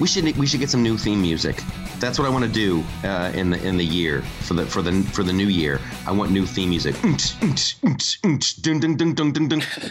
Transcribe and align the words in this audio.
We 0.00 0.06
should 0.06 0.36
we 0.36 0.46
should 0.46 0.60
get 0.60 0.70
some 0.70 0.82
new 0.82 0.98
theme 0.98 1.22
music. 1.22 1.62
That's 1.98 2.18
what 2.18 2.26
I 2.26 2.30
want 2.30 2.44
to 2.44 2.50
do 2.50 2.82
uh, 3.04 3.30
in 3.34 3.50
the 3.50 3.62
in 3.64 3.76
the 3.76 3.84
year 3.84 4.22
for 4.40 4.54
the 4.54 4.66
for 4.66 4.82
the 4.82 5.02
for 5.12 5.22
the 5.22 5.32
new 5.32 5.46
year. 5.46 5.80
I 6.06 6.12
want 6.12 6.32
new 6.32 6.46
theme 6.46 6.70
music. 6.70 6.96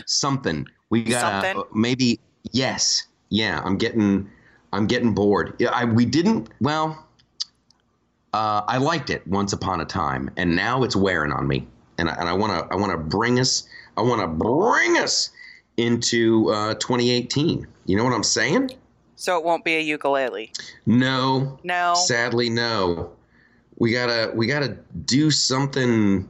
Something 0.06 0.68
we 0.90 1.04
got 1.04 1.44
Something? 1.44 1.58
uh, 1.58 1.64
maybe 1.74 2.20
yes 2.52 3.08
yeah. 3.30 3.62
I'm 3.64 3.78
getting 3.78 4.30
I'm 4.74 4.88
getting 4.88 5.14
bored. 5.14 5.62
I 5.72 5.86
we 5.86 6.06
didn't 6.06 6.50
well. 6.60 7.06
Uh, 8.34 8.62
I 8.68 8.78
liked 8.78 9.10
it 9.10 9.26
once 9.26 9.54
upon 9.54 9.82
a 9.82 9.86
time, 9.86 10.30
and 10.38 10.56
now 10.56 10.84
it's 10.84 10.96
wearing 10.96 11.32
on 11.32 11.48
me. 11.48 11.68
And 11.98 12.10
I, 12.10 12.14
and 12.14 12.30
I 12.30 12.34
want 12.34 12.52
to 12.54 12.74
I 12.74 12.78
want 12.78 12.92
to 12.92 12.98
bring 12.98 13.40
us 13.40 13.68
I 13.98 14.02
want 14.02 14.22
to 14.22 14.28
bring 14.28 14.98
us 14.98 15.30
into 15.78 16.50
uh, 16.52 16.74
2018. 16.76 17.66
You 17.86 17.96
know 17.98 18.04
what 18.04 18.14
I'm 18.14 18.24
saying? 18.24 18.72
So 19.16 19.38
it 19.38 19.44
won't 19.44 19.66
be 19.66 19.76
a 19.76 19.82
ukulele. 19.82 20.52
No, 20.86 21.60
No. 21.64 21.94
sadly, 21.96 22.50
no. 22.50 23.12
We 23.78 23.92
gotta 23.92 24.32
we 24.36 24.46
gotta 24.48 24.78
do 25.06 25.32
something. 25.32 26.30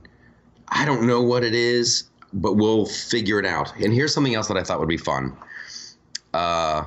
I 0.67 0.85
don't 0.85 1.07
know 1.07 1.21
what 1.21 1.43
it 1.43 1.55
is, 1.55 2.03
but 2.33 2.53
we'll 2.53 2.85
figure 2.85 3.39
it 3.39 3.45
out. 3.45 3.75
And 3.77 3.91
here's 3.93 4.13
something 4.13 4.35
else 4.35 4.47
that 4.47 4.57
I 4.57 4.63
thought 4.63 4.79
would 4.79 4.87
be 4.89 4.97
fun. 4.97 5.35
Uh, 6.33 6.85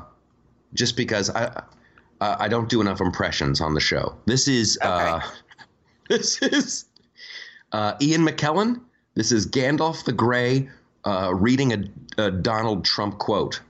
just 0.74 0.96
because 0.96 1.30
I 1.30 1.46
uh, 2.20 2.36
I 2.38 2.46
don't 2.48 2.68
do 2.68 2.80
enough 2.80 3.00
impressions 3.00 3.60
on 3.60 3.74
the 3.74 3.80
show. 3.80 4.16
This 4.26 4.46
is 4.46 4.78
uh, 4.82 5.20
this 6.08 6.40
is 6.42 6.84
uh, 7.72 7.94
Ian 8.00 8.24
McKellen. 8.26 8.80
This 9.14 9.32
is 9.32 9.46
Gandalf 9.48 10.04
the 10.04 10.12
Grey 10.12 10.68
uh, 11.04 11.32
reading 11.34 11.72
a, 11.72 12.26
a 12.26 12.30
Donald 12.30 12.84
Trump 12.84 13.18
quote. 13.18 13.60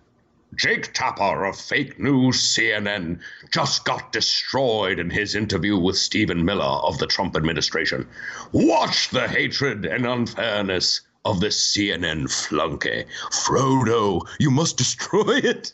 Jake 0.54 0.92
Tapper 0.92 1.44
of 1.46 1.58
fake 1.58 1.98
news 1.98 2.36
CNN 2.42 3.20
just 3.50 3.86
got 3.86 4.12
destroyed 4.12 4.98
in 4.98 5.08
his 5.08 5.34
interview 5.34 5.78
with 5.78 5.96
Stephen 5.96 6.44
Miller 6.44 6.64
of 6.64 6.98
the 6.98 7.06
Trump 7.06 7.36
administration. 7.36 8.06
Watch 8.52 9.08
the 9.10 9.26
hatred 9.26 9.86
and 9.86 10.04
unfairness 10.06 11.00
of 11.24 11.40
this 11.40 11.74
CNN 11.74 12.30
flunky. 12.30 13.06
Frodo, 13.30 14.28
you 14.38 14.50
must 14.50 14.76
destroy 14.76 15.38
it. 15.38 15.72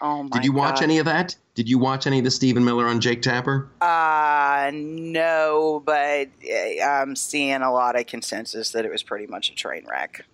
Oh 0.00 0.24
my 0.24 0.28
Did 0.30 0.44
you 0.44 0.52
watch 0.52 0.76
God. 0.76 0.84
any 0.84 0.98
of 0.98 1.04
that? 1.04 1.36
Did 1.54 1.68
you 1.68 1.78
watch 1.78 2.06
any 2.06 2.18
of 2.18 2.24
the 2.24 2.30
Stephen 2.30 2.64
Miller 2.64 2.86
on 2.86 3.00
Jake 3.00 3.22
Tapper? 3.22 3.68
Uh, 3.80 4.70
no, 4.72 5.82
but 5.84 6.28
uh, 6.50 6.82
I'm 6.82 7.14
seeing 7.14 7.62
a 7.62 7.72
lot 7.72 7.98
of 7.98 8.06
consensus 8.06 8.70
that 8.70 8.84
it 8.84 8.90
was 8.90 9.02
pretty 9.02 9.26
much 9.26 9.50
a 9.50 9.54
train 9.54 9.84
wreck. 9.88 10.24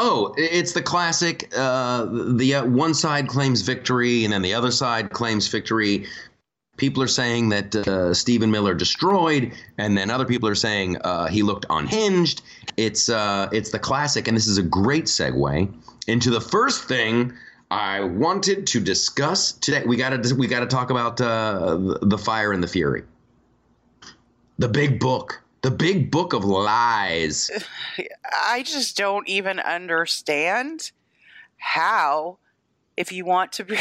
Oh, 0.00 0.32
it's 0.36 0.72
the 0.72 0.82
classic. 0.82 1.50
Uh, 1.56 2.06
the 2.36 2.54
uh, 2.54 2.66
one 2.66 2.94
side 2.94 3.26
claims 3.26 3.62
victory, 3.62 4.22
and 4.24 4.32
then 4.32 4.42
the 4.42 4.54
other 4.54 4.70
side 4.70 5.10
claims 5.10 5.48
victory. 5.48 6.06
People 6.76 7.02
are 7.02 7.08
saying 7.08 7.48
that 7.48 7.74
uh, 7.74 8.14
Stephen 8.14 8.48
Miller 8.52 8.74
destroyed, 8.74 9.52
and 9.76 9.98
then 9.98 10.08
other 10.08 10.24
people 10.24 10.48
are 10.48 10.54
saying 10.54 10.96
uh, 10.98 11.26
he 11.26 11.42
looked 11.42 11.66
unhinged. 11.68 12.42
It's 12.76 13.08
uh, 13.08 13.48
it's 13.50 13.70
the 13.72 13.80
classic, 13.80 14.28
and 14.28 14.36
this 14.36 14.46
is 14.46 14.56
a 14.56 14.62
great 14.62 15.06
segue 15.06 15.68
into 16.06 16.30
the 16.30 16.40
first 16.40 16.84
thing 16.84 17.32
I 17.72 18.00
wanted 18.04 18.68
to 18.68 18.78
discuss 18.80 19.50
today. 19.50 19.82
We 19.84 19.96
got 19.96 20.22
to 20.22 20.34
we 20.36 20.46
got 20.46 20.60
to 20.60 20.66
talk 20.66 20.90
about 20.90 21.20
uh, 21.20 21.76
the- 21.76 21.98
the 22.02 22.18
fire 22.18 22.52
and 22.52 22.62
the 22.62 22.68
fury, 22.68 23.02
the 24.58 24.68
big 24.68 25.00
book, 25.00 25.42
the 25.62 25.70
big 25.70 26.10
book 26.10 26.32
of 26.32 26.44
lies. 26.44 27.50
I 28.46 28.62
just 28.62 28.96
don't 28.96 29.28
even 29.28 29.58
understand 29.60 30.92
how, 31.58 32.38
if 32.96 33.12
you 33.12 33.24
want 33.24 33.52
to 33.52 33.64
be, 33.64 33.78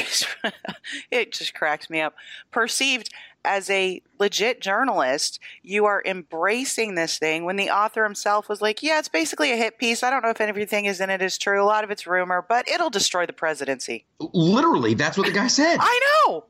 it 1.12 1.32
just 1.32 1.54
cracks 1.54 1.90
me 1.90 2.02
up. 2.02 2.16
Perceived 2.52 3.10
as 3.46 3.70
a 3.70 4.02
legit 4.20 4.60
journalist, 4.60 5.40
you 5.64 5.86
are 5.86 6.04
embracing 6.06 6.96
this 6.96 7.18
thing 7.18 7.46
when 7.46 7.56
the 7.56 7.70
author 7.70 8.04
himself 8.04 8.50
was 8.50 8.62
like, 8.62 8.84
Yeah, 8.84 9.00
it's 9.00 9.08
basically 9.08 9.52
a 9.52 9.56
hit 9.56 9.78
piece. 9.78 10.04
I 10.04 10.10
don't 10.10 10.22
know 10.22 10.30
if 10.30 10.42
everything 10.42 10.86
is 10.86 11.00
in 11.00 11.10
it 11.10 11.22
is 11.22 11.38
true. 11.38 11.64
A 11.64 11.66
lot 11.66 11.84
of 11.84 11.92
it's 11.92 12.06
rumor, 12.06 12.46
but 12.48 12.68
it'll 12.68 12.90
destroy 12.90 13.26
the 13.26 13.34
presidency. 13.34 14.06
Literally, 14.20 14.96
that's 14.96 15.18
what 15.18 15.28
the 15.28 15.34
guy 15.34 15.48
said. 15.48 15.78
I 15.80 16.00
know. 16.28 16.46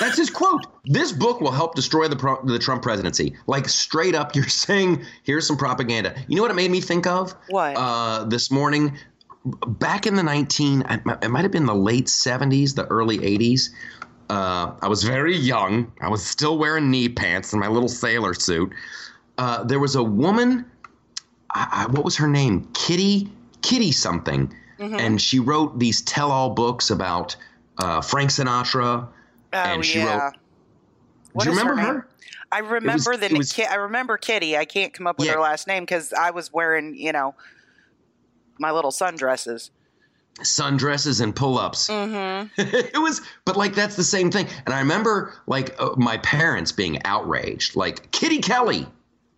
That's 0.00 0.18
his 0.18 0.28
quote. 0.30 0.66
This 0.84 1.12
book 1.12 1.40
will 1.40 1.50
help 1.50 1.74
destroy 1.74 2.08
the 2.08 2.16
pro- 2.16 2.44
the 2.44 2.58
Trump 2.58 2.82
presidency. 2.82 3.34
Like 3.46 3.68
straight 3.68 4.14
up, 4.14 4.34
you're 4.36 4.48
saying 4.48 5.04
here's 5.22 5.46
some 5.46 5.56
propaganda. 5.56 6.14
You 6.28 6.36
know 6.36 6.42
what 6.42 6.50
it 6.50 6.54
made 6.54 6.70
me 6.70 6.80
think 6.80 7.06
of? 7.06 7.34
What? 7.48 7.74
Uh, 7.76 8.24
this 8.24 8.50
morning, 8.50 8.98
back 9.66 10.06
in 10.06 10.14
the 10.14 10.22
19, 10.22 10.82
I- 10.88 11.00
it 11.22 11.28
might 11.30 11.42
have 11.42 11.52
been 11.52 11.66
the 11.66 11.74
late 11.74 12.06
70s, 12.06 12.74
the 12.74 12.84
early 12.86 13.18
80s. 13.18 13.70
Uh, 14.28 14.72
I 14.82 14.88
was 14.88 15.04
very 15.04 15.36
young. 15.36 15.90
I 16.00 16.08
was 16.08 16.24
still 16.24 16.58
wearing 16.58 16.90
knee 16.90 17.08
pants 17.08 17.52
and 17.52 17.60
my 17.60 17.68
little 17.68 17.88
sailor 17.88 18.34
suit. 18.34 18.72
Uh, 19.38 19.62
there 19.64 19.78
was 19.78 19.94
a 19.94 20.02
woman. 20.02 20.64
I, 21.54 21.86
I, 21.86 21.90
what 21.92 22.04
was 22.04 22.16
her 22.16 22.26
name? 22.28 22.68
Kitty 22.74 23.30
Kitty 23.62 23.90
something, 23.92 24.52
Mhm. 24.78 25.00
and 25.00 25.20
she 25.20 25.38
wrote 25.40 25.78
these 25.78 26.02
tell-all 26.02 26.50
books 26.50 26.90
about 26.90 27.34
uh, 27.78 28.00
Frank 28.00 28.30
Sinatra. 28.30 29.08
Oh 29.52 29.58
and 29.58 29.84
she 29.84 29.98
yeah. 30.00 30.24
wrote- 30.26 30.34
What 31.32 31.44
Do 31.44 31.50
you 31.50 31.56
remember 31.58 31.76
name? 31.76 31.86
her? 31.86 32.08
I 32.52 32.58
remember 32.60 33.10
was- 33.10 33.20
the 33.20 33.34
was- 33.36 33.52
Ki- 33.52 33.64
I 33.64 33.74
remember 33.76 34.16
Kitty. 34.18 34.56
I 34.56 34.64
can't 34.64 34.92
come 34.92 35.06
up 35.06 35.18
with 35.18 35.26
Yeah. 35.28 35.34
her 35.34 35.40
last 35.40 35.66
name 35.66 35.82
because 35.84 36.12
I 36.12 36.30
was 36.30 36.52
wearing 36.52 36.94
you 36.96 37.12
know 37.12 37.34
my 38.58 38.70
little 38.70 38.90
sundresses. 38.92 39.70
Sundresses 40.40 41.22
and 41.22 41.34
pull-ups. 41.34 41.88
Mm-hmm. 41.88 42.48
it 42.58 42.98
was 43.00 43.22
but 43.46 43.56
like 43.56 43.74
that's 43.74 43.96
the 43.96 44.04
same 44.04 44.30
thing 44.30 44.46
and 44.66 44.74
i 44.74 44.80
remember 44.80 45.32
like 45.46 45.74
uh, 45.80 45.90
my 45.96 46.18
parents 46.18 46.72
being 46.72 47.02
outraged 47.06 47.74
like 47.74 48.10
kitty 48.10 48.38
kelley 48.38 48.86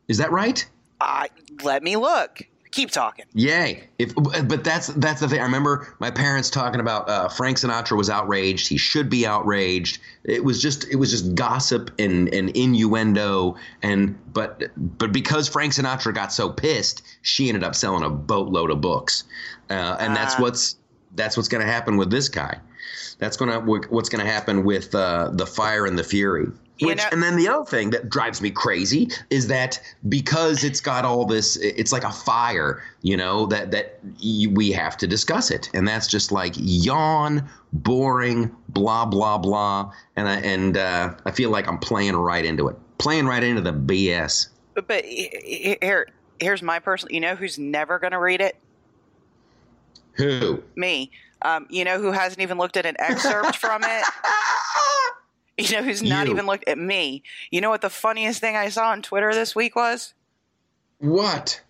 is 0.09 0.19
that 0.19 0.33
right 0.33 0.67
I 1.01 1.29
let 1.63 1.85
me 1.85 1.95
look. 1.97 2.41
Keep 2.71 2.91
talking. 2.91 3.25
yay. 3.35 3.89
If 3.99 4.15
but 4.15 4.63
that's 4.65 4.89
that's 4.89 5.21
the 5.21 5.29
thing. 5.29 5.41
I 5.41 5.45
remember 5.45 5.95
my 6.01 6.11
parents 6.11 6.51
talking 6.51 6.81
about 6.81 7.09
uh, 7.09 7.29
frank 7.29 7.57
sinatra 7.59 7.97
was 7.97 8.11
outraged. 8.11 8.69
He 8.69 8.77
should 8.77 9.09
be 9.09 9.27
outraged. 9.27 10.01
It 10.25 10.45
was 10.45 10.61
just 10.61 10.89
it 10.89 10.97
was 10.97 11.11
just 11.11 11.35
gossip 11.35 11.91
and, 11.99 12.33
and 12.35 12.51
innuendo. 12.51 13.57
And 13.83 14.19
but 14.33 14.65
but 14.77 15.13
because 15.13 15.49
frank 15.49 15.73
sinatra 15.73 16.15
got 16.15 16.33
so 16.33 16.51
pissed 16.51 17.03
she 17.23 17.49
ended 17.49 17.65
up 17.65 17.75
selling 17.75 18.05
a 18.05 18.11
boatload 18.11 18.71
of 18.71 18.81
books. 18.81 19.25
Uh, 19.71 19.97
and 20.01 20.15
that's 20.15 20.35
Ah. 20.37 20.43
what's 20.43 20.77
that's 21.15 21.37
what's 21.37 21.49
going 21.49 21.65
to 21.65 21.73
happen 21.73 21.97
with 21.97 22.11
this 22.11 22.29
guy. 22.29 22.59
That's 23.19 23.37
going 23.37 23.51
to 23.51 23.89
what's 23.89 24.09
going 24.09 24.25
to 24.25 24.31
happen 24.31 24.65
with 24.65 24.95
uh, 24.95 25.31
the 25.33 25.47
fire 25.47 25.87
and 25.87 25.99
the 25.99 26.05
fury 26.05 26.47
You 26.79 26.87
which, 26.89 26.99
know- 26.99 27.09
and 27.11 27.23
then 27.23 27.37
the 27.37 27.49
other 27.49 27.65
thing 27.65 27.91
that 27.91 28.09
drives 28.09 28.41
me 28.41 28.51
crazy 28.51 29.09
is 29.31 29.49
that 29.49 29.81
because 30.09 30.63
it's 30.63 30.81
got 30.81 31.05
all 31.05 31.25
this, 31.25 31.57
it's 31.57 31.91
like 31.93 32.05
a 32.05 32.13
fire, 32.13 32.83
you 33.03 33.17
know, 33.17 33.47
that 33.47 33.73
that 33.73 33.99
we 34.23 34.71
have 34.73 34.97
to 34.99 35.07
discuss 35.07 35.51
it, 35.51 35.69
and 35.75 35.89
that's 35.89 36.07
just 36.07 36.31
like 36.31 36.55
yawn, 36.57 37.49
boring, 37.73 38.55
blah 38.69 39.05
blah 39.07 39.39
blah, 39.39 39.93
and 40.15 40.29
I 40.29 40.37
and 40.41 40.77
uh, 40.77 41.15
I 41.25 41.31
feel 41.33 41.51
like 41.51 41.67
I'm 41.67 41.79
playing 41.79 42.15
right 42.15 42.45
into 42.45 42.69
it, 42.69 42.77
playing 42.99 43.27
right 43.27 43.43
into 43.43 43.61
the 43.61 43.73
BS. 43.73 44.49
But, 44.75 44.87
but 44.87 45.05
he- 45.05 45.31
he- 45.45 45.79
here, 45.83 46.09
here's 46.41 46.63
my 46.63 46.79
personal. 46.79 47.13
You 47.13 47.21
know 47.21 47.35
who's 47.35 47.59
never 47.59 47.99
going 47.99 48.13
to 48.13 48.21
read 48.21 48.41
it? 48.41 48.57
Who? 50.13 50.63
Me. 50.77 51.11
Um, 51.43 51.67
you 51.71 51.85
know 51.85 52.01
who 52.01 52.13
hasn't 52.13 52.41
even 52.41 52.57
looked 52.59 52.77
at 52.77 52.87
an 52.87 52.95
excerpt 53.01 53.57
from 53.57 53.83
it? 53.85 54.05
You 55.71 55.77
know 55.77 55.83
who's 55.83 56.03
not 56.03 56.27
You. 56.27 56.33
even 56.35 56.47
looked 56.47 56.69
at 56.69 56.79
me? 56.79 57.25
You 57.51 57.61
know 57.61 57.69
what 57.71 57.81
the 57.81 57.91
funniest 57.91 58.41
thing 58.41 58.55
I 58.55 58.69
saw 58.69 58.91
on 58.91 59.03
Twitter 59.03 59.35
this 59.35 59.57
week 59.57 59.75
was? 59.75 60.15
What? 60.99 61.61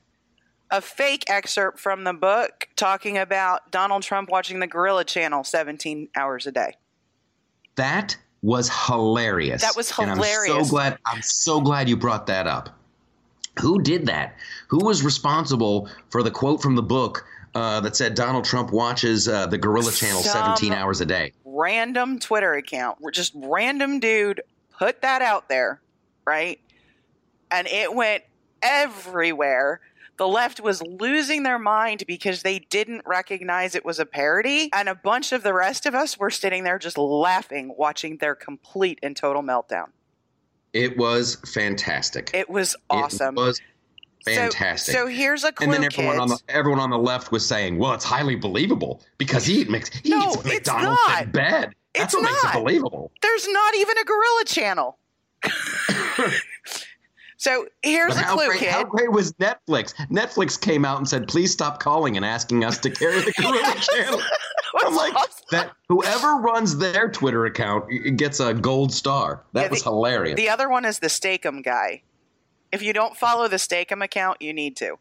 A 0.71 0.83
fake 0.83 1.25
excerpt 1.29 1.79
from 1.81 2.05
the 2.05 2.13
book 2.13 2.69
talking 2.77 3.17
about 3.17 3.71
Donald 3.71 4.03
Trump 4.03 4.29
watching 4.29 4.61
the 4.61 4.67
Gorilla 4.67 5.05
Channel 5.05 5.43
17 5.43 6.09
hours 6.15 6.47
a 6.47 6.53
day. 6.53 6.75
That 7.77 8.17
was 8.43 8.71
hilarious. 8.87 9.63
That 9.63 9.77
was 9.77 9.91
And 9.99 10.11
I'm 10.11 10.23
so 10.23 10.65
glad. 10.65 10.99
I'm 11.07 11.23
so 11.23 11.61
glad 11.61 11.89
you 11.89 11.97
brought 11.97 12.27
that 12.27 12.47
up. 12.47 12.69
Who 13.61 13.81
did 13.81 14.07
that? 14.07 14.37
Who 14.69 14.85
was 14.85 15.03
responsible 15.03 15.89
for 16.11 16.23
the 16.23 16.31
quote 16.31 16.61
from 16.63 16.77
the 16.77 16.83
book 16.83 17.25
uh, 17.55 17.81
that 17.81 17.97
said 17.97 18.15
Donald 18.15 18.45
Trump 18.45 18.71
watches 18.71 19.27
uh, 19.29 19.47
the 19.47 19.59
Gorilla 19.59 19.91
Channel 19.91 20.23
Some- 20.23 20.57
17 20.57 20.73
hours 20.73 21.01
a 21.01 21.07
day? 21.07 21.33
Random 21.59 22.21
Twitter 22.21 22.55
account, 22.55 22.99
just 23.13 23.33
random 23.35 23.99
dude 23.99 24.43
put 24.79 25.03
that 25.03 25.23
out 25.23 25.49
there, 25.49 25.81
right? 26.25 26.61
And 27.51 27.67
it 27.67 27.93
went 27.93 28.23
everywhere. 28.63 29.81
The 30.19 30.29
left 30.29 30.61
was 30.61 30.81
losing 30.83 31.43
their 31.43 31.59
mind 31.59 32.05
because 32.07 32.43
they 32.43 32.61
didn't 32.61 33.03
recognize 33.07 33.75
it 33.75 33.85
was 33.85 33.99
a 33.99 34.07
parody. 34.07 34.71
And 34.73 34.89
a 34.89 34.95
bunch 34.95 35.33
of 35.33 35.43
the 35.43 35.53
rest 35.53 35.85
of 35.85 35.97
us 35.97 36.17
were 36.17 36.31
sitting 36.31 36.63
there 36.63 36.79
just 36.79 36.97
laughing, 36.97 37.75
watching 37.77 38.19
their 38.19 38.37
complete 38.37 39.01
and 39.03 39.17
total 39.17 39.43
meltdown. 39.43 39.89
It 40.73 40.97
was 40.97 41.39
fantastic. 41.55 42.31
It 42.35 42.49
was 42.49 42.77
awesome. 42.89 43.37
It 43.37 43.41
was 43.41 43.61
Fantastic. 44.37 44.95
So, 44.95 45.05
so 45.05 45.07
here's 45.07 45.45
a 45.45 45.53
clue, 45.53 45.65
and 45.65 45.73
then 45.73 45.85
everyone 45.85 46.19
on 46.21 46.29
the 46.29 46.39
everyone 46.49 46.81
on 46.81 46.91
the 46.91 46.99
left 46.99 47.33
was 47.33 47.47
saying, 47.47 47.79
"Well, 47.79 47.93
it's 47.95 48.05
highly 48.05 48.37
believable 48.37 49.03
because 49.19 49.45
he 49.45 49.65
he 49.65 49.71
No, 49.71 49.79
eats 49.79 50.37
it's 50.37 50.45
McDonald's 50.45 51.01
not. 51.09 51.23
in 51.25 51.31
bed. 51.31 51.73
That's 51.95 52.13
It's 52.13 52.15
what 52.15 52.23
makes 52.31 52.43
it 52.45 52.47
not. 52.47 52.55
believable." 52.55 53.13
There's 53.23 53.49
not 53.49 53.75
even 53.77 53.97
a 53.99 54.05
gorilla 54.05 54.45
channel. 54.47 54.99
so 57.37 57.67
here's 57.83 58.15
But 58.15 58.25
a 58.25 58.27
clue, 58.27 58.47
great, 58.49 58.61
kid. 58.61 58.71
how 58.71 58.85
great 58.85 59.13
was 59.13 59.33
Netflix? 59.35 59.95
Netflix 60.11 60.61
came 60.61 60.85
out 60.85 60.99
and 60.99 61.09
said, 61.09 61.29
"Please 61.29 61.53
stop 61.53 61.81
calling 61.81 62.17
and 62.17 62.25
asking 62.25 62.65
us 62.65 62.79
to 62.79 62.91
carry 62.91 63.21
the 63.21 63.33
Gorilla 63.37 63.75
Channel." 63.81 64.21
I'm 64.81 64.95
like, 64.95 65.15
that 65.51 65.73
whoever 65.89 66.35
runs 66.37 66.77
their 66.77 67.09
Twitter 67.11 67.47
account 67.47 67.87
gets 68.17 68.39
a 68.39 68.53
gold 68.53 68.93
star. 68.93 69.43
That 69.55 69.63
Yeah, 69.65 69.71
was 69.71 69.83
hilarious. 69.83 70.37
The 70.37 70.51
other 70.51 70.69
one 70.69 70.85
is 70.85 70.99
the 70.99 71.09
Steak-umm 71.09 71.63
guy. 71.63 72.03
If 72.73 72.83
you 72.83 72.93
don't 72.93 73.17
follow 73.17 73.49
the 73.49 73.59
Steak-umm 73.59 74.03
account, 74.03 74.43
you 74.43 74.53
need 74.53 74.77
to. 74.77 74.99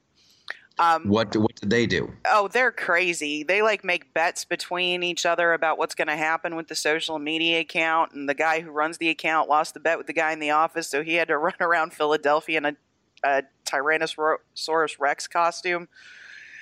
Um, 0.80 1.08
what 1.08 1.36
what 1.36 1.56
did 1.56 1.72
they 1.72 1.88
do? 1.88 2.14
oh, 2.32 2.48
they're 2.48 2.72
crazy. 2.72 3.44
They 3.44 3.64
like 3.64 3.84
make 3.84 4.14
bets 4.14 4.46
between 4.46 5.02
each 5.02 5.26
other 5.26 5.54
about 5.54 5.80
what's 5.80 5.96
going 5.96 6.08
to 6.08 6.16
happen 6.16 6.56
with 6.56 6.68
the 6.68 6.76
social 6.76 7.18
media 7.18 7.62
account. 7.62 8.12
And 8.14 8.30
the 8.30 8.36
guy 8.36 8.60
who 8.60 8.70
runs 8.70 9.00
the 9.00 9.10
account 9.10 9.50
lost 9.50 9.74
the 9.74 9.80
bet 9.80 9.98
with 9.98 10.06
the 10.06 10.14
guy 10.14 10.32
in 10.34 10.40
the 10.40 10.52
office, 10.52 10.88
so 10.88 11.04
he 11.04 11.16
had 11.16 11.30
to 11.30 11.38
run 11.38 11.56
around 11.60 11.94
Philadelphia 11.94 12.58
in 12.58 12.66
a, 12.66 12.76
a 13.24 13.44
Tyrannosaurus 13.66 15.00
Rex 15.00 15.28
costume. 15.28 15.88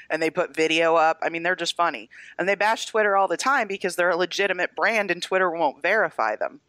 And 0.10 0.22
they 0.22 0.30
put 0.30 0.56
video 0.56 0.96
up. 0.96 1.18
I 1.24 1.30
mean, 1.30 1.42
they're 1.42 1.56
just 1.56 1.76
funny. 1.76 2.10
And 2.38 2.48
they 2.48 2.54
bash 2.54 2.86
Twitter 2.86 3.18
all 3.18 3.28
the 3.28 3.38
time 3.38 3.68
because 3.68 3.96
they're 3.96 4.12
a 4.12 4.16
legitimate 4.16 4.76
brand 4.76 5.10
and 5.10 5.22
Twitter 5.22 5.50
won't 5.50 5.82
verify 5.82 6.36
them. 6.36 6.62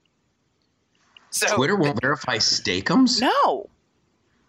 So 1.29 1.55
Twitter 1.55 1.77
won't 1.77 2.00
verify 2.00 2.38
Steak-umms. 2.38 3.21
No. 3.21 3.69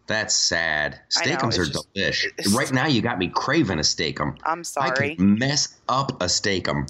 That's 0.08 0.34
sad. 0.36 1.00
Steakums 1.10 1.60
are 1.60 1.66
just- 1.66 1.94
delish. 1.94 2.56
Right 2.56 2.72
now, 2.72 2.88
you 2.88 3.02
got 3.02 3.20
me 3.20 3.28
craving 3.34 3.78
a 3.80 3.84
Steak-umm. 3.84 4.38
I'm 4.44 4.64
sorry. 4.64 5.12
I 5.12 5.16
can 5.16 5.38
mess 5.38 5.76
up 5.90 6.22
a 6.22 6.30
Steak-umm. 6.30 6.88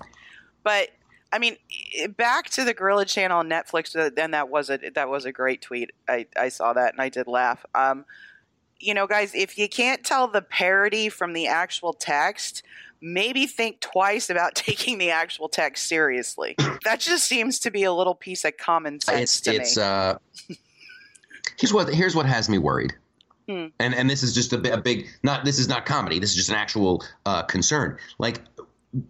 but 0.64 0.90
I 1.34 1.40
mean, 1.40 1.58
back 2.16 2.50
to 2.52 2.64
the 2.64 2.74
Gorilla 2.74 3.04
Channel 3.06 3.40
on 3.40 3.50
Netflix. 3.50 3.92
Then 4.16 4.32
that 4.32 4.48
was 4.50 4.70
a 4.70 4.80
that 4.96 5.10
was 5.10 5.26
a 5.26 5.32
great 5.34 5.62
tweet. 5.62 5.92
I 6.08 6.26
I 6.38 6.48
saw 6.50 6.72
that 6.74 6.94
and 6.94 7.02
I 7.02 7.10
did 7.10 7.28
laugh. 7.28 7.66
Um, 7.76 8.06
you 8.80 8.94
know, 8.94 9.08
guys, 9.08 9.36
if 9.36 9.58
you 9.58 9.68
can't 9.68 10.06
tell 10.06 10.28
the 10.30 10.42
parody 10.42 11.10
from 11.10 11.34
the 11.34 11.48
actual 11.48 11.92
text, 11.94 12.64
maybe 13.02 13.46
think 13.46 13.82
twice 13.82 14.30
about 14.30 14.56
taking 14.56 15.00
the 15.00 15.10
actual 15.10 15.50
text 15.50 15.90
seriously. 15.90 16.56
that 16.86 17.00
just 17.02 17.26
seems 17.26 17.60
to 17.60 17.72
be 17.72 17.84
a 17.84 17.92
little 17.92 18.16
piece 18.16 18.46
of 18.46 18.56
common 18.58 19.02
sense 19.02 19.22
It's 19.22 19.42
to 19.42 19.56
it's 19.56 19.78
me. 19.78 19.84
uh. 19.84 20.16
Here's 21.60 21.74
what 21.74 21.94
here's 21.94 22.16
what 22.16 22.26
has 22.26 22.50
me 22.50 22.58
worried. 22.58 22.94
Hmm. 23.48 23.68
And 23.80 23.96
and 23.96 24.10
this 24.10 24.24
is 24.24 24.34
just 24.34 24.52
a, 24.54 24.74
a 24.74 24.78
big 24.78 25.08
not 25.24 25.46
this 25.46 25.58
is 25.58 25.68
not 25.70 25.86
comedy. 25.86 26.20
This 26.20 26.32
is 26.32 26.36
just 26.36 26.50
an 26.50 26.56
actual 26.56 27.04
uh, 27.26 27.44
concern. 27.44 27.98
Like 28.20 28.42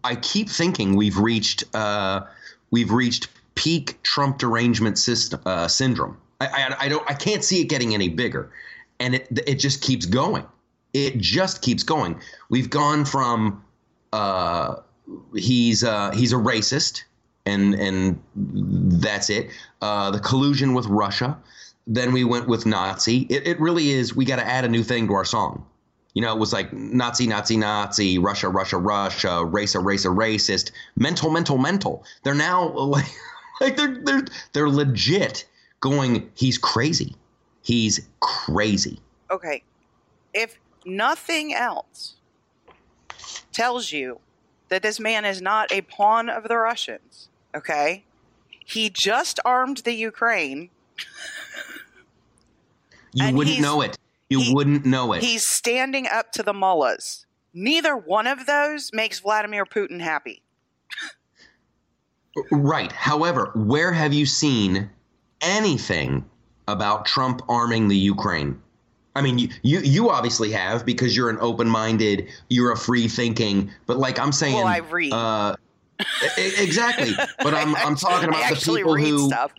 I 0.04 0.16
keep 0.16 0.50
thinking 0.50 0.96
we've 0.96 1.18
reached 1.18 1.64
uh, 1.76 2.22
we've 2.70 2.92
reached 2.92 3.30
peak 3.56 4.02
Trump 4.04 4.38
derangement 4.38 5.00
system 5.00 5.42
uh, 5.46 5.68
syndrome. 5.68 6.18
I, 6.40 6.48
I 6.48 6.76
I 6.86 6.88
don't 6.88 7.10
I 7.10 7.14
can't 7.14 7.44
see 7.44 7.62
it 7.62 7.66
getting 7.66 7.94
any 7.96 8.10
bigger, 8.10 8.52
and 9.00 9.16
it 9.16 9.28
it 9.48 9.56
just 9.56 9.82
keeps 9.82 10.06
going. 10.06 10.46
It 10.94 11.18
just 11.18 11.62
keeps 11.62 11.84
going. 11.84 12.20
We've 12.50 12.70
gone 12.70 13.06
from 13.06 13.64
uh, 14.14 14.76
he's 15.36 15.84
uh, 15.84 16.12
he's 16.12 16.32
a 16.32 16.38
racist, 16.38 17.04
and 17.46 17.74
and 17.74 18.22
that's 19.02 19.30
it. 19.30 19.50
Uh, 19.82 20.12
the 20.12 20.20
collusion 20.20 20.74
with 20.74 20.86
Russia. 20.86 21.38
Then 21.88 22.12
we 22.12 22.24
went 22.26 22.48
with 22.48 22.66
Nazi. 22.66 23.22
It, 23.30 23.48
it 23.48 23.60
really 23.60 23.92
is. 23.92 24.14
We 24.16 24.26
got 24.26 24.36
to 24.36 24.46
add 24.46 24.66
a 24.66 24.68
new 24.68 24.84
thing 24.84 25.08
to 25.08 25.14
our 25.14 25.26
song. 25.26 25.66
You 26.14 26.22
know, 26.22 26.34
it 26.34 26.40
was 26.40 26.52
like 26.52 26.74
Nazi, 26.74 27.28
Nazi, 27.28 27.58
Nazi, 27.58 28.18
Russia, 28.18 28.50
Russia, 28.50 28.78
Russia, 28.78 29.46
race, 29.46 29.76
a 29.76 29.80
race, 29.80 30.04
a 30.04 30.08
racist, 30.10 30.72
mental, 30.96 31.30
mental, 31.30 31.58
mental. 31.58 32.04
They're 32.24 32.34
now 32.34 32.70
like, 32.76 33.06
like 33.62 33.78
they're 33.78 34.02
they're 34.04 34.26
they're 34.54 34.70
legit 34.70 35.46
going. 35.80 36.30
He's 36.36 36.58
crazy. 36.58 37.16
He's 37.62 38.08
crazy. 38.20 39.00
okay, 39.30 39.62
if 40.34 40.58
nothing 40.86 41.54
else 41.54 42.16
tells 43.52 43.92
you 43.92 44.20
that 44.70 44.82
this 44.82 45.00
man 45.00 45.26
is 45.26 45.42
not 45.42 45.72
a 45.72 45.82
pawn 45.82 46.30
of 46.30 46.48
the 46.48 46.58
Russians, 46.58 47.30
okay, 47.56 48.06
he 48.66 48.90
just 48.90 49.40
armed 49.46 49.78
the 49.86 49.94
Ukraine. 49.94 50.70
You 53.14 53.26
And 53.26 53.38
wouldn't 53.38 53.60
know 53.62 53.82
it. 53.82 53.98
You 54.30 54.42
he- 54.42 54.54
wouldn't 54.54 54.86
know 54.86 55.14
it. 55.14 55.24
He's 55.24 55.44
standing 55.44 56.08
up 56.08 56.32
to 56.34 56.44
the 56.44 56.54
mullahs. 56.54 57.26
Neither 57.54 57.96
one 57.96 58.28
of 58.28 58.46
those 58.46 58.92
makes 58.94 59.20
Vladimir 59.20 59.66
Putin 59.66 60.00
happy. 60.02 60.42
Right. 62.52 62.92
However, 62.92 63.52
where 63.56 63.92
have 63.92 64.14
you 64.14 64.26
seen 64.26 64.90
anything 65.42 66.24
about 66.68 67.06
Trump 67.06 67.42
arming 67.50 67.88
the 67.88 67.98
Ukraine? 67.98 68.62
I 69.16 69.22
mean, 69.22 69.40
you 69.40 69.50
you, 69.64 69.80
you 69.80 70.10
obviously 70.12 70.52
have 70.52 70.86
because 70.86 71.16
you're 71.18 71.32
an 71.32 71.40
open-minded, 71.40 72.28
you're 72.50 72.72
a 72.72 72.78
free-thinking. 72.78 73.72
But 73.88 73.98
like 73.98 74.20
I'm 74.20 74.32
saying, 74.32 74.54
Well, 74.56 74.68
I 74.68 74.78
read. 74.78 75.12
Uh, 75.12 75.56
exactly. 76.38 77.14
But 77.42 77.56
I'm 77.56 77.76
I'm 77.78 77.96
talking 77.96 78.30
about 78.30 78.50
the 78.54 78.56
people 78.58 78.96
who 78.96 79.28
stuff. 79.28 79.52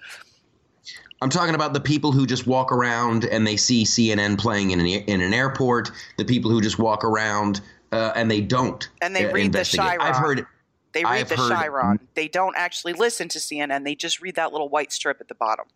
I'm 1.20 1.30
talking 1.30 1.54
about 1.54 1.72
the 1.72 1.80
people 1.80 2.12
who 2.12 2.26
just 2.26 2.46
walk 2.46 2.70
around 2.70 3.24
and 3.24 3.46
they 3.46 3.56
see 3.56 3.84
CNN 3.84 4.38
playing 4.38 4.70
in 4.70 4.80
an 4.80 4.86
in 4.86 5.20
an 5.20 5.34
airport. 5.34 5.90
The 6.16 6.24
people 6.24 6.50
who 6.50 6.60
just 6.60 6.78
walk 6.78 7.04
around 7.04 7.60
uh, 7.92 8.12
and 8.14 8.30
they 8.30 8.40
don't 8.40 8.88
And 9.02 9.14
they 9.16 9.24
uh, 9.26 9.32
read 9.32 9.42
the 9.42 9.46
investigate. 9.46 9.86
I've 10.00 10.14
Chyron. 10.14 10.20
heard. 10.20 10.46
They 10.92 11.04
read 11.04 11.12
I've 11.12 11.28
the 11.28 11.36
heard- 11.36 11.52
Chyron. 11.52 11.98
They 12.14 12.28
don't 12.28 12.54
actually 12.56 12.92
listen 12.92 13.28
to 13.30 13.38
CNN. 13.38 13.84
They 13.84 13.94
just 13.94 14.20
read 14.22 14.36
that 14.36 14.52
little 14.52 14.68
white 14.68 14.92
strip 14.92 15.20
at 15.20 15.28
the 15.28 15.34
bottom. 15.34 15.66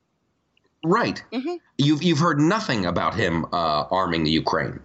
Right. 0.84 1.22
Mhm. 1.32 1.58
You've 1.78 2.02
you've 2.02 2.18
heard 2.18 2.40
nothing 2.40 2.86
about 2.86 3.14
him 3.14 3.44
uh, 3.52 3.84
arming 3.90 4.24
the 4.24 4.30
Ukraine. 4.30 4.80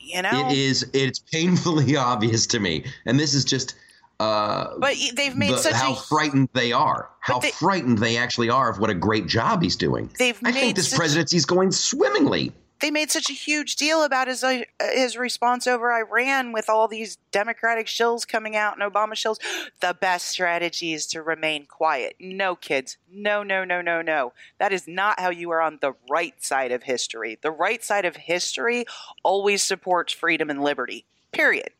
You 0.00 0.22
know, 0.22 0.48
It 0.50 0.56
is 0.56 0.86
it's 0.92 1.18
painfully 1.18 1.96
obvious 2.10 2.46
to 2.48 2.58
me, 2.60 2.84
and 3.06 3.18
this 3.18 3.32
is 3.34 3.44
just 3.44 3.74
uh, 4.22 4.78
but 4.78 4.94
they've 5.14 5.36
made 5.36 5.50
the- 5.52 5.58
such 5.58 5.74
how 5.74 5.92
a 5.92 5.96
frightened 5.96 6.48
they 6.52 6.72
are, 6.72 7.08
how 7.20 7.38
they- 7.40 7.50
frightened 7.50 7.98
they 7.98 8.16
actually 8.16 8.50
are 8.50 8.70
of 8.70 8.78
what 8.78 8.90
a 8.90 8.94
great 8.94 9.26
job 9.26 9.62
he's 9.62 9.76
doing. 9.76 10.10
they've 10.18 10.38
I 10.44 10.52
think 10.52 10.76
this 10.76 10.90
such, 10.90 10.98
presidency's 10.98 11.44
going 11.46 11.72
swimmingly. 11.72 12.52
they 12.80 12.90
made 12.90 13.10
such 13.12 13.30
a 13.30 13.32
huge 13.32 13.76
deal 13.76 14.02
about 14.02 14.26
his 14.28 14.42
uh, 14.42 14.62
his 14.92 15.16
response 15.16 15.66
over 15.68 15.92
Iran 15.92 16.52
with 16.52 16.68
all 16.68 16.88
these 16.88 17.16
Democratic 17.30 17.86
shills 17.86 18.26
coming 18.26 18.56
out 18.56 18.76
and 18.76 18.82
Obama 18.92 19.12
shills. 19.14 19.38
The 19.80 19.94
best 19.94 20.26
strategy 20.26 20.92
is 20.92 21.06
to 21.08 21.22
remain 21.22 21.66
quiet. 21.66 22.16
No, 22.18 22.56
kids. 22.56 22.98
No, 23.10 23.42
no, 23.44 23.64
no, 23.64 23.80
no, 23.82 24.02
no. 24.02 24.32
That 24.58 24.72
is 24.72 24.88
not 24.88 25.20
how 25.20 25.30
you 25.30 25.50
are 25.50 25.60
on 25.60 25.78
the 25.80 25.92
right 26.10 26.34
side 26.42 26.72
of 26.72 26.82
history. 26.82 27.38
The 27.40 27.50
right 27.52 27.82
side 27.84 28.04
of 28.04 28.16
history 28.16 28.84
always 29.22 29.62
supports 29.62 30.12
freedom 30.12 30.50
and 30.50 30.60
liberty. 30.62 31.04
Period. 31.30 31.70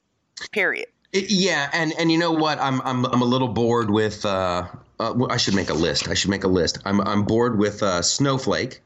Period. 0.53 0.87
It- 1.13 1.31
yeah, 1.31 1.69
and 1.73 1.93
and 1.99 2.11
you 2.11 2.19
know 2.19 2.33
what? 2.33 2.59
I'm 2.59 2.81
I'm 2.83 3.05
I'm 3.07 3.23
a 3.23 3.27
little 3.27 3.49
bored 3.49 3.91
with. 3.91 4.25
Uh, 4.25 4.67
uh, 4.99 5.27
I 5.29 5.37
should 5.37 5.55
make 5.55 5.69
a 5.71 5.75
list. 5.75 6.09
I 6.09 6.15
should 6.15 6.31
make 6.31 6.45
a 6.45 6.49
list. 6.49 6.79
I'm 6.85 7.01
I'm 7.01 7.25
bored 7.25 7.59
with 7.59 7.83
uh, 7.83 8.03
Snowflake, 8.03 8.81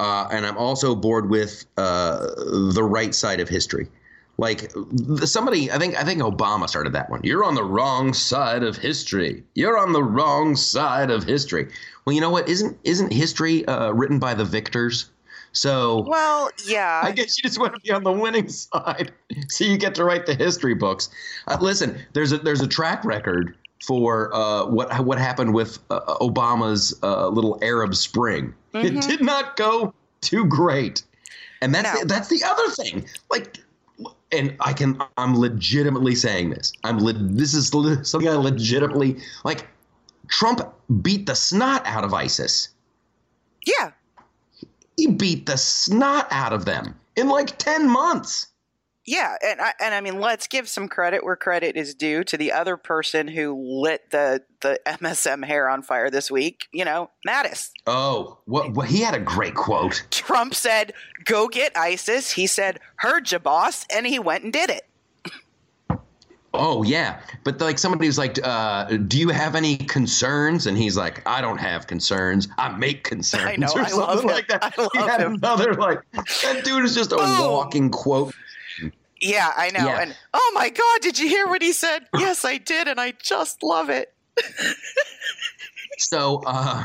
uh, 0.00 0.28
and 0.30 0.46
I'm 0.46 0.56
also 0.56 0.94
bored 0.94 1.28
with 1.28 1.66
uh, 1.76 2.26
the 2.72 2.82
right 2.82 3.14
side 3.14 3.40
of 3.40 3.48
history. 3.48 3.88
Like 4.40 4.70
somebody, 5.24 5.70
I 5.70 5.78
think 5.78 5.96
I 5.96 6.04
think 6.04 6.22
Obama 6.22 6.68
started 6.68 6.92
that 6.92 7.10
one. 7.10 7.20
You're 7.24 7.44
on 7.44 7.56
the 7.56 7.64
wrong 7.64 8.14
side 8.14 8.62
of 8.62 8.76
history. 8.76 9.42
You're 9.54 9.76
on 9.76 9.92
the 9.92 10.02
wrong 10.02 10.54
side 10.54 11.10
of 11.10 11.24
history. 11.24 11.68
Well, 12.04 12.14
you 12.14 12.20
know 12.20 12.30
what? 12.30 12.48
Isn't 12.48 12.78
isn't 12.84 13.12
history 13.12 13.66
uh, 13.66 13.90
written 13.90 14.18
by 14.20 14.34
the 14.34 14.44
victors? 14.44 15.10
So 15.52 16.04
Well, 16.06 16.50
yeah. 16.66 17.00
I 17.02 17.10
guess 17.12 17.36
you 17.38 17.42
just 17.42 17.58
want 17.58 17.74
to 17.74 17.80
be 17.80 17.90
on 17.90 18.04
the 18.04 18.12
winning 18.12 18.48
side, 18.48 19.12
so 19.48 19.64
you 19.64 19.76
get 19.78 19.94
to 19.96 20.04
write 20.04 20.26
the 20.26 20.34
history 20.34 20.74
books. 20.74 21.08
Uh, 21.46 21.58
listen, 21.60 21.98
there's 22.12 22.32
a 22.32 22.38
there's 22.38 22.60
a 22.60 22.66
track 22.68 23.04
record 23.04 23.56
for 23.84 24.34
uh, 24.34 24.66
what 24.66 25.04
what 25.04 25.18
happened 25.18 25.54
with 25.54 25.78
uh, 25.90 26.00
Obama's 26.20 26.98
uh, 27.02 27.28
little 27.28 27.58
Arab 27.62 27.94
Spring. 27.94 28.54
It 28.74 28.92
Mhm. 28.94 29.06
did 29.08 29.20
not 29.22 29.56
go 29.56 29.94
too 30.20 30.44
great, 30.44 31.02
and 31.62 31.74
that's 31.74 31.94
No. 31.94 32.00
the, 32.00 32.06
that's 32.06 32.28
the 32.28 32.42
other 32.44 32.68
thing. 32.70 33.06
Like, 33.30 33.58
and 34.32 34.54
I 34.60 34.72
can 34.72 35.00
I'm 35.16 35.38
legitimately 35.38 36.14
saying 36.14 36.50
this. 36.50 36.72
I'm 36.84 36.98
le- 36.98 37.12
this 37.14 37.54
is 37.54 37.72
le- 37.74 38.04
something 38.04 38.28
I 38.28 38.34
legitimately 38.34 39.18
like. 39.44 39.66
Trump 40.30 40.60
beat 41.00 41.24
the 41.24 41.34
snot 41.34 41.80
out 41.86 42.04
of 42.04 42.12
ISIS 42.12 42.68
yeah. 43.66 43.92
He 44.98 45.06
beat 45.06 45.46
the 45.46 45.56
snot 45.56 46.26
out 46.32 46.52
of 46.52 46.64
them 46.64 46.98
in 47.14 47.28
like 47.28 47.56
10 47.56 47.88
months. 47.88 48.48
Yeah, 49.06 49.36
and 49.42 49.60
I, 49.60 49.72
and 49.80 49.94
I 49.94 50.02
mean, 50.02 50.20
let's 50.20 50.48
give 50.48 50.68
some 50.68 50.88
credit 50.88 51.24
where 51.24 51.36
credit 51.36 51.76
is 51.76 51.94
due 51.94 52.24
to 52.24 52.36
the 52.36 52.52
other 52.52 52.76
person 52.76 53.26
who 53.26 53.54
lit 53.56 54.10
the 54.10 54.42
the 54.60 54.80
MSM 54.84 55.46
hair 55.46 55.66
on 55.66 55.80
fire 55.82 56.10
this 56.10 56.30
week. 56.30 56.66
You 56.72 56.84
know, 56.84 57.10
Mattis. 57.26 57.70
Oh, 57.86 58.40
what? 58.44 58.74
what 58.74 58.88
he 58.88 59.00
had 59.00 59.14
a 59.14 59.20
great 59.20 59.54
quote. 59.54 60.04
Trump 60.10 60.54
said, 60.54 60.92
"Go 61.24 61.48
get 61.48 61.74
ISIS." 61.74 62.32
He 62.32 62.46
said, 62.46 62.80
"Heard 62.96 63.32
ya, 63.32 63.38
boss," 63.38 63.86
and 63.88 64.06
he 64.06 64.18
went 64.18 64.44
and 64.44 64.52
did 64.52 64.68
it. 64.68 64.82
Oh 66.54 66.82
yeah, 66.82 67.20
but 67.44 67.60
like 67.60 67.78
somebody 67.78 68.06
was 68.06 68.16
like, 68.16 68.38
uh, 68.42 68.84
"Do 68.84 69.18
you 69.18 69.28
have 69.28 69.54
any 69.54 69.76
concerns?" 69.76 70.66
And 70.66 70.78
he's 70.78 70.96
like, 70.96 71.22
"I 71.26 71.42
don't 71.42 71.58
have 71.58 71.86
concerns. 71.86 72.48
I 72.56 72.70
make 72.70 73.04
concerns." 73.04 73.44
I 73.44 73.56
know. 73.56 73.68
or 73.74 73.80
I 73.80 73.88
something 73.88 73.98
love 73.98 74.24
like 74.24 74.48
that. 74.48 74.74
I 74.76 74.80
love 74.82 74.90
he 74.94 74.98
had 74.98 75.20
him. 75.20 75.34
another 75.34 75.74
like 75.74 76.00
that 76.12 76.62
dude 76.64 76.84
is 76.84 76.94
just 76.94 77.12
a 77.12 77.16
Boom. 77.16 77.38
walking 77.40 77.90
quote. 77.90 78.34
Yeah, 79.20 79.52
I 79.56 79.70
know. 79.70 79.84
Yeah. 79.84 80.00
And 80.00 80.16
oh 80.32 80.52
my 80.54 80.70
God, 80.70 81.00
did 81.02 81.18
you 81.18 81.28
hear 81.28 81.46
what 81.46 81.60
he 81.60 81.72
said? 81.72 82.06
yes, 82.14 82.44
I 82.44 82.56
did, 82.56 82.88
and 82.88 82.98
I 82.98 83.12
just 83.22 83.62
love 83.62 83.90
it. 83.90 84.14
So, 85.98 86.42
uh, 86.46 86.84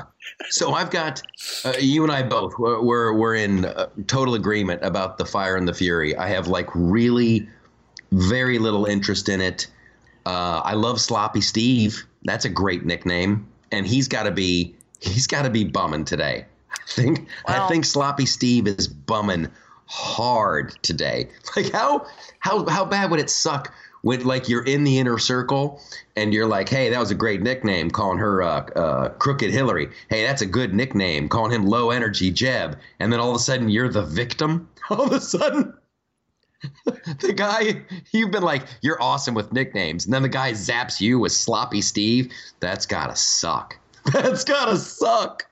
so 0.50 0.74
I've 0.74 0.90
got 0.90 1.22
uh, 1.64 1.74
you 1.80 2.04
and 2.04 2.12
I 2.12 2.24
both. 2.24 2.58
We're 2.58 2.82
we're, 2.82 3.14
we're 3.14 3.36
in 3.36 3.66
uh, 3.66 3.88
total 4.08 4.34
agreement 4.34 4.84
about 4.84 5.18
the 5.18 5.26
Fire 5.26 5.56
and 5.56 5.68
the 5.68 5.74
Fury. 5.74 6.16
I 6.16 6.28
have 6.30 6.48
like 6.48 6.68
really 6.74 7.48
very 8.14 8.60
little 8.60 8.86
interest 8.86 9.30
in 9.30 9.42
it. 9.42 9.68
Uh, 10.26 10.62
I 10.64 10.74
love 10.74 11.02
Sloppy 11.02 11.42
Steve. 11.42 12.06
That's 12.24 12.46
a 12.46 12.50
great 12.50 12.86
nickname, 12.86 13.46
and 13.72 13.86
he's 13.86 14.08
got 14.08 14.24
to 14.24 14.32
be 14.32 14.76
he's 15.00 15.28
got 15.28 15.44
to 15.44 15.50
be 15.50 15.64
bumming 15.64 16.06
today. 16.06 16.46
I 16.72 16.92
think 16.92 17.28
I 17.46 17.68
think 17.68 17.86
Sloppy 17.86 18.26
Steve 18.26 18.68
is 18.68 18.88
bumming 18.88 19.50
hard 19.86 20.78
today. 20.82 21.30
Like 21.56 21.72
how 21.72 22.06
how 22.40 22.68
how 22.68 22.86
bad 22.86 23.12
would 23.12 23.20
it 23.20 23.30
suck 23.30 23.74
when 24.04 24.26
like 24.26 24.48
you're 24.50 24.66
in 24.66 24.84
the 24.84 25.00
inner 25.00 25.18
circle 25.18 25.82
and 26.16 26.34
you're 26.34 26.48
like, 26.48 26.70
hey, 26.70 26.90
that 26.90 27.00
was 27.00 27.12
a 27.12 27.16
great 27.16 27.42
nickname, 27.42 27.90
calling 27.90 28.18
her 28.20 28.42
uh, 28.42 28.62
uh, 28.76 29.10
Crooked 29.10 29.52
Hillary. 29.52 29.90
Hey, 30.10 30.24
that's 30.24 30.42
a 30.42 30.46
good 30.46 30.74
nickname, 30.74 31.30
calling 31.30 31.52
him 31.52 31.66
Low 31.66 31.90
Energy 31.90 32.32
Jeb. 32.32 32.78
And 33.00 33.12
then 33.12 33.20
all 33.20 33.30
of 33.32 33.36
a 33.36 33.40
sudden 33.40 33.70
you're 33.70 33.90
the 33.90 34.04
victim. 34.04 34.70
All 34.90 35.02
of 35.02 35.14
a 35.14 35.22
sudden. 35.22 35.74
the 36.86 37.34
guy 37.36 37.82
you've 38.12 38.32
been 38.32 38.44
like 38.44 38.64
you're 38.82 39.02
awesome 39.02 39.34
with 39.36 39.52
nicknames. 39.52 40.06
And 40.06 40.14
then 40.14 40.22
the 40.22 40.30
guy 40.30 40.52
zaps 40.52 41.00
you 41.02 41.20
with 41.20 41.32
sloppy 41.32 41.82
steve. 41.82 42.32
That's 42.60 42.86
gotta 42.86 43.16
suck. 43.16 43.78
That's 44.14 44.44
gotta 44.44 44.78
suck. 44.78 45.46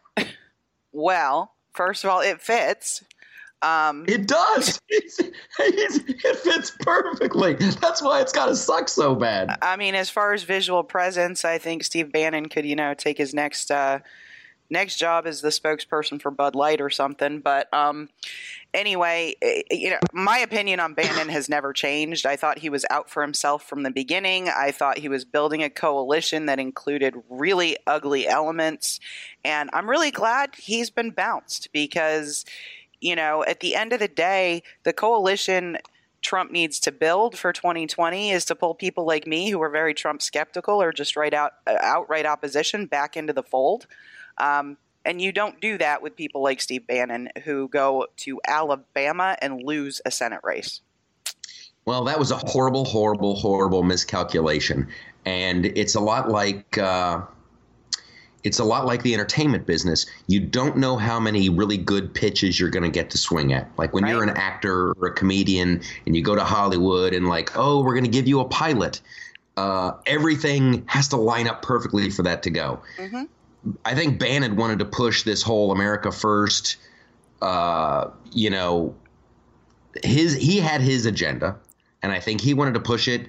Well, 0.92 1.54
first 1.74 2.04
of 2.04 2.10
all, 2.10 2.20
it 2.22 2.42
fits. 2.42 3.04
Um, 3.62 4.06
it 4.08 4.28
does. 4.28 4.80
It's- 4.90 5.20
it's- 5.60 6.00
it 6.24 6.36
fits 6.38 6.72
perfectly. 6.80 7.54
That's 7.54 8.02
why 8.02 8.22
it's 8.22 8.32
gotta 8.32 8.56
suck 8.56 8.90
so 8.90 9.14
bad. 9.16 9.58
I 9.62 9.76
mean, 9.76 9.94
as 9.96 10.10
far 10.10 10.34
as 10.34 10.44
visual 10.44 10.84
presence, 10.84 11.46
I 11.46 11.58
think 11.60 11.84
Steve 11.84 12.12
Bannon 12.12 12.50
could, 12.50 12.66
you 12.66 12.76
know, 12.76 12.94
take 12.94 13.18
his 13.18 13.34
next 13.34 13.70
uh, 13.70 14.00
next 14.72 14.96
job 14.96 15.28
is 15.28 15.42
the 15.42 15.50
spokesperson 15.50 16.22
for 16.22 16.32
Bud 16.32 16.56
Light 16.56 16.82
or 16.82 16.90
something. 16.90 17.40
But 17.40 17.72
um, 17.74 18.10
anyway, 18.74 19.36
eh, 19.42 19.62
you 19.70 19.90
know, 19.90 20.00
my 20.14 20.40
opinion 20.40 20.80
on 20.80 20.94
Bannon 20.94 21.30
has 21.30 21.50
never 21.50 21.74
changed. 21.74 22.26
I 22.26 22.36
thought 22.36 22.60
he 22.60 22.70
was 22.70 22.86
out 22.90 23.10
for 23.10 23.22
himself 23.22 23.64
from 23.64 23.84
the 23.84 23.92
beginning. 23.92 24.50
I 24.50 24.72
thought 24.72 25.00
he 25.00 25.10
was 25.10 25.26
building 25.26 25.62
a 25.62 25.70
coalition 25.70 26.46
that 26.46 26.60
included 26.60 27.16
really 27.30 27.78
ugly 27.86 28.28
elements, 28.28 29.00
and 29.44 29.70
I'm 29.74 29.90
really 29.90 30.12
glad 30.12 30.56
he's 30.56 30.90
been 30.90 31.12
bounced 31.12 31.70
because, 31.74 32.46
you 33.00 33.16
know, 33.16 33.44
at 33.44 33.60
the 33.60 33.76
end 33.76 33.94
of 33.94 34.00
the 34.00 34.08
day, 34.08 34.64
the 34.84 34.94
coalition 34.94 35.78
Trump 36.22 36.52
needs 36.52 36.80
to 36.82 36.92
build 36.92 37.38
for 37.38 37.52
2020 37.52 38.30
is 38.30 38.46
to 38.46 38.56
pull 38.56 38.76
people 38.76 39.06
like 39.06 39.26
me 39.26 39.50
who 39.50 39.62
are 39.62 39.70
very 39.70 39.94
Trump 39.94 40.22
skeptical 40.22 40.82
or 40.82 40.92
just 40.92 41.16
right 41.16 41.34
out 41.34 41.54
uh, 41.66 41.78
outright 41.82 42.26
opposition 42.26 42.86
back 42.86 43.18
into 43.18 43.34
the 43.34 43.44
fold. 43.44 43.88
Um, 44.42 44.78
and 45.06 45.22
you 45.22 45.32
don't 45.32 45.60
do 45.62 45.78
that 45.78 46.02
with 46.02 46.16
people 46.16 46.44
like 46.44 46.62
Steve 46.62 46.86
Bannon 46.88 47.30
who 47.44 47.68
go 47.70 48.08
to 48.18 48.40
Alabama 48.48 49.38
and 49.42 49.64
lose 49.64 50.02
a 50.06 50.12
Senate 50.12 50.42
race. 50.44 50.82
Well, 51.86 52.04
that 52.06 52.20
was 52.20 52.32
a 52.32 52.38
horrible, 52.38 52.86
horrible, 52.86 53.36
horrible 53.36 53.82
miscalculation, 53.82 54.88
and 55.26 55.66
it's 55.66 55.96
a 55.96 56.00
lot 56.00 56.30
like 56.30 56.78
uh, 56.78 57.22
it's 58.44 58.60
a 58.60 58.64
lot 58.64 58.86
like 58.86 59.02
the 59.02 59.16
entertainment 59.16 59.66
business. 59.66 60.06
You 60.28 60.42
don't 60.42 60.78
know 60.78 60.98
how 60.98 61.20
many 61.20 61.50
really 61.50 61.78
good 61.78 62.14
pitches 62.14 62.60
you're 62.60 62.70
going 62.70 62.84
to 62.84 62.90
get 62.90 63.10
to 63.12 63.18
swing 63.18 63.54
at. 63.54 63.68
Like 63.78 63.94
when 63.94 64.06
you're 64.06 64.22
an 64.22 64.30
actor 64.30 64.92
or 64.92 65.08
a 65.08 65.12
comedian, 65.12 65.82
and 66.06 66.16
you 66.16 66.22
go 66.22 66.36
to 66.36 66.44
Hollywood, 66.44 67.14
and 67.14 67.28
like, 67.28 67.58
oh, 67.58 67.84
we're 67.84 67.94
going 67.96 68.06
to 68.06 68.12
give 68.12 68.28
you 68.28 68.42
a 68.42 68.46
pilot. 68.46 69.02
Uh, 69.58 69.94
everything 70.06 70.84
has 70.86 71.08
to 71.10 71.18
line 71.18 71.48
up 71.48 71.64
perfectly 71.64 72.12
for 72.12 72.22
that 72.24 72.44
to 72.44 72.52
go. 72.52 72.80
Mhm. 73.00 73.28
I 73.86 73.96
think 73.96 74.20
Bannon 74.20 74.56
wanted 74.56 74.80
to 74.80 74.86
push 74.86 75.24
this 75.24 75.42
whole 75.42 75.72
America 75.72 76.12
First. 76.12 76.78
Uh, 77.42 78.10
you 78.32 78.50
know, 78.50 78.96
his 80.04 80.36
he 80.36 80.58
had 80.60 80.82
his 80.82 81.06
agenda, 81.06 81.58
and 82.02 82.12
I 82.12 82.20
think 82.20 82.42
he 82.42 82.54
wanted 82.54 82.74
to 82.76 82.80
push 82.80 83.08
it. 83.08 83.28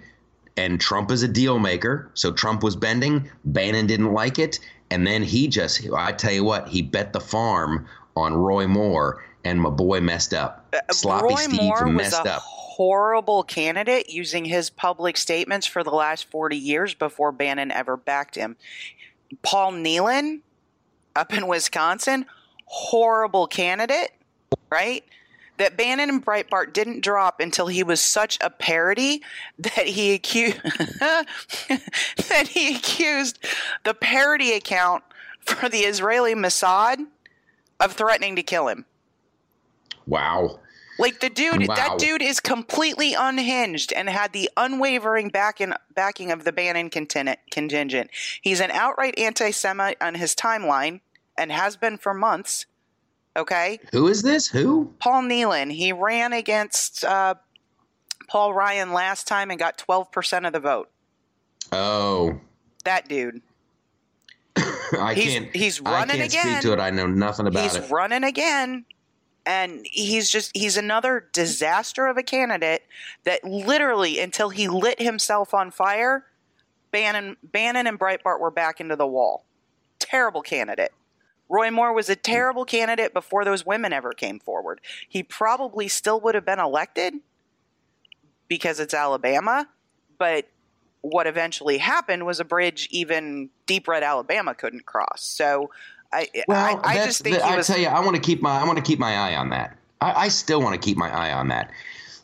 And 0.57 0.79
Trump 0.79 1.11
is 1.11 1.23
a 1.23 1.29
deal 1.29 1.59
maker, 1.59 2.11
so 2.15 2.31
Trump 2.31 2.63
was 2.63 2.77
bending. 2.77 3.31
Bannon 3.47 3.87
didn't 3.87 4.13
like 4.13 4.39
it, 4.39 4.59
and 4.91 5.07
then 5.07 5.23
he 5.23 5.49
just 5.49 5.87
I 5.95 6.13
tell 6.13 6.33
you 6.33 6.45
what, 6.45 6.69
he 6.69 6.83
bet 6.83 7.13
the 7.15 7.21
farm 7.21 7.87
on 8.17 8.35
Roy 8.35 8.67
Moore, 8.67 9.25
and 9.45 9.61
my 9.61 9.71
boy 9.71 10.01
messed 10.01 10.35
up. 10.35 10.75
Sloppy 10.91 11.25
Uh, 11.25 11.29
Roy 11.29 11.35
Steve 11.37 11.63
Moore 11.63 11.85
was 11.87 11.95
messed 11.95 12.27
a 12.27 12.35
up. 12.37 12.43
horrible 12.43 13.43
candidate 13.45 14.11
using 14.11 14.45
his 14.45 14.69
public 14.69 15.17
statements 15.17 15.67
for 15.67 15.83
the 15.83 15.91
last 15.91 16.27
40 16.31 16.57
years 16.57 16.93
before 16.95 17.33
Bannon 17.33 17.71
ever 17.71 17.97
backed 17.97 18.35
him. 18.35 18.57
Paul 19.43 19.73
Nehlen 19.73 20.41
up 21.17 21.33
in 21.33 21.47
Wisconsin, 21.47 22.27
horrible 22.67 23.47
candidate, 23.47 24.13
right? 24.71 25.05
That 25.59 25.77
Bannon 25.77 26.09
and 26.09 26.25
Breitbart 26.25 26.73
didn't 26.73 27.03
drop 27.03 27.39
until 27.41 27.67
he 27.67 27.83
was 27.83 28.01
such 28.01 28.39
a 28.41 28.51
parody 28.51 29.23
that 29.59 29.87
he 29.87 30.15
accused 30.15 30.61
that 30.99 32.49
he 32.49 32.77
accused 32.77 33.39
the 33.85 33.95
parody 33.95 34.53
account 34.53 35.05
for 35.41 35.69
the 35.69 35.81
Israeli 35.81 36.35
Mossad 36.35 37.07
of 37.79 37.93
threatening 37.93 38.37
to 38.37 38.43
kill 38.43 38.69
him. 38.69 38.87
Wow. 40.07 40.61
Like 41.03 41.21
the 41.21 41.29
dude, 41.29 41.67
Wow. 41.69 41.75
that 41.75 41.99
dude 41.99 42.23
is 42.23 42.41
completely 42.41 43.13
unhinged 43.15 43.93
and 43.93 44.09
had 44.09 44.33
the 44.33 44.49
unwavering 44.57 45.29
backing 45.29 45.75
backing 45.95 46.31
of 46.31 46.45
the 46.45 46.53
Bannon 46.53 46.89
contingent. 46.89 47.39
contingent. 47.51 48.11
He's 48.41 48.61
an 48.61 48.71
outright 48.71 49.19
anti-Semite 49.19 49.99
on 50.01 50.15
his 50.15 50.35
timeline 50.35 51.01
and 51.37 51.53
has 51.53 51.77
been 51.77 51.99
for 51.99 52.15
months. 52.15 52.67
Okay, 53.37 53.81
Who 53.93 54.09
is 54.09 54.23
this? 54.23 54.47
Who? 54.49 54.93
Paul 54.99 55.23
Nehlen. 55.23 55.73
He 55.73 55.93
ran 55.93 56.33
against 56.35 57.03
uh, 57.05 57.35
Paul 58.29 58.53
Ryan 58.55 58.93
last 58.93 59.27
time 59.27 59.51
and 59.51 59.59
got 59.59 59.79
twelve 59.79 60.13
percent 60.13 60.45
of 60.47 60.53
the 60.53 60.61
vote. 60.61 60.91
Oh, 61.73 62.39
That 62.85 63.09
dude. 63.09 63.41
I 64.57 65.15
He's- 65.15 65.33
can't. 65.33 65.57
he's 65.57 65.81
running 65.81 66.21
I 66.21 66.29
can't 66.29 66.33
again. 66.33 66.61
speak 66.61 66.61
to 66.61 66.73
it. 66.75 66.79
I 66.81 66.91
know 66.91 67.07
nothing 67.07 67.47
about 67.47 67.63
he's 67.63 67.75
it. 67.75 67.83
He's 67.83 67.91
running 67.91 68.23
again 68.25 68.85
and 69.45 69.87
he's 69.91 70.31
just 70.31 70.51
he's 70.55 70.77
another 70.77 71.29
disaster 71.33 72.07
of 72.07 72.17
a 72.17 72.23
candidate 72.23 72.85
that 73.25 73.43
literally 73.45 74.21
until 74.21 74.51
he 74.51 74.69
lit 74.69 75.01
himself 75.01 75.55
on 75.55 75.71
fire 75.71 76.27
bannon 76.91 77.37
bannon 77.43 77.87
and 77.87 77.99
breitbart 77.99 78.41
were 78.41 78.51
back 78.51 78.81
into 78.81 78.97
the 78.97 79.07
wall. 79.07 79.45
Terrible 79.99 80.43
candidate. 80.43 80.93
Roy 81.49 81.71
moore 81.71 81.93
was 81.93 82.09
a 82.09 82.15
hmm. 82.15 82.21
terrible 82.23 82.65
candidate 82.65 83.13
before 83.13 83.45
those 83.45 83.67
women 83.67 83.93
ever 83.93 84.13
came 84.13 84.39
forward. 84.39 84.81
He 85.09 85.23
probably 85.23 85.89
still 85.89 86.21
would 86.21 86.35
have 86.35 86.47
been 86.47 86.61
elected 86.61 87.15
because 88.49 88.81
it's 88.81 88.93
alabama 88.93 89.67
but 90.23 90.47
what 91.01 91.27
eventually 91.27 91.79
happened 91.79 92.25
was 92.25 92.39
a 92.39 92.45
bridge 92.45 92.87
even 92.93 93.51
deep 93.67 93.89
red 93.89 94.05
alabama 94.05 94.55
couldn't 94.55 94.87
cross. 94.87 95.25
So 95.25 95.71
I, 96.13 96.29
Well, 96.47 96.81
I, 96.85 96.93
I 96.93 97.07
just 97.07 97.23
think 97.23 97.37
the, 97.37 97.45
he 97.45 97.53
I 97.53 97.57
was 97.57 97.67
tell 97.67 97.79
you, 97.79 97.89
I 97.89 98.01
want 98.01 98.17
to 98.17 98.23
keep 98.23 98.43
my 98.43 98.61
I 98.61 98.65
want 98.65 98.77
to 98.77 98.85
keep 98.85 98.99
my 98.99 99.15
eye 99.17 99.37
on 99.37 99.51
that. 99.51 99.77
I, 100.01 100.13
I 100.25 100.29
still 100.29 100.61
want 100.61 100.75
to 100.75 100.81
keep 100.81 100.97
my 100.97 101.11
eye 101.11 101.33
on 101.33 101.49
that. 101.49 101.71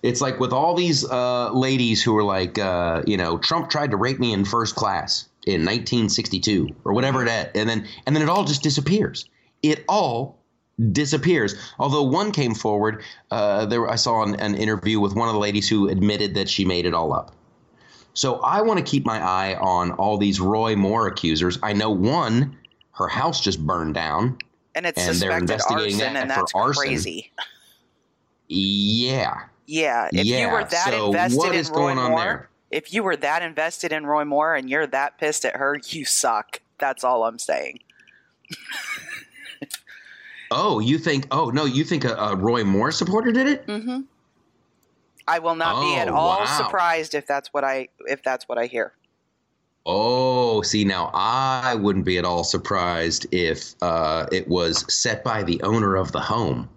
It's 0.02 0.20
like 0.20 0.38
with 0.38 0.52
all 0.52 0.74
these 0.74 1.04
uh, 1.04 1.50
ladies 1.52 2.02
who 2.02 2.16
are 2.16 2.22
like, 2.22 2.58
uh, 2.58 3.02
you 3.06 3.16
know, 3.16 3.38
Trump 3.38 3.68
tried 3.68 3.90
to 3.90 3.96
rape 3.96 4.20
me 4.20 4.32
in 4.32 4.44
first 4.44 4.76
class 4.76 5.28
in 5.46 5.62
1962 5.62 6.68
or 6.84 6.92
whatever 6.92 7.22
it 7.24 7.28
is, 7.28 7.60
and 7.60 7.68
then 7.68 7.86
and 8.06 8.14
then 8.14 8.22
it 8.22 8.28
all 8.28 8.44
just 8.44 8.62
disappears. 8.62 9.28
It 9.62 9.84
all 9.88 10.38
disappears. 10.92 11.56
Although 11.78 12.04
one 12.04 12.30
came 12.30 12.54
forward, 12.54 13.02
uh, 13.30 13.66
there 13.66 13.88
I 13.88 13.96
saw 13.96 14.22
an, 14.22 14.36
an 14.36 14.54
interview 14.54 15.00
with 15.00 15.14
one 15.14 15.28
of 15.28 15.34
the 15.34 15.40
ladies 15.40 15.68
who 15.68 15.88
admitted 15.88 16.34
that 16.34 16.48
she 16.48 16.64
made 16.64 16.86
it 16.86 16.94
all 16.94 17.12
up. 17.12 17.34
So 18.14 18.40
I 18.40 18.62
want 18.62 18.78
to 18.78 18.84
keep 18.84 19.06
my 19.06 19.20
eye 19.20 19.56
on 19.60 19.92
all 19.92 20.18
these 20.18 20.40
Roy 20.40 20.74
Moore 20.74 21.06
accusers. 21.06 21.58
I 21.62 21.72
know 21.72 21.90
one, 21.90 22.56
her 22.98 23.08
house 23.08 23.40
just 23.40 23.64
burned 23.66 23.94
down. 23.94 24.36
and 24.74 24.84
it's 24.86 24.98
and 24.98 25.06
they're 25.08 25.14
suspected 25.14 25.40
investigating 25.42 25.94
arson, 26.00 26.14
that 26.14 26.22
and 26.22 26.30
for 26.32 26.36
that's 26.40 26.54
arson. 26.54 26.82
crazy. 26.82 27.32
Yeah. 28.48 29.44
Yeah, 29.66 30.08
if 30.12 30.24
yeah. 30.24 30.46
you 30.46 30.52
were 30.52 30.64
that 30.64 30.86
so 30.88 31.06
invested 31.08 31.36
what 31.38 31.54
in 31.54 31.64
Roy 31.66 31.74
going 31.74 31.98
on 31.98 32.10
Moore, 32.12 32.20
there? 32.20 32.48
if 32.70 32.92
you 32.94 33.02
were 33.02 33.16
that 33.16 33.42
invested 33.42 33.92
in 33.92 34.06
Roy 34.06 34.24
Moore 34.24 34.54
and 34.54 34.70
you're 34.70 34.86
that 34.86 35.18
pissed 35.18 35.44
at 35.44 35.56
her, 35.56 35.78
you 35.88 36.04
suck. 36.06 36.60
That's 36.78 37.04
all 37.04 37.24
I'm 37.24 37.38
saying. 37.38 37.80
Oh, 40.50 40.78
you 40.80 40.96
think? 40.96 41.26
Oh 41.30 41.50
no, 41.50 41.66
you 41.66 41.84
think 41.84 42.04
a, 42.06 42.14
a 42.14 42.34
Roy 42.34 42.64
Moore 42.64 42.90
supporter 42.90 43.32
did 43.32 43.46
it? 43.46 43.66
Mm-hmm. 43.66 44.00
I 45.26 45.40
will 45.40 45.54
not 45.54 45.82
be 45.82 45.94
at 45.96 46.08
Oh, 46.08 46.14
all 46.14 46.38
wow. 46.38 46.46
surprised 46.46 47.14
if 47.14 47.26
that's 47.26 47.52
what 47.52 47.64
I 47.64 47.88
if 48.06 48.22
that's 48.22 48.48
what 48.48 48.56
I 48.56 48.64
hear. 48.64 48.94
Oh, 49.90 50.60
see 50.60 50.84
now 50.84 51.10
I 51.14 51.74
wouldn't 51.74 52.04
be 52.04 52.18
at 52.18 52.26
all 52.26 52.44
surprised 52.44 53.26
if 53.32 53.74
uh, 53.80 54.26
it 54.30 54.46
was 54.46 54.84
set 54.92 55.24
by 55.24 55.42
the 55.42 55.62
owner 55.62 55.96
of 55.96 56.12
the 56.12 56.20
home. 56.20 56.68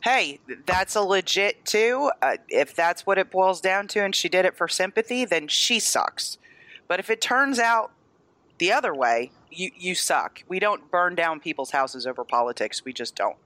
Hey, 0.00 0.38
that's 0.66 0.94
a 0.94 1.00
legit 1.00 1.64
too. 1.64 2.12
Uh, 2.22 2.36
if 2.48 2.76
that's 2.76 3.04
what 3.04 3.18
it 3.18 3.32
boils 3.32 3.60
down 3.60 3.88
to, 3.88 4.04
and 4.04 4.14
she 4.14 4.28
did 4.28 4.44
it 4.44 4.56
for 4.56 4.68
sympathy, 4.68 5.24
then 5.24 5.48
she 5.48 5.80
sucks. 5.80 6.38
But 6.86 7.00
if 7.00 7.10
it 7.10 7.20
turns 7.20 7.58
out 7.58 7.90
the 8.58 8.70
other 8.70 8.94
way, 8.94 9.32
you 9.50 9.72
you 9.76 9.96
suck. 9.96 10.44
We 10.46 10.60
don't 10.60 10.88
burn 10.92 11.16
down 11.16 11.40
people's 11.40 11.72
houses 11.72 12.06
over 12.06 12.22
politics. 12.22 12.84
We 12.84 12.92
just 12.92 13.16
don't. 13.16 13.36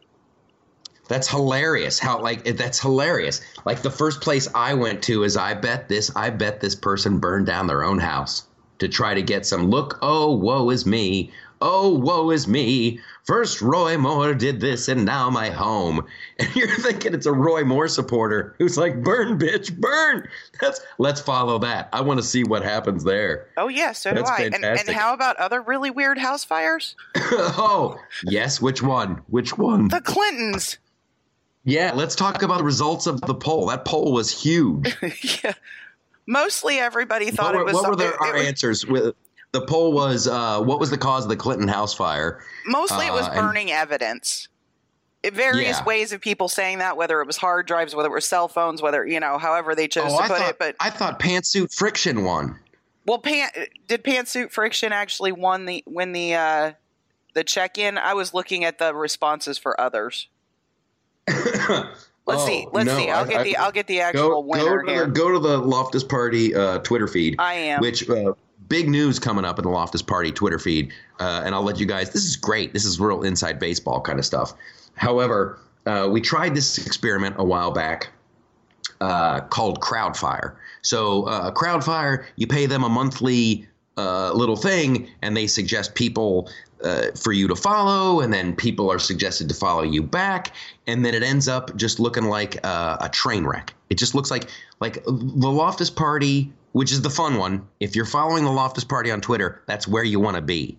That's 1.09 1.29
hilarious. 1.29 1.99
How 1.99 2.21
like 2.21 2.45
that's 2.45 2.81
hilarious. 2.81 3.41
Like 3.65 3.83
the 3.83 3.91
first 3.91 4.21
place 4.21 4.49
I 4.55 4.75
went 4.75 5.03
to 5.05 5.25
is 5.25 5.37
I 5.37 5.55
bet 5.55 5.89
this 5.89 6.15
I 6.17 6.31
bet 6.31 6.61
this 6.61 6.75
person 6.75 7.19
burned 7.19 7.47
down 7.47 7.67
their 7.67 7.85
own 7.85 7.99
house 7.99 8.47
to 8.79 8.89
try 8.89 9.15
to 9.15 9.23
get 9.23 9.47
some 9.47 9.71
look. 9.71 9.99
Oh, 10.03 10.33
woe 10.33 10.71
is 10.71 10.87
me. 10.87 11.33
Oh, 11.65 11.91
woe 11.95 12.31
is 12.31 12.49
me. 12.49 12.99
First 13.25 13.63
Roy 13.63 13.97
Moore 13.97 14.35
did 14.35 14.61
this 14.61 14.89
and 14.89 15.05
now 15.05 15.31
my 15.31 15.51
home. 15.51 16.05
And 16.41 16.57
you're 16.57 16.67
thinking 16.67 17.15
it's 17.15 17.27
a 17.27 17.33
Roy 17.33 17.63
Moore 17.63 17.87
supporter 17.87 18.57
who's 18.59 18.77
like, 18.77 19.05
burn, 19.05 19.39
bitch, 19.39 19.79
burn. 19.79 20.29
That's 20.61 20.81
let's 20.99 21.21
follow 21.21 21.61
that. 21.61 21.89
I 21.93 22.01
want 22.01 22.19
to 22.19 22.27
see 22.27 22.43
what 22.43 22.65
happens 22.65 23.05
there. 23.05 23.47
Oh 23.57 23.69
yeah, 23.69 23.93
so 23.93 24.13
That's 24.13 24.29
do 24.29 24.37
I. 24.37 24.47
And, 24.47 24.65
and 24.65 24.89
how 24.89 25.15
about 25.15 25.37
other 25.37 25.63
really 25.63 25.91
weird 25.91 26.19
house 26.19 26.43
fires? 26.43 26.97
oh, 27.17 27.97
yes, 28.25 28.61
which 28.61 28.83
one? 28.83 29.23
Which 29.29 29.57
one? 29.57 29.87
The 29.87 30.01
Clintons. 30.01 30.79
Yeah, 31.65 31.93
let's 31.95 32.15
talk 32.17 32.43
about 32.43 32.59
the 32.59 32.65
results 32.65 33.07
of 33.07 33.21
the 33.23 33.35
poll. 33.35 33.67
That 33.67 33.85
poll 33.85 34.13
was 34.13 34.31
huge. 34.31 34.97
yeah. 35.45 35.53
Mostly 36.27 36.79
everybody 36.79 37.31
thought 37.31 37.55
it 37.55 37.65
was. 37.65 37.75
what 37.75 37.89
were 37.91 37.97
the, 37.97 38.17
our 38.21 38.35
was- 38.35 38.47
answers? 38.47 38.87
With 38.87 39.15
the 39.53 39.61
poll 39.67 39.93
was, 39.93 40.27
uh, 40.29 40.61
what 40.61 40.81
was 40.81 40.91
the 40.91 40.99
cause 40.99 41.25
of 41.25 41.29
the 41.29 41.37
Clinton 41.37 41.69
house 41.69 41.95
fire? 41.95 42.43
Mostly 42.67 43.07
it 43.07 43.13
was 43.13 43.27
Uh, 43.27 43.33
and- 43.33 43.41
burning 43.41 43.71
evidence. 43.71 44.49
It 45.23 45.35
various 45.35 45.79
Yeah. 45.79 45.85
ways 45.85 46.11
of 46.13 46.21
people 46.21 46.49
saying 46.49 46.79
that, 46.79 46.97
whether 46.97 47.21
it 47.21 47.27
was 47.29 47.37
hard 47.37 47.67
drives, 47.69 47.95
whether 47.95 48.09
it 48.09 48.13
was 48.13 48.25
cell 48.25 48.49
phones, 48.49 48.83
whether 48.83 49.07
you 49.07 49.21
know, 49.21 49.39
however 49.39 49.77
they 49.77 49.87
chose 49.87 50.11
Oh, 50.13 50.17
to 50.19 50.25
I 50.25 50.29
put 50.29 50.39
thought 50.39 50.51
it. 50.51 50.59
But 50.59 50.77
I 50.81 50.91
thought 50.91 51.21
pantsuit 51.21 51.73
friction 51.73 52.25
won. 52.25 52.59
well, 53.07 53.19
pan, 53.19 53.49
did 53.87 54.03
Pantsuit 54.03 54.51
Friction 54.51 54.93
actually 54.93 55.31
won 55.31 55.67
the 55.67 55.85
win 55.87 56.11
the 56.11 56.35
uh, 56.35 56.73
the 57.35 57.45
check 57.45 57.79
in? 57.79 57.99
I 57.99 58.15
was 58.15 58.35
looking 58.35 58.65
at 58.65 58.79
the 58.79 58.93
responses 58.97 59.59
for 59.59 59.81
others. 59.81 60.27
Let's 62.25 62.43
Oh, 62.43 62.47
see. 62.47 62.67
Let's 62.73 62.87
no, 62.87 62.97
see. 62.97 63.11
I'll 63.11 63.25
I- 63.25 63.29
get 63.29 63.41
I- 63.41 63.45
the 63.45 63.57
I'll 63.57 63.73
get 63.73 63.87
the 63.89 64.01
actual 64.01 64.29
go, 64.29 64.41
winner 64.41 64.83
to 64.85 64.91
here. 64.91 65.05
the, 65.07 65.11
go 65.13 65.33
to 65.33 65.39
the 65.39 65.59
Loftus 65.59 66.05
Party 66.05 66.55
uh, 66.55 66.79
Twitter 66.81 67.09
feed. 67.09 67.37
I 67.39 67.55
am. 67.55 67.81
Which 67.81 68.09
uh, 68.09 68.35
big 68.69 68.89
news 68.89 69.19
coming 69.19 69.45
up 69.45 69.59
in 69.59 69.65
the 69.65 69.71
Loftus 69.71 70.03
Party 70.03 70.31
Twitter 70.31 70.59
feed, 70.59 70.93
uh, 71.21 71.43
and 71.45 71.55
I'll 71.55 71.65
let 71.65 71.81
you 71.81 71.87
guys. 71.87 72.13
This 72.13 72.25
is 72.25 72.37
great. 72.37 72.73
This 72.73 72.85
is 72.85 73.01
real 73.01 73.23
inside 73.23 73.59
baseball 73.59 74.01
kind 74.01 74.19
of 74.21 74.25
stuff. 74.25 74.55
However, 74.95 75.59
uh, 75.87 76.09
we 76.11 76.21
tried 76.21 76.55
this 76.55 76.79
experiment 76.87 77.35
a 77.39 77.45
while 77.45 77.73
back 77.73 78.11
uh, 79.01 79.41
called 79.41 79.81
Crowdfire. 79.81 80.55
So 80.83 81.25
uh, 81.25 81.51
Crowdfire, 81.53 82.25
you 82.37 82.47
pay 82.47 82.67
them 82.67 82.85
a 82.85 82.89
monthly 82.89 83.67
little 83.97 84.57
thing, 84.57 85.09
and 85.23 85.37
they 85.37 85.47
suggest 85.47 85.95
people 85.95 86.51
uh, 86.85 87.13
for 87.15 87.33
you 87.33 87.49
to 87.49 87.57
follow, 87.57 88.21
and 88.21 88.33
then 88.33 88.55
people 88.57 88.91
are 88.91 88.99
suggested 88.99 89.49
to 89.49 89.55
follow 89.55 89.83
you 89.83 90.03
back, 90.03 90.55
and 90.87 91.05
then 91.05 91.15
it 91.15 91.23
ends 91.23 91.49
up 91.49 91.75
just 91.77 92.01
looking 92.01 92.25
like 92.25 92.59
uh, 92.65 92.97
a 93.01 93.09
train 93.09 93.45
wreck. 93.45 93.75
It 93.91 93.99
just 93.99 94.15
looks 94.15 94.31
like 94.31 94.49
like 94.81 95.05
the 95.05 95.51
Loftus 95.51 95.91
Party, 95.91 96.53
which 96.73 96.91
is 96.91 97.03
the 97.03 97.11
fun 97.11 97.37
one. 97.39 97.67
If 97.81 97.95
you're 97.95 98.05
following 98.05 98.45
the 98.45 98.51
Loftus 98.51 98.85
Party 98.85 99.11
on 99.11 99.21
Twitter, 99.21 99.63
that's 99.67 99.87
where 99.87 100.05
you 100.05 100.19
want 100.19 100.37
to 100.37 100.43
be. 100.43 100.77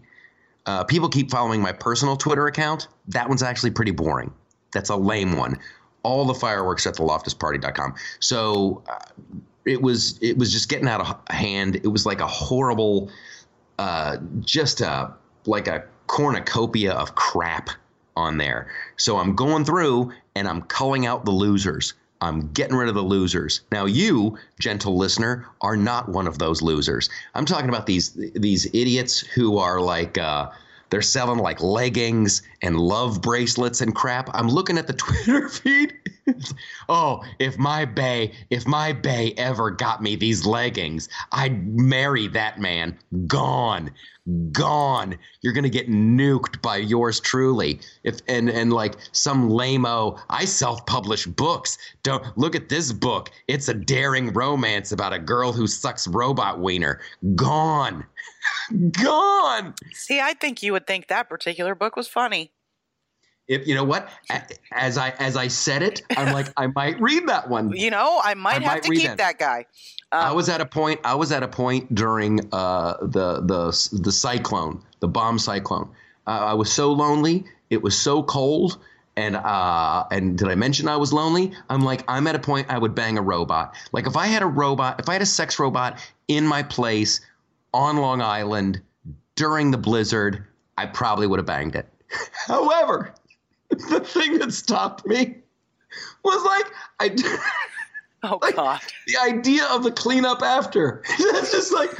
Uh, 0.65 0.83
people 0.83 1.09
keep 1.09 1.29
following 1.29 1.61
my 1.61 1.71
personal 1.71 2.15
Twitter 2.15 2.47
account. 2.47 2.87
That 3.07 3.27
one's 3.27 3.43
actually 3.43 3.71
pretty 3.71 3.91
boring. 3.91 4.33
That's 4.73 4.89
a 4.89 4.95
lame 4.95 5.37
one. 5.37 5.57
All 6.03 6.25
the 6.25 6.33
fireworks 6.33 6.85
at 6.85 6.95
the 6.95 7.03
loftusparty.com. 7.03 7.95
So 8.19 8.83
uh, 8.89 8.99
it 9.65 9.81
was 9.81 10.17
it 10.21 10.37
was 10.37 10.51
just 10.51 10.69
getting 10.69 10.87
out 10.87 11.01
of 11.01 11.33
hand. 11.33 11.77
It 11.77 11.87
was 11.87 12.05
like 12.05 12.21
a 12.21 12.27
horrible, 12.27 13.09
uh, 13.79 14.17
just 14.41 14.81
a 14.81 15.13
like 15.45 15.67
a 15.67 15.83
cornucopia 16.07 16.93
of 16.93 17.15
crap 17.15 17.69
on 18.15 18.37
there. 18.37 18.67
So 18.97 19.17
I'm 19.17 19.35
going 19.35 19.65
through 19.65 20.11
and 20.35 20.47
I'm 20.47 20.61
culling 20.63 21.05
out 21.05 21.25
the 21.25 21.31
losers. 21.31 21.93
I'm 22.21 22.51
getting 22.53 22.75
rid 22.75 22.87
of 22.87 22.95
the 22.95 23.01
losers. 23.01 23.61
Now 23.71 23.85
you, 23.85 24.37
gentle 24.59 24.95
listener, 24.95 25.45
are 25.59 25.75
not 25.75 26.07
one 26.07 26.25
of 26.25 26.39
those 26.39 26.61
losers. 26.61 27.09
I'm 27.35 27.45
talking 27.45 27.69
about 27.69 27.85
these 27.85 28.11
these 28.13 28.65
idiots 28.67 29.19
who 29.19 29.57
are 29.57 29.81
like 29.81 30.17
uh, 30.17 30.49
they're 30.89 31.01
selling 31.01 31.39
like 31.39 31.61
leggings 31.61 32.43
and 32.61 32.79
love 32.79 33.21
bracelets 33.21 33.81
and 33.81 33.93
crap. 33.93 34.29
I'm 34.33 34.47
looking 34.47 34.77
at 34.77 34.87
the 34.87 34.93
Twitter 34.93 35.49
feed. 35.49 35.93
oh, 36.89 37.23
if 37.39 37.57
my 37.57 37.85
bay, 37.85 38.31
if 38.49 38.67
my 38.67 38.93
bay 38.93 39.33
ever 39.37 39.71
got 39.71 40.01
me 40.01 40.15
these 40.15 40.45
leggings, 40.45 41.09
I'd 41.31 41.67
marry 41.67 42.27
that 42.27 42.59
man. 42.59 42.97
Gone. 43.27 43.91
Gone. 44.51 45.17
You're 45.41 45.53
gonna 45.53 45.69
get 45.69 45.89
nuked 45.89 46.61
by 46.61 46.77
yours 46.77 47.19
truly. 47.19 47.81
If 48.03 48.19
and 48.27 48.49
and 48.49 48.71
like 48.71 48.95
some 49.11 49.49
lameo, 49.49 50.19
I 50.29 50.45
self-publish 50.45 51.25
books. 51.25 51.77
Don't 52.03 52.25
look 52.37 52.55
at 52.55 52.69
this 52.69 52.93
book. 52.93 53.31
It's 53.47 53.67
a 53.67 53.73
daring 53.73 54.31
romance 54.31 54.93
about 54.93 55.11
a 55.11 55.19
girl 55.19 55.51
who 55.51 55.67
sucks 55.67 56.07
robot 56.07 56.59
wiener. 56.59 57.01
Gone. 57.35 58.05
Gone. 58.91 59.73
See, 59.91 60.21
I 60.21 60.33
think 60.33 60.63
you 60.63 60.71
would 60.71 60.87
think 60.87 61.07
that 61.07 61.27
particular 61.27 61.75
book 61.75 61.97
was 61.97 62.07
funny. 62.07 62.51
If 63.47 63.67
you 63.67 63.75
know 63.75 63.83
what, 63.83 64.09
as 64.71 64.97
I 64.97 65.09
as 65.19 65.35
I 65.35 65.47
said 65.47 65.83
it, 65.83 66.01
I'm 66.15 66.33
like 66.33 66.47
I 66.57 66.67
might 66.67 66.99
read 67.01 67.27
that 67.27 67.49
one. 67.49 67.71
You 67.75 67.91
know, 67.91 68.21
I 68.23 68.33
might 68.35 68.51
I 68.51 68.53
have 68.55 68.63
might 68.63 68.83
to 68.83 68.89
keep 68.91 69.07
that. 69.07 69.17
that, 69.17 69.37
guy. 69.39 69.65
I 70.11 70.29
Um, 70.29 70.35
was 70.35 70.47
at 70.47 70.61
a 70.61 70.65
point. 70.65 71.01
I 71.03 71.15
was 71.15 71.31
at 71.31 71.43
a 71.43 71.47
point 71.47 71.93
during 71.93 72.39
uh, 72.53 72.97
the 73.01 73.41
the 73.41 73.99
the 74.01 74.11
cyclone, 74.11 74.81
the 75.01 75.07
bomb 75.07 75.39
cyclone. 75.39 75.89
Uh, 76.25 76.29
I 76.31 76.53
was 76.53 76.71
so 76.71 76.93
lonely. 76.93 77.45
It 77.69 77.81
was 77.81 77.97
so 77.97 78.23
cold. 78.23 78.77
And 79.15 79.35
uh, 79.35 80.05
and 80.09 80.37
did 80.37 80.47
I 80.47 80.55
mention 80.55 80.87
I 80.87 80.97
was 80.97 81.13
lonely? 81.13 81.51
I'm 81.69 81.81
like 81.81 82.03
I'm 82.07 82.25
at 82.25 82.35
a 82.35 82.39
point 82.39 82.67
I 82.69 82.79
would 82.79 82.95
bang 82.95 83.17
a 83.17 83.21
robot. 83.21 83.75
Like 83.91 84.07
if 84.07 84.15
I 84.17 84.25
had 84.25 84.41
a 84.41 84.47
robot, 84.47 84.99
if 84.99 85.07
I 85.07 85.13
had 85.13 85.21
a 85.21 85.25
sex 85.27 85.59
robot 85.59 85.99
in 86.27 86.47
my 86.47 86.63
place 86.63 87.21
on 87.75 87.97
Long 87.97 88.21
Island 88.21 88.81
during 89.35 89.69
the 89.69 89.77
blizzard, 89.77 90.45
I 90.79 90.87
probably 90.87 91.27
would 91.27 91.37
have 91.37 91.45
banged 91.45 91.75
it. 91.75 91.87
However, 92.47 93.13
the 93.89 93.99
thing 93.99 94.39
that 94.39 94.53
stopped 94.53 95.05
me 95.05 95.37
was 96.23 96.43
like 96.43 96.71
I. 96.99 97.39
oh 98.23 98.39
like- 98.41 98.55
God, 98.55 98.81
the 99.07 99.17
idea 99.17 99.65
of 99.65 99.83
the 99.83 99.91
cleanup 99.91 100.41
after. 100.41 101.03
That's 101.31 101.51
just 101.51 101.73
like 101.73 101.91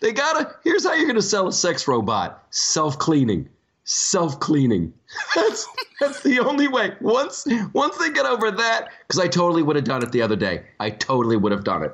they 0.00 0.12
gotta. 0.12 0.54
Here's 0.64 0.84
how 0.84 0.94
you're 0.94 1.06
gonna 1.06 1.22
sell 1.22 1.48
a 1.48 1.52
sex 1.52 1.86
robot: 1.88 2.44
self 2.50 2.98
cleaning, 2.98 3.48
self 3.84 4.38
cleaning. 4.40 4.92
That's 5.34 5.66
that's 6.00 6.22
the 6.22 6.40
only 6.40 6.68
way. 6.68 6.94
Once 7.00 7.46
once 7.72 7.96
they 7.98 8.10
get 8.10 8.26
over 8.26 8.50
that, 8.50 8.88
because 9.06 9.18
I 9.20 9.28
totally 9.28 9.62
would 9.62 9.76
have 9.76 9.84
done 9.84 10.02
it 10.02 10.12
the 10.12 10.22
other 10.22 10.36
day. 10.36 10.64
I 10.80 10.90
totally 10.90 11.36
would 11.36 11.52
have 11.52 11.64
done 11.64 11.82
it. 11.84 11.92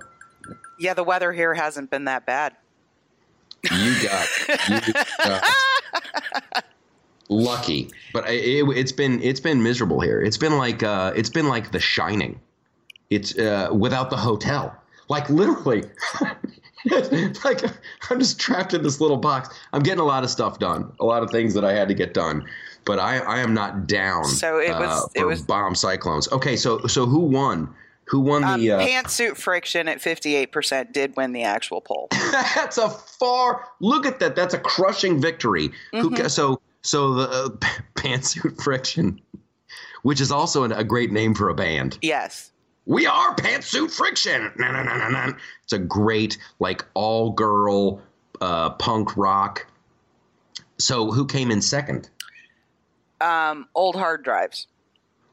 yeah, 0.78 0.94
the 0.94 1.04
weather 1.04 1.32
here 1.32 1.54
hasn't 1.54 1.90
been 1.90 2.04
that 2.04 2.26
bad. 2.26 2.54
You 3.70 3.94
got, 4.02 4.28
you 4.68 4.92
got 5.24 5.42
lucky, 7.28 7.90
but 8.12 8.28
it, 8.28 8.64
it's 8.76 8.92
been 8.92 9.22
it's 9.22 9.40
been 9.40 9.62
miserable 9.62 10.00
here. 10.00 10.20
It's 10.20 10.36
been 10.36 10.56
like 10.58 10.82
uh, 10.82 11.12
it's 11.16 11.30
been 11.30 11.48
like 11.48 11.72
The 11.72 11.80
Shining. 11.80 12.40
It's 13.10 13.38
uh, 13.38 13.68
without 13.72 14.10
the 14.10 14.16
hotel. 14.16 14.74
Like 15.08 15.28
literally, 15.28 15.84
like 17.44 17.62
I'm 18.10 18.18
just 18.18 18.38
trapped 18.40 18.74
in 18.74 18.82
this 18.82 19.00
little 19.00 19.16
box. 19.16 19.48
I'm 19.72 19.82
getting 19.82 20.00
a 20.00 20.04
lot 20.04 20.24
of 20.24 20.30
stuff 20.30 20.58
done, 20.58 20.92
a 21.00 21.04
lot 21.04 21.22
of 21.22 21.30
things 21.30 21.54
that 21.54 21.64
I 21.64 21.72
had 21.72 21.88
to 21.88 21.94
get 21.94 22.14
done, 22.14 22.44
but 22.84 22.98
I, 22.98 23.18
I 23.18 23.38
am 23.40 23.54
not 23.54 23.86
down. 23.86 24.24
So 24.24 24.58
it 24.58 24.70
was- 24.70 25.04
uh, 25.04 25.06
it 25.14 25.24
was- 25.24 25.42
bomb 25.42 25.74
cyclones. 25.74 26.30
Okay, 26.32 26.56
so 26.56 26.86
so 26.86 27.06
who 27.06 27.20
won? 27.20 27.74
Who 28.06 28.20
won 28.20 28.44
Um, 28.44 28.60
the? 28.60 28.72
Uh, 28.72 28.80
pantsuit 28.80 29.38
friction 29.38 29.88
at 29.88 29.96
58% 29.98 30.92
did 30.92 31.16
win 31.16 31.32
the 31.32 31.42
actual 31.42 31.80
poll. 31.80 32.08
That's 32.54 32.76
a 32.76 32.90
far 32.90 33.66
look 33.80 34.04
at 34.04 34.18
that. 34.20 34.36
That's 34.36 34.52
a 34.52 34.58
crushing 34.58 35.22
victory. 35.22 35.70
Who 35.92 36.10
Mhm. 36.10 36.16
ca- 36.18 36.28
so 36.28 36.60
so 36.84 37.14
the 37.14 37.28
uh, 37.28 37.48
pantsuit 37.96 38.62
friction, 38.62 39.20
which 40.02 40.20
is 40.20 40.30
also 40.30 40.62
an, 40.62 40.72
a 40.72 40.84
great 40.84 41.10
name 41.10 41.34
for 41.34 41.48
a 41.48 41.54
band. 41.54 41.98
Yes. 42.02 42.52
We 42.86 43.06
are 43.06 43.34
pantsuit 43.34 43.90
friction. 43.90 44.52
Na, 44.56 44.70
na, 44.70 44.82
na, 44.82 44.96
na, 44.96 45.08
na. 45.08 45.32
It's 45.64 45.72
a 45.72 45.78
great, 45.78 46.36
like, 46.60 46.84
all 46.92 47.32
girl 47.32 48.02
uh, 48.40 48.70
punk 48.70 49.16
rock. 49.16 49.66
So, 50.78 51.10
who 51.10 51.26
came 51.26 51.50
in 51.50 51.62
second? 51.62 52.10
Um, 53.20 53.68
old 53.74 53.96
hard 53.96 54.22
drives. 54.22 54.66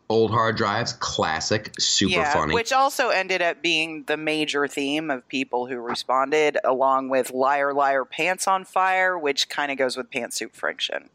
Old 0.07 0.31
hard 0.31 0.55
drives, 0.55 0.93
classic, 0.93 1.73
super 1.79 2.13
yeah, 2.13 2.33
funny. 2.33 2.53
which 2.53 2.73
also 2.73 3.09
ended 3.09 3.41
up 3.41 3.61
being 3.61 4.03
the 4.07 4.17
major 4.17 4.67
theme 4.67 5.09
of 5.09 5.27
people 5.29 5.67
who 5.67 5.77
responded, 5.77 6.57
along 6.65 7.07
with 7.07 7.31
"Liar, 7.31 7.73
Liar, 7.73 8.03
Pants 8.03 8.45
on 8.45 8.65
Fire," 8.65 9.17
which 9.17 9.47
kind 9.47 9.71
of 9.71 9.77
goes 9.77 9.95
with 9.95 10.11
pantsuit 10.11 10.51
friction. 10.51 11.09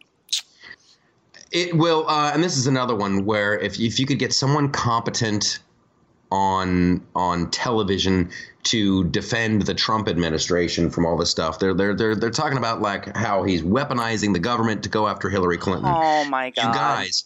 It 1.53 1.77
will, 1.77 2.09
uh, 2.09 2.33
and 2.35 2.43
this 2.43 2.57
is 2.57 2.67
another 2.67 2.95
one 2.95 3.25
where 3.25 3.59
if 3.59 3.79
if 3.79 4.01
you 4.01 4.07
could 4.07 4.19
get 4.19 4.33
someone 4.33 4.71
competent 4.71 5.61
on 6.33 7.07
on 7.15 7.51
television 7.51 8.31
to 8.65 9.05
defend 9.05 9.63
the 9.63 9.75
Trump 9.75 10.09
administration 10.09 10.91
from 10.91 11.07
all 11.07 11.17
this 11.17 11.31
stuff, 11.31 11.59
they're 11.59 11.75
they're 11.75 11.95
they're 11.95 12.17
they're 12.17 12.31
talking 12.31 12.59
about 12.59 12.83
like 12.83 13.17
how 13.17 13.45
he's 13.45 13.63
weaponizing 13.63 14.33
the 14.33 14.41
government 14.41 14.83
to 14.83 14.89
go 14.89 15.07
after 15.07 15.31
Hillary 15.31 15.59
Clinton. 15.59 15.93
Oh 15.95 16.25
my 16.25 16.51
god! 16.51 16.67
You 16.67 16.75
guys, 16.75 17.25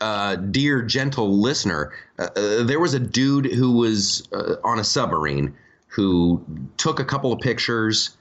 uh, 0.00 0.36
dear 0.36 0.82
gentle 0.82 1.38
listener, 1.38 1.92
uh, 2.18 2.28
uh, 2.34 2.62
there 2.64 2.80
was 2.80 2.94
a 2.94 3.00
dude 3.00 3.46
who 3.46 3.72
was 3.72 4.26
uh, 4.32 4.56
on 4.64 4.78
a 4.78 4.84
submarine 4.84 5.54
who 5.88 6.42
took 6.78 7.00
a 7.00 7.04
couple 7.04 7.32
of 7.32 7.40
pictures 7.40 8.16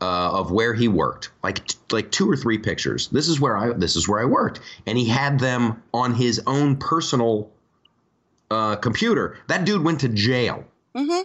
uh, 0.00 0.30
of 0.32 0.50
where 0.50 0.74
he 0.74 0.88
worked, 0.88 1.30
like 1.42 1.60
like 1.90 2.10
two 2.10 2.30
or 2.30 2.36
three 2.36 2.58
pictures. 2.58 3.08
This 3.08 3.28
is 3.28 3.40
where 3.40 3.56
I 3.56 3.72
this 3.72 3.96
is 3.96 4.08
where 4.08 4.20
I 4.20 4.24
worked, 4.24 4.60
and 4.86 4.96
he 4.96 5.06
had 5.06 5.38
them 5.38 5.82
on 5.92 6.14
his 6.14 6.40
own 6.46 6.76
personal 6.76 7.50
uh, 8.50 8.76
computer. 8.76 9.38
That 9.48 9.64
dude 9.64 9.84
went 9.84 10.00
to 10.00 10.08
jail. 10.08 10.64
Mhm. 10.94 11.24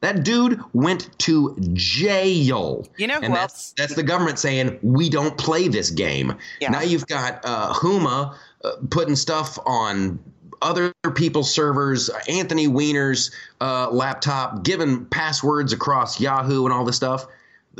That 0.00 0.22
dude 0.22 0.60
went 0.72 1.18
to 1.20 1.56
jail. 1.72 2.86
You 2.96 3.08
know 3.08 3.18
and 3.20 3.34
that's 3.34 3.72
that's 3.72 3.94
the 3.94 4.02
government 4.04 4.38
saying 4.38 4.78
we 4.82 5.10
don't 5.10 5.36
play 5.36 5.68
this 5.68 5.90
game. 5.90 6.34
Yeah. 6.60 6.70
Now 6.70 6.82
you've 6.82 7.06
got 7.06 7.40
uh, 7.44 7.72
Huma 7.74 8.36
uh, 8.64 8.70
putting 8.90 9.16
stuff 9.16 9.58
on 9.66 10.18
other 10.62 10.92
people's 11.14 11.52
servers, 11.52 12.10
Anthony 12.28 12.66
Weiner's 12.66 13.30
uh, 13.60 13.90
laptop, 13.90 14.64
giving 14.64 15.04
passwords 15.06 15.72
across 15.72 16.20
Yahoo 16.20 16.64
and 16.64 16.72
all 16.72 16.84
this 16.84 16.96
stuff. 16.96 17.26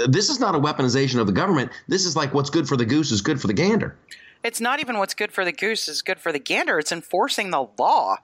This 0.06 0.28
is 0.28 0.38
not 0.40 0.54
a 0.54 0.58
weaponization 0.58 1.18
of 1.20 1.26
the 1.26 1.32
government. 1.32 1.72
This 1.88 2.04
is 2.04 2.14
like 2.16 2.32
what's 2.34 2.50
good 2.50 2.68
for 2.68 2.76
the 2.76 2.84
goose 2.84 3.10
is 3.10 3.20
good 3.22 3.40
for 3.40 3.46
the 3.46 3.54
gander. 3.54 3.96
It's 4.44 4.60
not 4.60 4.78
even 4.80 4.98
what's 4.98 5.14
good 5.14 5.32
for 5.32 5.44
the 5.44 5.52
goose 5.52 5.88
is 5.88 6.02
good 6.02 6.20
for 6.20 6.30
the 6.30 6.38
gander. 6.38 6.78
It's 6.78 6.92
enforcing 6.92 7.50
the 7.50 7.66
law. 7.78 8.16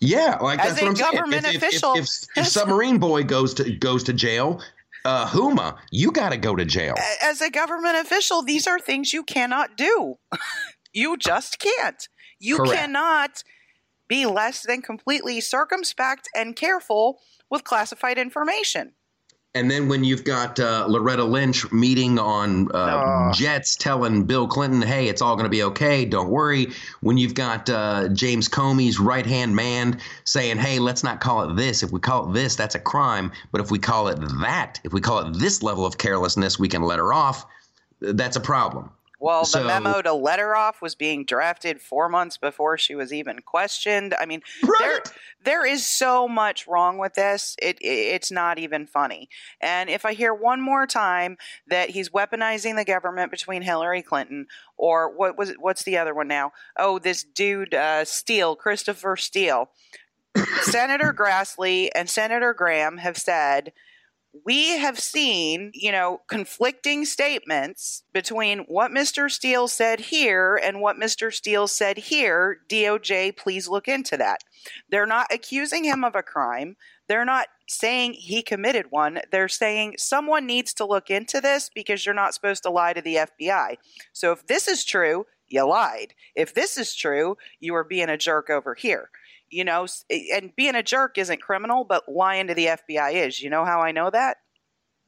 Yeah, 0.00 0.38
like 0.40 0.60
As 0.60 0.70
that's 0.76 0.80
a 0.80 0.84
what 0.84 0.90
I'm 0.90 0.96
saying. 0.96 1.12
government 1.12 1.44
If- 1.46 1.54
if- 1.56 1.62
official- 1.62 1.92
if, 1.94 2.04
if, 2.04 2.38
if 2.38 2.46
submarine 2.48 2.98
boy 2.98 3.24
goes 3.24 3.52
to 3.54 3.70
goes 3.76 4.02
to 4.04 4.12
jail, 4.12 4.62
uh, 5.04 5.26
Huma, 5.28 5.76
you 5.90 6.10
got 6.12 6.30
to 6.30 6.36
go 6.36 6.54
to 6.56 6.64
jail. 6.64 6.94
As 7.22 7.40
a 7.40 7.50
government 7.50 7.96
official, 7.98 8.42
these 8.42 8.66
are 8.66 8.78
things 8.78 9.12
you 9.12 9.22
cannot 9.24 9.76
do. 9.76 10.18
you 10.92 11.16
just 11.16 11.58
can't. 11.58 12.08
You 12.38 12.56
Correct. 12.58 12.72
cannot 12.74 13.42
be 14.06 14.24
less 14.24 14.62
than 14.62 14.80
completely 14.82 15.40
circumspect 15.40 16.28
and 16.34 16.56
careful 16.56 17.20
with 17.50 17.64
classified 17.64 18.16
information. 18.18 18.92
And 19.58 19.68
then 19.68 19.88
when 19.88 20.04
you've 20.04 20.22
got 20.22 20.60
uh, 20.60 20.86
Loretta 20.88 21.24
Lynch 21.24 21.72
meeting 21.72 22.16
on 22.16 22.70
uh, 22.70 22.76
Ugh. 22.78 23.34
jets 23.34 23.74
telling 23.74 24.22
Bill 24.22 24.46
Clinton, 24.46 24.80
hey, 24.80 25.08
it's 25.08 25.20
all 25.20 25.34
going 25.34 25.46
to 25.46 25.50
be 25.50 25.64
okay, 25.64 26.04
don't 26.04 26.30
worry. 26.30 26.68
When 27.00 27.18
you've 27.18 27.34
got 27.34 27.68
uh, 27.68 28.06
James 28.10 28.48
Comey's 28.48 29.00
right 29.00 29.26
hand 29.26 29.56
man 29.56 29.98
saying, 30.22 30.58
hey, 30.58 30.78
let's 30.78 31.02
not 31.02 31.20
call 31.20 31.50
it 31.50 31.56
this. 31.56 31.82
If 31.82 31.90
we 31.90 31.98
call 31.98 32.30
it 32.30 32.34
this, 32.34 32.54
that's 32.54 32.76
a 32.76 32.78
crime. 32.78 33.32
But 33.50 33.60
if 33.60 33.72
we 33.72 33.80
call 33.80 34.06
it 34.06 34.20
that, 34.40 34.78
if 34.84 34.92
we 34.92 35.00
call 35.00 35.26
it 35.26 35.32
this 35.40 35.60
level 35.60 35.84
of 35.84 35.98
carelessness, 35.98 36.60
we 36.60 36.68
can 36.68 36.82
let 36.82 37.00
her 37.00 37.12
off. 37.12 37.44
That's 38.00 38.36
a 38.36 38.40
problem. 38.40 38.90
Well, 39.20 39.40
the 39.40 39.46
So- 39.46 39.64
memo 39.64 40.00
to 40.02 40.12
let 40.12 40.38
her 40.38 40.54
off 40.56 40.80
was 40.80 40.94
being 40.94 41.24
drafted 41.24 41.80
four 41.82 42.08
months 42.08 42.36
before 42.36 42.78
she 42.78 42.94
was 42.94 43.12
even 43.12 43.40
questioned. 43.40 44.14
I 44.14 44.26
mean, 44.26 44.42
there, 44.78 45.02
there 45.42 45.66
is 45.66 45.84
so 45.86 46.28
much 46.28 46.68
wrong 46.68 46.98
with 46.98 47.14
this. 47.14 47.56
It, 47.60 47.78
it 47.80 47.86
it's 47.88 48.30
not 48.30 48.58
even 48.58 48.86
funny. 48.86 49.28
And 49.60 49.90
if 49.90 50.04
I 50.04 50.12
hear 50.12 50.32
one 50.32 50.60
more 50.60 50.86
time 50.86 51.36
that 51.66 51.90
he's 51.90 52.10
weaponizing 52.10 52.76
the 52.76 52.84
government 52.84 53.32
between 53.32 53.62
Hillary 53.62 54.02
Clinton 54.02 54.46
or 54.76 55.10
what 55.14 55.36
was 55.36 55.50
it, 55.50 55.60
what's 55.60 55.82
the 55.82 55.98
other 55.98 56.14
one 56.14 56.28
now? 56.28 56.52
Oh, 56.76 57.00
this 57.00 57.24
dude 57.24 57.74
uh, 57.74 58.04
Steele, 58.04 58.54
Christopher 58.54 59.16
Steele. 59.16 59.70
Senator 60.62 61.12
Grassley 61.12 61.88
and 61.94 62.08
Senator 62.08 62.54
Graham 62.54 62.98
have 62.98 63.16
said 63.16 63.72
we 64.44 64.78
have 64.78 64.98
seen, 64.98 65.70
you 65.74 65.92
know, 65.92 66.20
conflicting 66.28 67.04
statements 67.04 68.02
between 68.12 68.60
what 68.60 68.90
Mr. 68.90 69.30
Steele 69.30 69.68
said 69.68 70.00
here 70.00 70.56
and 70.56 70.80
what 70.80 70.96
Mr. 70.96 71.32
Steele 71.32 71.68
said 71.68 71.98
here. 71.98 72.58
DOJ, 72.68 73.36
please 73.36 73.68
look 73.68 73.88
into 73.88 74.16
that. 74.16 74.42
They're 74.90 75.06
not 75.06 75.32
accusing 75.32 75.84
him 75.84 76.04
of 76.04 76.14
a 76.14 76.22
crime. 76.22 76.76
They're 77.08 77.24
not 77.24 77.46
saying 77.68 78.14
he 78.14 78.42
committed 78.42 78.86
one. 78.90 79.20
They're 79.32 79.48
saying 79.48 79.94
someone 79.98 80.46
needs 80.46 80.74
to 80.74 80.84
look 80.84 81.10
into 81.10 81.40
this 81.40 81.70
because 81.74 82.04
you're 82.04 82.14
not 82.14 82.34
supposed 82.34 82.62
to 82.64 82.70
lie 82.70 82.92
to 82.92 83.00
the 83.00 83.16
FBI. 83.16 83.76
So 84.12 84.32
if 84.32 84.46
this 84.46 84.68
is 84.68 84.84
true, 84.84 85.26
you 85.48 85.66
lied. 85.66 86.14
If 86.34 86.54
this 86.54 86.76
is 86.76 86.94
true, 86.94 87.36
you 87.60 87.72
were 87.72 87.84
being 87.84 88.10
a 88.10 88.18
jerk 88.18 88.50
over 88.50 88.74
here. 88.74 89.10
You 89.50 89.64
know, 89.64 89.86
and 90.34 90.54
being 90.56 90.74
a 90.74 90.82
jerk 90.82 91.18
isn't 91.18 91.40
criminal, 91.40 91.84
but 91.84 92.08
lying 92.08 92.48
to 92.48 92.54
the 92.54 92.66
FBI 92.66 93.26
is. 93.26 93.40
You 93.40 93.50
know 93.50 93.64
how 93.64 93.80
I 93.80 93.92
know 93.92 94.10
that? 94.10 94.38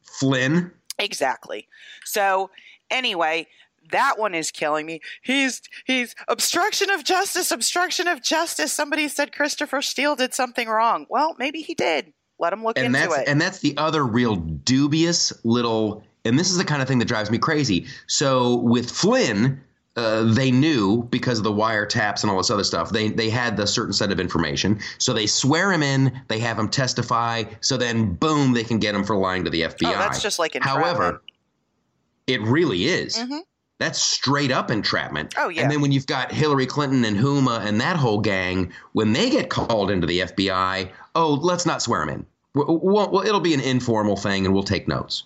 Flynn. 0.02 0.72
Exactly. 0.98 1.68
So 2.04 2.50
anyway, 2.90 3.46
that 3.90 4.18
one 4.18 4.34
is 4.34 4.50
killing 4.50 4.86
me. 4.86 5.00
He's 5.22 5.62
he's 5.84 6.14
obstruction 6.28 6.90
of 6.90 7.04
justice, 7.04 7.50
obstruction 7.50 8.08
of 8.08 8.22
justice. 8.22 8.72
Somebody 8.72 9.08
said 9.08 9.32
Christopher 9.32 9.82
Steele 9.82 10.16
did 10.16 10.34
something 10.34 10.68
wrong. 10.68 11.06
Well, 11.08 11.36
maybe 11.38 11.60
he 11.60 11.74
did. 11.74 12.12
Let 12.38 12.52
him 12.54 12.64
look 12.64 12.78
and 12.78 12.86
into 12.86 12.98
that's 12.98 13.18
it. 13.18 13.28
and 13.28 13.40
that's 13.40 13.58
the 13.58 13.76
other 13.76 14.04
real 14.04 14.36
dubious 14.36 15.32
little 15.44 16.02
and 16.24 16.38
this 16.38 16.50
is 16.50 16.56
the 16.56 16.64
kind 16.64 16.80
of 16.80 16.88
thing 16.88 16.98
that 16.98 17.04
drives 17.04 17.30
me 17.30 17.36
crazy 17.36 17.86
so 18.06 18.56
with 18.56 18.90
flynn 18.90 19.60
uh, 19.96 20.22
they 20.32 20.50
knew 20.50 21.02
because 21.10 21.38
of 21.38 21.44
the 21.44 21.52
wiretaps 21.52 22.22
and 22.22 22.30
all 22.30 22.36
this 22.36 22.50
other 22.50 22.62
stuff 22.64 22.90
they 22.90 23.08
they 23.08 23.28
had 23.28 23.56
the 23.56 23.66
certain 23.66 23.92
set 23.92 24.12
of 24.12 24.20
information 24.20 24.78
so 24.98 25.12
they 25.12 25.26
swear 25.26 25.72
him 25.72 25.82
in 25.82 26.12
they 26.28 26.38
have 26.38 26.58
him 26.58 26.68
testify 26.68 27.42
so 27.60 27.76
then 27.76 28.14
boom 28.14 28.52
they 28.52 28.62
can 28.64 28.78
get 28.78 28.94
him 28.94 29.02
for 29.04 29.16
lying 29.16 29.44
to 29.44 29.50
the 29.50 29.62
fbi 29.62 29.88
oh, 29.88 29.98
that's 29.98 30.22
just 30.22 30.38
like 30.38 30.54
entrapment. 30.54 30.86
however 30.86 31.22
it 32.28 32.40
really 32.42 32.84
is 32.84 33.16
Mhm. 33.16 33.40
that's 33.78 34.00
straight 34.00 34.52
up 34.52 34.70
entrapment 34.70 35.34
Oh, 35.36 35.48
yeah. 35.48 35.62
and 35.62 35.70
then 35.70 35.80
when 35.80 35.90
you've 35.90 36.06
got 36.06 36.30
hillary 36.30 36.66
clinton 36.66 37.04
and 37.04 37.16
huma 37.16 37.60
and 37.60 37.80
that 37.80 37.96
whole 37.96 38.20
gang 38.20 38.72
when 38.92 39.12
they 39.12 39.28
get 39.28 39.50
called 39.50 39.90
into 39.90 40.06
the 40.06 40.20
fbi 40.20 40.88
oh 41.16 41.34
let's 41.34 41.66
not 41.66 41.82
swear 41.82 42.06
them 42.06 42.10
in 42.10 42.26
well, 42.54 43.22
it'll 43.24 43.40
be 43.40 43.54
an 43.54 43.60
informal 43.60 44.16
thing 44.16 44.44
and 44.44 44.54
we'll 44.54 44.62
take 44.62 44.86
notes 44.88 45.24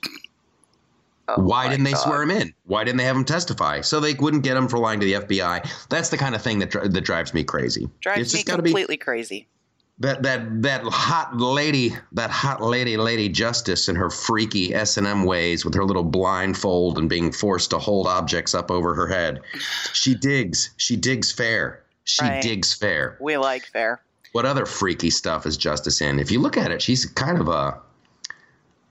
Oh, 1.26 1.40
why 1.40 1.68
didn't 1.68 1.84
they 1.84 1.92
God. 1.92 2.02
swear 2.02 2.22
him 2.22 2.30
in 2.30 2.52
why 2.64 2.84
didn't 2.84 2.98
they 2.98 3.04
have 3.04 3.16
him 3.16 3.24
testify 3.24 3.80
so 3.80 3.98
they 3.98 4.12
wouldn't 4.14 4.42
get 4.42 4.56
him 4.58 4.68
for 4.68 4.78
lying 4.78 5.00
to 5.00 5.06
the 5.06 5.14
fbi 5.14 5.66
that's 5.88 6.10
the 6.10 6.18
kind 6.18 6.34
of 6.34 6.42
thing 6.42 6.58
that, 6.58 6.70
dri- 6.70 6.86
that 6.88 7.00
drives 7.00 7.32
me 7.32 7.42
crazy 7.42 7.88
Drives 8.00 8.20
it's 8.20 8.32
me 8.34 8.38
just 8.40 8.46
got 8.46 8.56
to 8.56 8.62
be 8.62 8.70
completely 8.70 8.96
crazy. 8.98 9.48
that 10.00 10.22
that 10.22 10.62
that 10.62 10.82
hot 10.84 11.36
lady, 11.36 11.94
that 12.12 12.28
hot 12.30 12.60
lady, 12.60 12.96
Lady 12.96 13.28
Justice, 13.30 13.88
in 13.88 13.96
her 13.96 14.10
freaky 14.10 14.74
S 14.74 14.96
and 14.98 15.06
M 15.06 15.24
ways, 15.24 15.64
with 15.64 15.72
her 15.74 15.84
little 15.84 16.02
blindfold 16.02 16.98
and 16.98 17.08
being 17.08 17.30
forced 17.32 17.70
to 17.70 17.78
hold 17.78 18.06
objects 18.08 18.54
up 18.54 18.70
over 18.72 18.92
her 18.94 19.06
head. 19.06 19.40
She 19.92 20.14
digs. 20.16 20.70
She 20.78 20.96
digs 20.96 21.30
fair. 21.30 21.84
She 22.02 22.24
Right. 22.24 22.42
digs 22.42 22.74
fair. 22.74 23.16
We 23.20 23.36
like 23.38 23.66
fair. 23.66 24.02
What 24.32 24.44
other 24.46 24.66
freaky 24.66 25.10
stuff 25.10 25.46
is 25.46 25.56
Justice 25.56 26.00
in? 26.00 26.18
If 26.18 26.30
you 26.32 26.40
look 26.40 26.56
at 26.56 26.72
it, 26.72 26.82
she's 26.82 27.06
kind 27.06 27.40
of 27.40 27.46
a, 27.48 27.78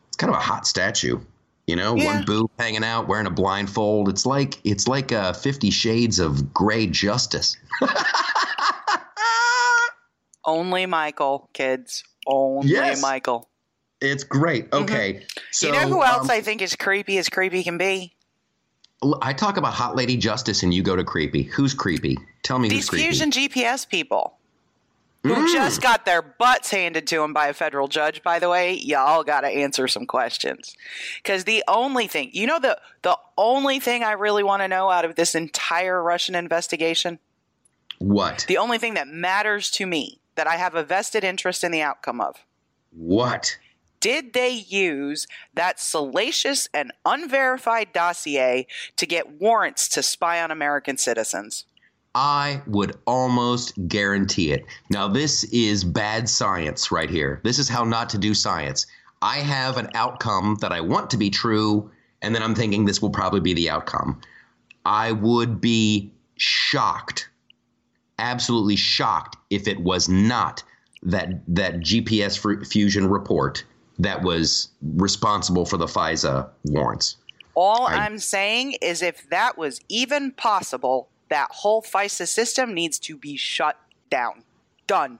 it's 0.07 0.15
kind 0.17 0.31
of 0.33 0.39
a 0.39 0.41
hot 0.41 0.65
statue. 0.65 1.19
You 1.67 1.75
know, 1.77 1.95
Yeah. 1.95 2.05
one 2.17 2.25
boob 2.25 2.51
hanging 2.59 2.83
out, 2.83 3.07
wearing 3.07 3.25
a 3.25 3.31
blindfold. 3.31 4.09
It's 4.09 4.25
like 4.25 4.59
it's 4.65 4.87
like 4.87 5.11
uh, 5.11 5.31
Fifty 5.33 5.69
Shades 5.71 6.19
of 6.19 6.53
Grey 6.53 6.87
Justice. 6.87 7.55
Only 10.45 10.85
Michael, 10.85 11.49
kids. 11.53 12.03
Only 12.27 12.67
Yes. 12.69 13.01
Michael. 13.01 13.49
It's 14.01 14.23
great. 14.25 14.67
Okay, 14.73 15.25
so 15.51 15.67
Mm-hmm. 15.67 15.75
you 15.75 15.81
know 15.81 15.87
who 15.95 16.03
else 16.03 16.25
um, 16.25 16.31
I 16.31 16.41
think 16.41 16.61
is 16.61 16.75
creepy 16.75 17.17
as 17.17 17.29
creepy 17.29 17.63
can 17.63 17.77
be? 17.77 18.13
I 19.21 19.31
talk 19.33 19.55
about 19.57 19.73
hot 19.73 19.95
lady 19.95 20.17
justice, 20.17 20.63
and 20.63 20.73
you 20.73 20.81
go 20.83 20.95
to 20.97 21.03
creepy. 21.03 21.43
Who's 21.43 21.73
creepy? 21.73 22.17
Tell 22.43 22.59
me 22.59 22.67
These 22.69 22.79
who's 22.79 22.89
creepy. 22.89 23.03
fusion 23.05 23.31
GPS 23.31 23.87
people 23.87 24.37
who 25.23 25.33
Mm. 25.35 25.53
just 25.53 25.81
got 25.81 26.05
their 26.05 26.21
butts 26.21 26.69
handed 26.71 27.07
to 27.07 27.17
them 27.17 27.33
by 27.33 27.47
a 27.47 27.53
federal 27.53 27.87
judge. 27.87 28.21
By 28.21 28.39
the 28.39 28.49
way, 28.49 28.73
y'all 28.73 29.23
got 29.23 29.41
to 29.41 29.47
answer 29.47 29.87
some 29.87 30.05
questions 30.05 30.75
because 31.23 31.45
the 31.45 31.63
only 31.67 32.07
thing 32.07 32.29
you 32.33 32.45
know 32.45 32.59
the 32.59 32.77
the 33.03 33.17
only 33.37 33.79
thing 33.79 34.03
I 34.03 34.11
really 34.11 34.43
want 34.43 34.61
to 34.61 34.67
know 34.67 34.89
out 34.89 35.05
of 35.05 35.15
this 35.15 35.33
entire 35.35 36.03
Russian 36.03 36.35
investigation, 36.35 37.19
What? 37.99 38.45
the 38.47 38.57
only 38.57 38.77
thing 38.77 38.93
that 38.95 39.07
matters 39.07 39.71
to 39.71 39.85
me 39.85 40.19
that 40.35 40.47
I 40.47 40.57
have 40.57 40.75
a 40.75 40.83
vested 40.83 41.23
interest 41.23 41.63
in 41.63 41.71
the 41.71 41.81
outcome 41.81 42.19
of. 42.19 42.37
What? 42.91 43.57
Did 43.99 44.33
they 44.33 44.49
use 44.49 45.27
that 45.53 45.79
salacious 45.79 46.67
and 46.73 46.91
unverified 47.05 47.93
dossier 47.93 48.67
to 48.97 49.05
get 49.05 49.39
warrants 49.39 49.87
to 49.89 50.03
spy 50.03 50.41
on 50.41 50.51
American 50.51 50.97
citizens? 50.97 51.65
I 52.15 52.61
would 52.67 52.95
almost 53.05 53.73
guarantee 53.87 54.51
it. 54.51 54.65
Now, 54.89 55.07
this 55.07 55.43
is 55.45 55.83
bad 55.83 56.29
science 56.29 56.91
right 56.91 57.09
here. 57.09 57.41
This 57.43 57.57
is 57.57 57.67
how 57.67 57.83
not 57.83 58.09
to 58.09 58.17
do 58.17 58.33
science. 58.33 58.85
I 59.21 59.37
have 59.37 59.77
an 59.77 59.89
outcome 59.95 60.57
that 60.61 60.71
I 60.71 60.81
want 60.81 61.09
to 61.11 61.17
be 61.17 61.29
true, 61.29 61.89
and 62.21 62.35
then 62.35 62.43
I'm 62.43 62.55
thinking 62.55 62.85
this 62.85 63.01
will 63.01 63.09
probably 63.09 63.39
be 63.39 63.53
the 63.53 63.69
outcome. 63.69 64.21
I 64.85 65.13
would 65.13 65.59
be 65.61 66.11
shocked, 66.37 67.29
absolutely 68.19 68.75
shocked, 68.75 69.37
if 69.49 69.67
it 69.67 69.79
was 69.79 70.09
not 70.09 70.63
that 71.03 71.41
that 71.47 71.79
GPS 71.79 72.67
fusion 72.67 73.09
report 73.09 73.63
that 73.99 74.23
was 74.23 74.69
responsible 74.81 75.65
for 75.65 75.77
the 75.77 75.85
FISA 75.85 76.49
warrants. 76.65 77.17
All 77.55 77.85
I, 77.85 77.97
I'm 77.97 78.17
saying 78.17 78.73
is 78.81 79.01
if 79.01 79.29
that 79.29 79.57
was 79.57 79.79
even 79.87 80.31
possible, 80.31 81.09
that 81.33 81.49
whole 81.51 81.81
FISA 81.81 82.27
system 82.27 82.73
needs 82.73 82.99
to 82.99 83.17
be 83.17 83.35
shut 83.35 83.79
down. 84.09 84.43
Done. 84.87 85.19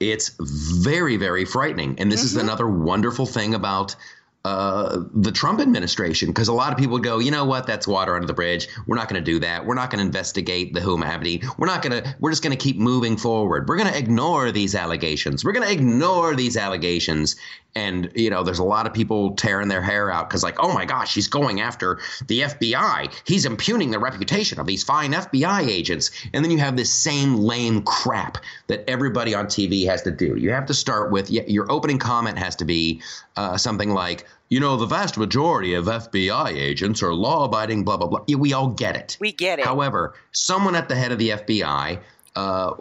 It's 0.00 0.34
very, 0.40 1.16
very 1.16 1.44
frightening. 1.44 1.98
And 1.98 2.10
this 2.10 2.20
mm-hmm. 2.20 2.38
is 2.38 2.42
another 2.42 2.66
wonderful 2.66 3.26
thing 3.26 3.54
about 3.54 3.94
uh, 4.44 5.02
the 5.14 5.32
Trump 5.32 5.58
administration 5.58 6.28
because 6.28 6.48
a 6.48 6.52
lot 6.52 6.70
of 6.70 6.78
people 6.78 6.98
go, 6.98 7.18
you 7.18 7.30
know 7.30 7.46
what, 7.46 7.66
that's 7.66 7.88
water 7.88 8.14
under 8.14 8.26
the 8.26 8.34
bridge. 8.34 8.68
We're 8.86 8.96
not 8.96 9.08
going 9.08 9.22
to 9.22 9.24
do 9.24 9.38
that. 9.40 9.64
We're 9.64 9.74
not 9.74 9.90
going 9.90 10.00
to 10.00 10.04
investigate 10.04 10.74
the 10.74 10.80
Abedin. 10.80 11.48
We're 11.56 11.66
not 11.66 11.80
going 11.80 12.02
to. 12.02 12.14
We're 12.20 12.30
just 12.30 12.42
going 12.42 12.56
to 12.56 12.62
keep 12.62 12.76
moving 12.76 13.16
forward. 13.16 13.68
We're 13.68 13.78
going 13.78 13.90
to 13.90 13.98
ignore 13.98 14.52
these 14.52 14.74
allegations. 14.74 15.46
We're 15.46 15.52
going 15.52 15.66
to 15.66 15.72
ignore 15.72 16.34
these 16.34 16.58
allegations. 16.58 17.36
And 17.74 18.12
you 18.14 18.30
know, 18.30 18.42
there's 18.44 18.58
a 18.58 18.64
lot 18.64 18.86
of 18.86 18.92
people 18.92 19.34
tearing 19.34 19.68
their 19.68 19.82
hair 19.82 20.10
out 20.10 20.28
because, 20.28 20.44
like, 20.44 20.62
oh 20.62 20.72
my 20.74 20.84
gosh, 20.84 21.14
he's 21.14 21.26
going 21.26 21.60
after 21.62 21.98
the 22.28 22.40
FBI. 22.40 23.12
He's 23.26 23.46
impugning 23.46 23.90
the 23.90 23.98
reputation 23.98 24.60
of 24.60 24.66
these 24.66 24.84
fine 24.84 25.12
FBI 25.12 25.66
agents. 25.66 26.10
And 26.34 26.44
then 26.44 26.52
you 26.52 26.58
have 26.58 26.76
this 26.76 26.92
same 26.92 27.36
lame 27.36 27.82
crap 27.82 28.36
that 28.66 28.84
everybody 28.88 29.34
on 29.34 29.46
TV 29.46 29.86
has 29.86 30.02
to 30.02 30.10
do. 30.10 30.36
You 30.36 30.50
have 30.50 30.66
to 30.66 30.74
start 30.74 31.10
with 31.10 31.30
your 31.30 31.70
opening 31.72 31.98
comment 31.98 32.38
has 32.38 32.54
to 32.56 32.64
be 32.64 33.00
uh, 33.36 33.56
something 33.56 33.90
like, 33.90 34.26
you 34.48 34.60
know, 34.60 34.76
the 34.76 34.86
vast 34.86 35.16
majority 35.16 35.74
of 35.74 35.86
FBI 35.86 36.52
agents 36.52 37.02
are 37.02 37.14
law 37.14 37.44
abiding, 37.44 37.84
blah, 37.84 37.96
blah, 37.96 38.06
blah. 38.06 38.24
We 38.36 38.52
all 38.52 38.68
get 38.68 38.96
it. 38.96 39.16
We 39.20 39.32
get 39.32 39.58
it. 39.58 39.64
However, 39.64 40.14
someone 40.32 40.74
at 40.74 40.88
the 40.88 40.94
head 40.94 41.12
of 41.12 41.18
the 41.18 41.30
FBI, 41.30 41.98
uh, 42.36 42.74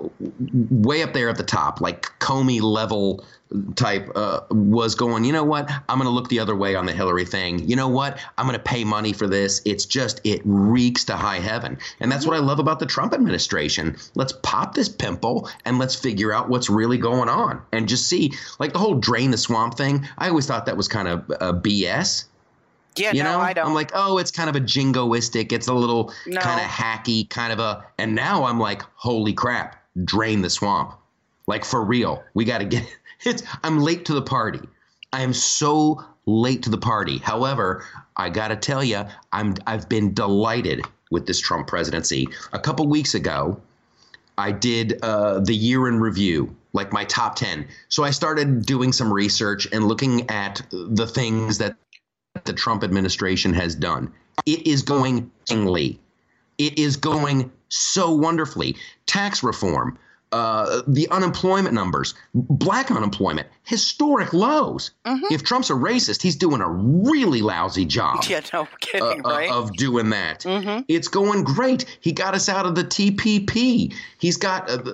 way 0.69 1.03
up 1.03 1.13
there 1.13 1.29
at 1.29 1.37
the 1.37 1.43
top, 1.43 1.79
like 1.79 2.07
Comey 2.19 2.61
level 2.61 3.23
type 3.75 4.09
uh, 4.15 4.41
was 4.49 4.95
going, 4.95 5.23
you 5.23 5.31
know 5.31 5.43
what? 5.43 5.69
I'm 5.89 5.97
going 5.97 6.07
to 6.07 6.13
look 6.13 6.29
the 6.29 6.39
other 6.39 6.55
way 6.55 6.75
on 6.75 6.85
the 6.85 6.93
Hillary 6.93 7.25
thing. 7.25 7.67
You 7.67 7.75
know 7.75 7.87
what? 7.87 8.19
I'm 8.37 8.45
going 8.45 8.57
to 8.57 8.63
pay 8.63 8.83
money 8.83 9.13
for 9.13 9.27
this. 9.27 9.61
It's 9.65 9.85
just, 9.85 10.21
it 10.23 10.41
reeks 10.45 11.03
to 11.05 11.15
high 11.15 11.39
heaven. 11.39 11.77
And 11.99 12.11
that's 12.11 12.25
what 12.25 12.35
I 12.35 12.39
love 12.39 12.59
about 12.59 12.79
the 12.79 12.85
Trump 12.85 13.13
administration. 13.13 13.95
Let's 14.15 14.33
pop 14.43 14.75
this 14.75 14.89
pimple 14.89 15.49
and 15.65 15.79
let's 15.79 15.95
figure 15.95 16.33
out 16.33 16.49
what's 16.49 16.69
really 16.69 16.97
going 16.97 17.29
on 17.29 17.61
and 17.71 17.87
just 17.87 18.07
see, 18.07 18.33
like 18.59 18.73
the 18.73 18.79
whole 18.79 18.95
drain 18.95 19.31
the 19.31 19.37
swamp 19.37 19.75
thing. 19.75 20.07
I 20.17 20.29
always 20.29 20.45
thought 20.45 20.65
that 20.65 20.77
was 20.77 20.87
kind 20.87 21.07
of 21.07 21.29
uh, 21.39 21.53
BS. 21.53 22.25
Yeah, 22.95 23.11
you 23.11 23.23
no, 23.23 23.33
know, 23.33 23.39
I 23.39 23.53
don't. 23.53 23.65
I'm 23.65 23.73
like, 23.73 23.91
oh, 23.95 24.19
it's 24.19 24.29
kind 24.29 24.49
of 24.49 24.55
a 24.55 24.59
jingoistic. 24.59 25.51
It's 25.51 25.67
a 25.67 25.73
little 25.73 26.13
no. 26.27 26.39
kind 26.39 26.61
of 26.61 26.67
hacky, 26.67 27.27
kind 27.29 27.51
of 27.51 27.59
a. 27.59 27.83
And 27.97 28.13
now 28.13 28.43
I'm 28.43 28.59
like, 28.59 28.83
holy 28.95 29.33
crap, 29.33 29.83
drain 30.03 30.41
the 30.41 30.49
swamp, 30.49 30.93
like 31.47 31.65
for 31.65 31.83
real. 31.83 32.23
We 32.35 32.45
got 32.45 32.59
to 32.59 32.65
get 32.65 32.85
it's 33.25 33.43
I'm 33.63 33.79
late 33.79 34.05
to 34.05 34.13
the 34.13 34.21
party. 34.21 34.61
I 35.11 35.21
am 35.21 35.33
so 35.33 36.03
late 36.25 36.63
to 36.63 36.69
the 36.69 36.77
party. 36.77 37.17
However, 37.17 37.85
I 38.17 38.29
got 38.29 38.49
to 38.49 38.55
tell 38.55 38.83
you, 38.83 39.05
I'm 39.31 39.55
I've 39.67 39.89
been 39.89 40.13
delighted 40.13 40.85
with 41.11 41.27
this 41.27 41.39
Trump 41.39 41.67
presidency. 41.67 42.27
A 42.53 42.59
couple 42.59 42.87
weeks 42.87 43.13
ago, 43.13 43.61
I 44.37 44.51
did 44.51 44.99
uh, 45.03 45.39
the 45.39 45.53
year 45.53 45.87
in 45.87 45.99
review, 45.99 46.55
like 46.73 46.91
my 46.91 47.05
top 47.05 47.35
10. 47.35 47.67
So 47.89 48.03
I 48.03 48.09
started 48.09 48.65
doing 48.65 48.91
some 48.91 49.13
research 49.13 49.67
and 49.71 49.87
looking 49.87 50.29
at 50.29 50.61
the 50.71 51.05
things 51.05 51.59
that 51.59 51.75
the 52.45 52.53
Trump 52.53 52.83
administration 52.83 53.53
has 53.53 53.75
done. 53.75 54.11
It 54.45 54.65
is 54.65 54.81
going. 54.81 55.31
It 56.57 56.79
is 56.79 56.97
going 56.97 57.51
so 57.69 58.13
wonderfully. 58.15 58.75
Tax 59.05 59.43
reform, 59.43 59.97
uh, 60.33 60.81
the 60.87 61.07
unemployment 61.11 61.75
numbers, 61.75 62.15
black 62.33 62.89
unemployment, 62.89 63.47
historic 63.61 64.33
lows. 64.33 64.89
Mm-hmm. 65.05 65.31
If 65.31 65.43
Trump's 65.43 65.69
a 65.69 65.73
racist, 65.73 66.23
he's 66.23 66.35
doing 66.35 66.59
a 66.59 66.67
really 66.67 67.41
lousy 67.41 67.85
job. 67.85 68.23
Yeah, 68.33 68.41
no 68.51 68.67
kidding, 68.79 69.23
uh, 69.23 69.29
right? 69.29 69.51
Of 69.51 69.73
doing 69.77 70.09
that. 70.09 70.39
Mm-hmm. 70.39 70.85
It's 70.87 71.07
going 71.07 71.43
great. 71.43 71.85
He 72.01 72.11
got 72.11 72.33
us 72.33 72.49
out 72.49 72.65
of 72.65 72.73
the 72.73 72.83
TPP. 72.83 73.93
He's 74.17 74.37
got. 74.37 74.69
Uh, 74.69 74.93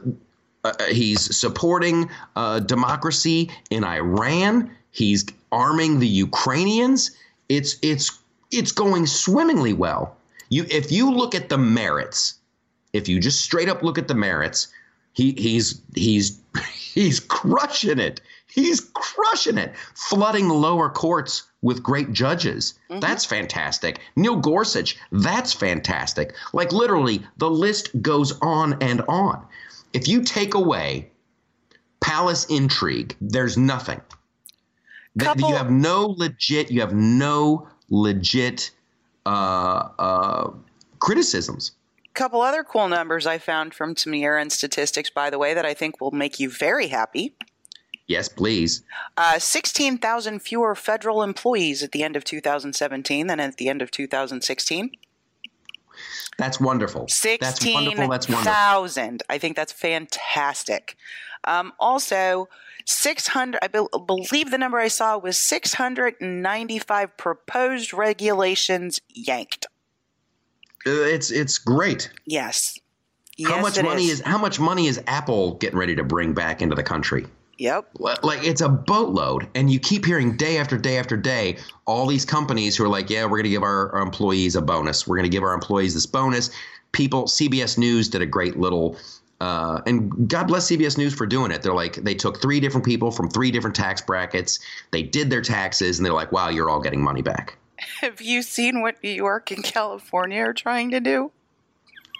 uh, 0.65 0.73
he's 0.91 1.33
supporting 1.37 2.09
uh, 2.35 2.59
democracy 2.59 3.49
in 3.69 3.85
Iran. 3.85 4.69
He's 4.91 5.25
arming 5.53 5.99
the 5.99 6.07
Ukrainians. 6.07 7.11
It's 7.47 7.77
it's 7.81 8.19
it's 8.51 8.73
going 8.73 9.07
swimmingly 9.07 9.71
well. 9.71 10.17
You 10.49 10.65
if 10.69 10.91
you 10.91 11.09
look 11.09 11.33
at 11.33 11.47
the 11.47 11.57
merits, 11.57 12.33
if 12.91 13.07
you 13.07 13.21
just 13.21 13.39
straight 13.39 13.69
up 13.69 13.83
look 13.83 13.97
at 13.97 14.09
the 14.09 14.15
merits, 14.15 14.67
he 15.13 15.31
he's 15.33 15.81
he's 15.95 16.39
he's 16.73 17.19
crushing 17.19 17.99
it. 17.99 18.21
He's 18.47 18.81
crushing 18.81 19.59
it, 19.59 19.75
flooding 19.93 20.47
the 20.47 20.55
lower 20.55 20.89
courts 20.89 21.43
with 21.61 21.83
great 21.83 22.13
judges. 22.13 22.73
Mm-hmm. 22.89 22.99
That's 22.99 23.23
fantastic. 23.23 23.99
Neil 24.15 24.37
Gorsuch, 24.37 24.97
that's 25.11 25.53
fantastic. 25.53 26.33
Like 26.51 26.71
literally, 26.71 27.23
the 27.37 27.49
list 27.49 28.01
goes 28.01 28.37
on 28.41 28.81
and 28.81 29.01
on. 29.07 29.45
If 29.93 30.07
you 30.07 30.23
take 30.23 30.55
away 30.55 31.11
palace 31.99 32.45
intrigue, 32.45 33.15
there's 33.21 33.57
nothing. 33.57 34.01
Couple. 35.19 35.49
You 35.49 35.55
have 35.55 35.71
no 35.71 36.15
legit. 36.17 36.71
You 36.71 36.81
have 36.81 36.93
no 36.93 37.67
legit 37.89 38.71
uh, 39.25 39.89
uh, 39.99 40.51
criticisms 40.99 41.71
couple 42.19 42.41
other 42.41 42.65
cool 42.65 42.89
numbers 42.89 43.25
I 43.25 43.37
found 43.37 43.73
from 43.73 43.95
Tamir 43.95 44.39
and 44.39 44.51
statistics, 44.51 45.09
by 45.09 45.29
the 45.29 45.39
way, 45.39 45.53
that 45.53 45.65
I 45.65 45.73
think 45.73 46.01
will 46.01 46.11
make 46.11 46.37
you 46.37 46.49
very 46.49 46.87
happy. 46.87 47.33
Yes, 48.07 48.27
please. 48.27 48.83
Uh, 49.15 49.39
16,000 49.39 50.41
fewer 50.41 50.75
federal 50.75 51.23
employees 51.23 51.81
at 51.81 51.93
the 51.93 52.03
end 52.03 52.17
of 52.17 52.25
2017 52.25 53.27
than 53.27 53.39
at 53.39 53.55
the 53.55 53.69
end 53.69 53.81
of 53.81 53.89
2016. 53.89 54.91
That's 56.37 56.59
wonderful. 56.59 57.07
16,000. 57.07 59.23
I 59.29 59.37
think 59.37 59.55
that's 59.55 59.71
fantastic. 59.71 60.97
Um, 61.45 61.71
also, 61.79 62.49
600, 62.85 63.59
I 63.61 63.67
be- 63.67 63.85
believe 64.05 64.51
the 64.51 64.57
number 64.57 64.79
I 64.79 64.89
saw 64.89 65.17
was 65.17 65.37
695 65.37 67.15
proposed 67.15 67.93
regulations 67.93 68.99
yanked. 69.07 69.67
It's 70.85 71.31
it's 71.31 71.57
great. 71.57 72.11
Yes. 72.25 72.77
How 73.45 73.55
yes, 73.55 73.61
much 73.61 73.83
money 73.83 74.05
is. 74.05 74.19
is 74.19 74.21
how 74.21 74.37
much 74.37 74.59
money 74.59 74.87
is 74.87 75.01
Apple 75.07 75.55
getting 75.55 75.79
ready 75.79 75.95
to 75.95 76.03
bring 76.03 76.33
back 76.33 76.61
into 76.61 76.75
the 76.75 76.83
country? 76.83 77.25
Yep. 77.57 77.89
Like 77.99 78.43
it's 78.43 78.61
a 78.61 78.69
boatload, 78.69 79.47
and 79.53 79.69
you 79.69 79.79
keep 79.79 80.05
hearing 80.05 80.37
day 80.37 80.57
after 80.57 80.77
day 80.77 80.97
after 80.97 81.17
day 81.17 81.57
all 81.85 82.07
these 82.07 82.23
companies 82.25 82.77
who 82.77 82.85
are 82.85 82.89
like, 82.89 83.09
"Yeah, 83.09 83.23
we're 83.25 83.37
going 83.37 83.43
to 83.43 83.49
give 83.49 83.63
our, 83.63 83.91
our 83.93 84.01
employees 84.01 84.55
a 84.55 84.61
bonus. 84.61 85.07
We're 85.07 85.17
going 85.17 85.29
to 85.29 85.35
give 85.35 85.43
our 85.43 85.53
employees 85.53 85.93
this 85.93 86.05
bonus." 86.05 86.51
People, 86.91 87.25
CBS 87.25 87.77
News 87.77 88.09
did 88.09 88.21
a 88.21 88.25
great 88.25 88.57
little 88.57 88.97
uh, 89.41 89.81
and 89.85 90.27
God 90.27 90.47
bless 90.47 90.69
CBS 90.69 90.97
News 90.97 91.13
for 91.13 91.25
doing 91.25 91.51
it. 91.51 91.61
They're 91.61 91.73
like, 91.73 91.95
they 91.95 92.13
took 92.13 92.41
three 92.41 92.59
different 92.59 92.85
people 92.85 93.09
from 93.09 93.29
three 93.29 93.51
different 93.51 93.75
tax 93.75 94.01
brackets. 94.01 94.59
They 94.91 95.03
did 95.03 95.29
their 95.29 95.41
taxes, 95.41 95.97
and 95.97 96.05
they're 96.05 96.13
like, 96.13 96.31
wow, 96.31 96.49
you're 96.49 96.69
all 96.69 96.81
getting 96.81 97.01
money 97.01 97.21
back. 97.21 97.57
Have 98.01 98.21
you 98.21 98.41
seen 98.41 98.81
what 98.81 99.01
New 99.03 99.11
York 99.11 99.51
and 99.51 99.63
California 99.63 100.41
are 100.41 100.53
trying 100.53 100.91
to 100.91 100.99
do? 100.99 101.31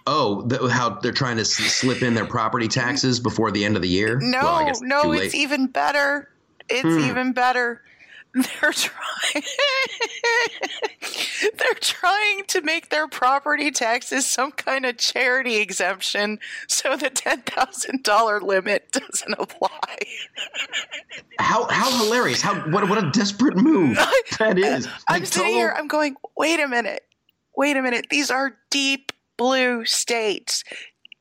Oh, 0.07 0.41
the, 0.43 0.67
how 0.69 0.89
they're 0.89 1.11
trying 1.11 1.37
to 1.37 1.45
slip 1.45 2.01
in 2.01 2.13
their 2.13 2.25
property 2.25 2.67
taxes 2.67 3.19
before 3.19 3.51
the 3.51 3.63
end 3.63 3.75
of 3.75 3.81
the 3.81 3.87
year? 3.87 4.19
No, 4.19 4.41
well, 4.41 4.73
no, 4.81 5.11
it's 5.11 5.35
even 5.35 5.67
better. 5.67 6.29
It's 6.67 6.81
hmm. 6.81 7.09
even 7.09 7.33
better. 7.33 7.83
They're 8.33 8.71
trying. 8.73 9.43
they're 11.57 11.73
trying 11.81 12.45
to 12.45 12.61
make 12.61 12.89
their 12.89 13.07
property 13.07 13.71
taxes 13.71 14.27
some 14.27 14.51
kind 14.51 14.85
of 14.85 14.97
charity 14.97 15.57
exemption, 15.57 16.39
so 16.67 16.95
the 16.95 17.09
ten 17.09 17.41
thousand 17.41 18.03
dollar 18.03 18.39
limit 18.39 18.91
doesn't 18.91 19.33
apply. 19.39 19.97
how 21.39 21.67
how 21.69 22.03
hilarious! 22.03 22.41
How 22.41 22.55
what 22.69 22.87
what 22.87 23.03
a 23.03 23.09
desperate 23.09 23.57
move 23.57 23.97
that 24.39 24.59
is! 24.59 24.85
Like 24.85 24.95
I'm 25.07 25.25
sitting 25.25 25.47
total... 25.47 25.53
here. 25.59 25.75
I'm 25.75 25.87
going. 25.87 26.15
Wait 26.37 26.59
a 26.59 26.67
minute. 26.67 27.01
Wait 27.55 27.77
a 27.77 27.81
minute. 27.81 28.07
These 28.11 28.29
are 28.29 28.57
deep 28.69 29.11
blue 29.37 29.85
states. 29.85 30.63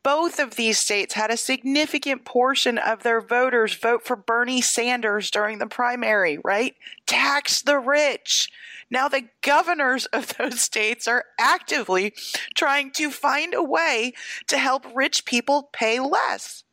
Both 0.02 0.38
of 0.38 0.56
these 0.56 0.78
states 0.78 1.14
had 1.14 1.30
a 1.30 1.36
significant 1.36 2.24
portion 2.24 2.78
of 2.78 3.02
their 3.02 3.20
voters 3.20 3.74
vote 3.74 4.04
for 4.04 4.16
Bernie 4.16 4.60
Sanders 4.60 5.30
during 5.30 5.58
the 5.58 5.66
primary, 5.66 6.38
right? 6.44 6.74
Tax 7.06 7.62
the 7.62 7.78
rich. 7.78 8.50
Now, 8.90 9.08
the 9.08 9.28
governors 9.42 10.06
of 10.06 10.36
those 10.38 10.60
states 10.60 11.06
are 11.06 11.24
actively 11.38 12.14
trying 12.54 12.90
to 12.92 13.10
find 13.10 13.54
a 13.54 13.62
way 13.62 14.14
to 14.46 14.58
help 14.58 14.86
rich 14.94 15.24
people 15.24 15.68
pay 15.72 16.00
less. 16.00 16.64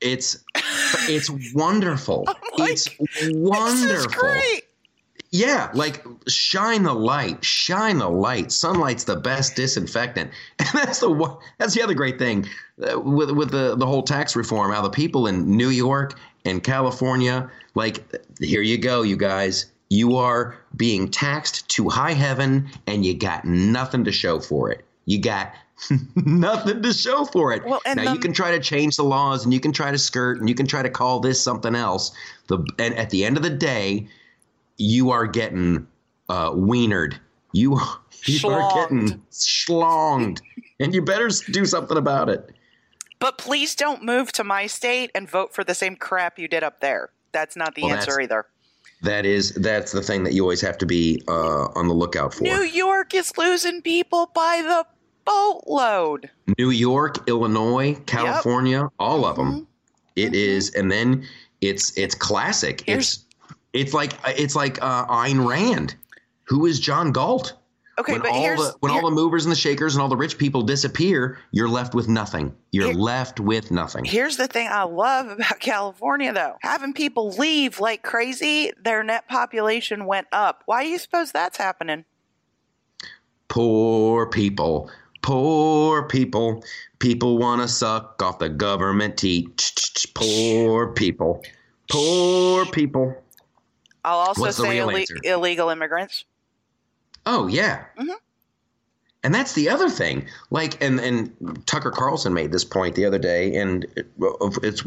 It's 0.00 0.44
it's 1.08 1.30
wonderful. 1.54 2.24
like, 2.58 2.72
it's 2.72 2.88
wonderful. 3.30 3.88
This 3.88 4.00
is 4.00 4.06
great. 4.06 4.62
Yeah, 5.34 5.70
like 5.72 6.04
shine 6.28 6.82
the 6.82 6.92
light, 6.92 7.42
shine 7.42 7.98
the 7.98 8.08
light. 8.08 8.52
Sunlight's 8.52 9.04
the 9.04 9.16
best 9.16 9.56
disinfectant, 9.56 10.30
and 10.58 10.68
that's 10.74 11.00
the 11.00 11.10
one. 11.10 11.38
That's 11.58 11.74
the 11.74 11.80
other 11.82 11.94
great 11.94 12.18
thing 12.18 12.46
uh, 12.86 13.00
with 13.00 13.30
with 13.30 13.50
the 13.50 13.74
the 13.74 13.86
whole 13.86 14.02
tax 14.02 14.36
reform. 14.36 14.72
How 14.72 14.82
the 14.82 14.90
people 14.90 15.26
in 15.26 15.56
New 15.56 15.70
York 15.70 16.18
and 16.44 16.62
California, 16.62 17.50
like, 17.74 18.04
here 18.40 18.60
you 18.60 18.76
go, 18.76 19.00
you 19.02 19.16
guys. 19.16 19.66
You 19.88 20.16
are 20.16 20.58
being 20.76 21.10
taxed 21.10 21.68
to 21.70 21.88
high 21.88 22.12
heaven, 22.12 22.68
and 22.86 23.04
you 23.04 23.14
got 23.14 23.44
nothing 23.46 24.04
to 24.04 24.12
show 24.12 24.38
for 24.38 24.70
it. 24.70 24.84
You 25.06 25.18
got 25.18 25.52
nothing 26.14 26.82
to 26.82 26.92
show 26.92 27.24
for 27.24 27.52
it. 27.54 27.64
Well, 27.64 27.80
and 27.86 27.96
now 27.96 28.04
the- 28.04 28.12
you 28.12 28.18
can 28.18 28.34
try 28.34 28.50
to 28.50 28.60
change 28.60 28.96
the 28.96 29.04
laws, 29.04 29.44
and 29.44 29.54
you 29.54 29.60
can 29.60 29.72
try 29.72 29.90
to 29.90 29.98
skirt, 29.98 30.40
and 30.40 30.48
you 30.48 30.54
can 30.54 30.66
try 30.66 30.82
to 30.82 30.90
call 30.90 31.20
this 31.20 31.40
something 31.40 31.74
else. 31.74 32.10
The 32.48 32.58
and 32.78 32.94
at 32.96 33.08
the 33.08 33.24
end 33.24 33.38
of 33.38 33.42
the 33.42 33.50
day, 33.50 34.08
you 34.76 35.10
are 35.10 35.26
getting 35.26 35.86
uh, 36.28 36.50
wienered. 36.50 37.14
You, 37.52 37.78
you 38.24 38.48
are 38.48 38.74
getting 38.74 39.22
schlonged, 39.30 40.40
and 40.80 40.94
you 40.94 41.02
better 41.02 41.28
do 41.50 41.64
something 41.66 41.96
about 41.96 42.28
it. 42.28 42.50
But 43.18 43.38
please 43.38 43.74
don't 43.74 44.02
move 44.02 44.32
to 44.32 44.44
my 44.44 44.66
state 44.66 45.10
and 45.14 45.30
vote 45.30 45.54
for 45.54 45.62
the 45.62 45.74
same 45.74 45.94
crap 45.94 46.38
you 46.38 46.48
did 46.48 46.64
up 46.64 46.80
there. 46.80 47.10
That's 47.30 47.54
not 47.56 47.74
the 47.74 47.82
Well, 47.84 47.94
answer 47.94 48.20
either. 48.20 48.46
That 49.02 49.26
is 49.26 49.52
that's 49.54 49.92
the 49.92 50.02
thing 50.02 50.22
that 50.24 50.32
you 50.32 50.42
always 50.42 50.60
have 50.60 50.78
to 50.78 50.86
be 50.86 51.22
uh, 51.28 51.66
on 51.74 51.88
the 51.88 51.94
lookout 51.94 52.34
for. 52.34 52.44
New 52.44 52.62
York 52.62 53.14
is 53.14 53.36
losing 53.36 53.82
people 53.82 54.30
by 54.34 54.62
the 54.62 54.86
boatload. 55.24 56.30
New 56.58 56.70
York, 56.70 57.28
Illinois, 57.28 57.94
California, 58.06 58.88
all 58.98 59.24
of 59.24 59.36
them. 59.36 59.66
It 60.14 60.34
is, 60.34 60.74
and 60.74 60.90
then 60.90 61.26
it's 61.60 61.96
it's 61.96 62.14
classic. 62.14 62.82
Here's- 62.86 63.14
it's 63.14 63.24
it's 63.72 63.94
like 63.94 64.12
it's 64.26 64.54
like 64.54 64.82
uh, 64.82 65.06
Ayn 65.06 65.46
Rand. 65.46 65.94
Who 66.44 66.66
is 66.66 66.80
John 66.80 67.12
Galt? 67.12 67.54
Okay, 67.98 68.12
when 68.12 68.22
but 68.22 68.30
all 68.30 68.40
here's 68.40 68.58
the 68.58 68.74
when 68.80 68.90
all 68.90 69.02
the 69.02 69.14
movers 69.14 69.44
and 69.44 69.52
the 69.52 69.56
shakers 69.56 69.94
and 69.94 70.02
all 70.02 70.08
the 70.08 70.16
rich 70.16 70.38
people 70.38 70.62
disappear, 70.62 71.38
you're 71.50 71.68
left 71.68 71.94
with 71.94 72.08
nothing. 72.08 72.54
You're 72.70 72.86
Here- 72.86 72.94
left 72.94 73.38
with 73.38 73.70
nothing. 73.70 74.04
Here's 74.04 74.38
the 74.38 74.48
thing 74.48 74.68
I 74.70 74.84
love 74.84 75.28
about 75.28 75.60
California, 75.60 76.32
though. 76.32 76.56
Having 76.62 76.94
people 76.94 77.30
leave 77.30 77.80
like 77.80 78.02
crazy, 78.02 78.72
their 78.82 79.04
net 79.04 79.28
population 79.28 80.06
went 80.06 80.26
up. 80.32 80.62
Why 80.66 80.84
do 80.84 80.88
you 80.88 80.98
suppose 80.98 81.32
that's 81.32 81.58
happening? 81.58 82.04
Poor 83.48 84.26
people. 84.26 84.90
Poor 85.20 86.08
people. 86.08 86.64
People 86.98 87.36
want 87.36 87.60
to 87.60 87.68
suck 87.68 88.22
off 88.22 88.38
the 88.38 88.48
government 88.48 89.18
teat. 89.18 89.70
Poor 90.14 90.92
people. 90.92 91.44
Poor 91.90 92.64
people. 92.66 93.21
I'll 94.04 94.18
also 94.18 94.40
What's 94.42 94.56
say 94.56 94.78
ille- 94.78 95.06
illegal 95.24 95.68
immigrants. 95.70 96.24
Oh 97.26 97.46
yeah. 97.46 97.84
Mhm. 97.98 98.16
And 99.24 99.32
that's 99.34 99.52
the 99.52 99.68
other 99.68 99.88
thing. 99.88 100.26
Like, 100.50 100.82
and 100.82 100.98
and 100.98 101.62
Tucker 101.66 101.92
Carlson 101.92 102.34
made 102.34 102.50
this 102.50 102.64
point 102.64 102.96
the 102.96 103.04
other 103.04 103.18
day, 103.18 103.54
and 103.54 103.86
it's 104.62 104.84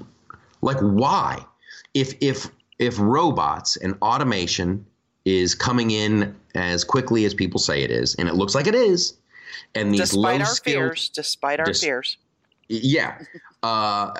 like, 0.61 0.77
why? 0.81 1.45
If 1.93 2.13
if 2.19 2.49
if 2.77 2.99
robots 2.99 3.77
and 3.77 3.95
automation 4.01 4.85
is 5.23 5.55
coming 5.55 5.91
in 5.91 6.35
as 6.53 6.83
quickly 6.83 7.23
as 7.25 7.33
people 7.33 7.59
say 7.59 7.81
it 7.83 7.91
is, 7.91 8.15
and 8.15 8.27
it 8.27 8.35
looks 8.35 8.53
like 8.53 8.67
it 8.67 8.75
is, 8.75 9.13
and 9.73 9.93
these 9.93 10.11
Despite 10.11 10.41
our 10.41 10.55
fears, 10.55 11.07
despite 11.09 11.59
our 11.61 11.65
dis- 11.67 11.81
fears. 11.81 12.17
yeah, 12.67 13.17
uh, 13.63 14.11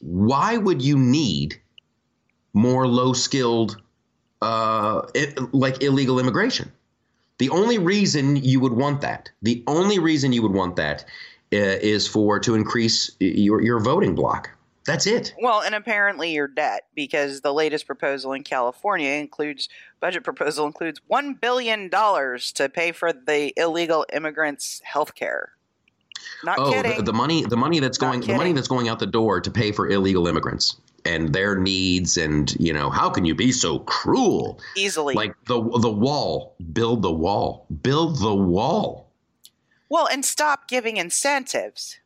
why 0.00 0.58
would 0.58 0.82
you 0.82 0.98
need 0.98 1.58
more 2.52 2.86
low 2.86 3.14
skilled, 3.14 3.80
uh, 4.44 5.06
it, 5.14 5.54
like 5.54 5.82
illegal 5.82 6.20
immigration? 6.20 6.70
The 7.38 7.50
only 7.50 7.78
reason 7.78 8.36
you 8.36 8.60
would 8.60 8.72
want 8.72 9.00
that, 9.00 9.30
the 9.42 9.64
only 9.66 9.98
reason 9.98 10.32
you 10.32 10.42
would 10.42 10.52
want 10.52 10.76
that, 10.76 11.04
uh, 11.52 11.56
is 11.56 12.06
for 12.06 12.38
to 12.40 12.54
increase 12.54 13.10
your 13.18 13.60
your 13.62 13.80
voting 13.80 14.14
block. 14.14 14.50
That's 14.86 15.06
it. 15.06 15.34
Well, 15.40 15.62
and 15.62 15.74
apparently 15.74 16.32
your 16.32 16.46
debt, 16.46 16.82
because 16.94 17.40
the 17.40 17.54
latest 17.54 17.86
proposal 17.86 18.34
in 18.34 18.42
California 18.42 19.12
includes 19.12 19.70
budget 19.98 20.24
proposal 20.24 20.66
includes 20.66 21.00
one 21.06 21.34
billion 21.34 21.88
dollars 21.88 22.52
to 22.52 22.68
pay 22.68 22.92
for 22.92 23.12
the 23.12 23.54
illegal 23.56 24.04
immigrants' 24.12 24.82
health 24.84 25.14
care. 25.14 25.52
Not 26.44 26.58
oh, 26.58 26.70
kidding. 26.70 26.98
the, 26.98 27.02
the 27.02 27.12
money, 27.14 27.44
the 27.44 27.56
money 27.56 27.80
that's 27.80 28.00
Not 28.00 28.12
going, 28.12 28.20
the 28.20 28.36
money 28.36 28.52
that's 28.52 28.68
going 28.68 28.88
out 28.88 28.98
the 28.98 29.06
door 29.06 29.40
to 29.40 29.50
pay 29.50 29.72
for 29.72 29.88
illegal 29.88 30.28
immigrants 30.28 30.76
and 31.04 31.32
their 31.34 31.56
needs, 31.58 32.16
and 32.16 32.54
you 32.58 32.72
know, 32.72 32.90
how 32.90 33.10
can 33.10 33.24
you 33.24 33.34
be 33.34 33.52
so 33.52 33.80
cruel? 33.80 34.60
Easily. 34.76 35.14
Like 35.14 35.34
the 35.46 35.60
the 35.80 35.90
wall, 35.92 36.56
build 36.72 37.02
the 37.02 37.12
wall, 37.12 37.66
build 37.82 38.18
the 38.20 38.34
wall. 38.34 39.10
well, 39.88 40.08
and 40.08 40.24
stop 40.24 40.66
giving 40.68 40.96
incentives. 40.96 41.98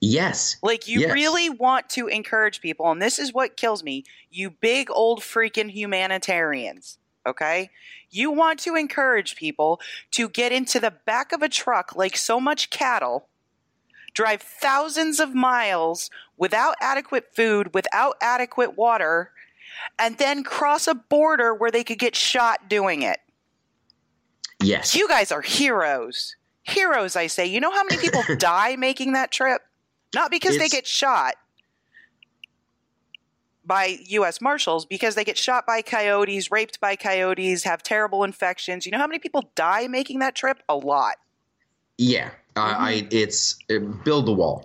Yes, 0.00 0.56
Like 0.62 0.86
you 0.86 1.00
Yes. 1.00 1.14
really 1.14 1.48
want 1.48 1.88
to 1.90 2.06
encourage 2.06 2.60
people, 2.60 2.90
and 2.90 3.00
this 3.00 3.18
is 3.18 3.32
what 3.32 3.56
kills 3.56 3.82
me, 3.82 4.04
you 4.30 4.50
big 4.50 4.90
old 4.90 5.20
freaking 5.20 5.70
humanitarians. 5.70 6.98
Okay? 7.26 7.70
You 8.10 8.30
want 8.30 8.60
to 8.60 8.76
encourage 8.76 9.36
people 9.36 9.80
to 10.12 10.28
get 10.28 10.52
into 10.52 10.78
the 10.78 10.92
back 11.06 11.32
of 11.32 11.42
a 11.42 11.48
truck 11.48 11.96
like 11.96 12.16
so 12.16 12.38
much 12.38 12.68
cattle, 12.70 13.28
drive 14.16 14.40
thousands 14.40 15.20
of 15.20 15.34
miles 15.34 16.10
without 16.38 16.74
adequate 16.80 17.26
food, 17.36 17.72
without 17.74 18.16
adequate 18.20 18.76
water, 18.76 19.30
and 19.98 20.16
then 20.16 20.42
cross 20.42 20.88
a 20.88 20.94
border 20.94 21.54
where 21.54 21.70
they 21.70 21.84
could 21.84 21.98
get 21.98 22.16
shot 22.16 22.68
doing 22.68 23.02
it. 23.02 23.20
yes. 24.60 24.96
You 24.96 25.06
guys 25.06 25.30
are 25.30 25.42
heroes. 25.42 26.34
Heroes, 26.62 27.14
I 27.14 27.26
say. 27.28 27.46
You 27.46 27.60
know 27.60 27.70
how 27.70 27.84
many 27.84 28.00
people 28.00 28.22
die 28.38 28.74
making 28.76 29.12
that 29.12 29.30
trip? 29.30 29.60
Not 30.14 30.30
because 30.30 30.56
they 30.58 30.68
get 30.68 30.86
shot 30.86 31.34
by 33.66 33.98
U.S. 34.06 34.40
Marshals, 34.40 34.86
because 34.86 35.14
they 35.14 35.24
get 35.24 35.36
shot 35.36 35.66
by 35.66 35.82
coyotes, 35.82 36.50
raped 36.50 36.80
by 36.80 36.96
coyotes, 36.96 37.64
have 37.64 37.82
terrible 37.82 38.24
infections. 38.24 38.86
You 38.86 38.92
know 38.92 38.98
how 38.98 39.06
many 39.06 39.18
people 39.18 39.50
die 39.54 39.88
making 39.88 40.20
that 40.20 40.34
trip? 40.34 40.62
A 40.68 40.76
lot. 40.76 41.16
Yeah, 41.98 42.30
I, 42.56 42.90
I 42.90 42.92
Mm-hmm. 42.94 43.08
it's 43.10 43.56
uh, 43.70 43.78
build 44.04 44.26
the 44.26 44.32
wall, 44.32 44.64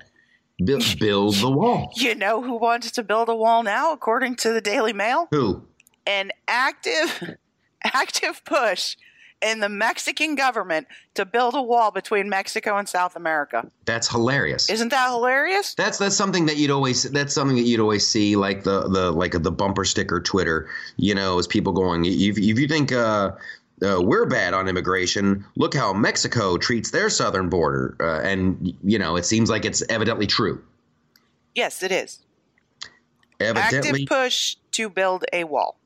build 0.64 0.84
build 1.00 1.36
the 1.36 1.50
wall. 1.50 1.92
You 1.98 2.16
know 2.16 2.42
who 2.42 2.58
wants 2.58 2.92
to 2.92 3.04
build 3.04 3.30
a 3.30 3.36
wall 3.36 3.64
now, 3.64 3.92
according 3.94 4.36
to 4.38 4.52
the 4.54 4.62
Daily 4.62 4.94
Mail? 4.94 5.28
Who? 5.32 5.64
An 6.08 6.32
active, 6.48 7.36
active 7.84 8.44
push 8.46 8.96
in 9.42 9.60
the 9.60 9.70
Mexican 9.70 10.36
government 10.36 10.86
to 11.16 11.26
build 11.26 11.56
a 11.56 11.62
wall 11.62 11.90
between 11.92 12.30
Mexico 12.30 12.78
and 12.78 12.88
South 12.88 13.16
America. 13.16 13.70
That's 13.86 14.08
hilarious. 14.08 14.70
Isn't 14.70 14.90
that 14.90 15.10
hilarious? 15.10 15.74
That's 15.74 15.98
that's 15.98 16.16
something 16.16 16.46
that 16.46 16.58
you'd 16.58 16.70
always 16.72 17.04
that's 17.12 17.34
something 17.34 17.58
that 17.58 17.64
you'd 17.64 17.80
always 17.80 18.06
see 18.06 18.36
like 18.36 18.64
the 18.64 18.88
the 18.88 19.12
like 19.12 19.32
the 19.32 19.52
bumper 19.52 19.84
sticker 19.84 20.20
Twitter, 20.22 20.70
you 20.98 21.16
know, 21.16 21.40
as 21.40 21.48
people 21.48 21.74
going 21.74 22.06
if 22.06 22.38
if 22.38 22.60
you 22.60 22.68
think 22.68 22.92
uh, 22.92 23.32
uh, 23.84 24.02
we're 24.02 24.26
bad 24.26 24.54
on 24.54 24.68
immigration, 24.68 25.46
look 25.56 25.74
how 25.74 25.94
Mexico 25.94 26.58
treats 26.58 26.92
their 26.92 27.10
southern 27.10 27.50
border, 27.50 27.96
uh, 28.00 28.22
and 28.22 28.74
you 28.84 29.00
know 29.00 29.16
it 29.16 29.26
seems 29.26 29.50
like 29.50 29.66
it's 29.66 29.82
evidently 29.90 30.28
true. 30.28 30.64
Yes, 31.56 31.84
it 31.84 31.92
is. 31.92 32.20
Evidently, 33.40 34.04
Active 34.04 34.08
push 34.08 34.56
to 34.74 34.90
build 34.90 35.26
a 35.34 35.44
wall. 35.46 35.78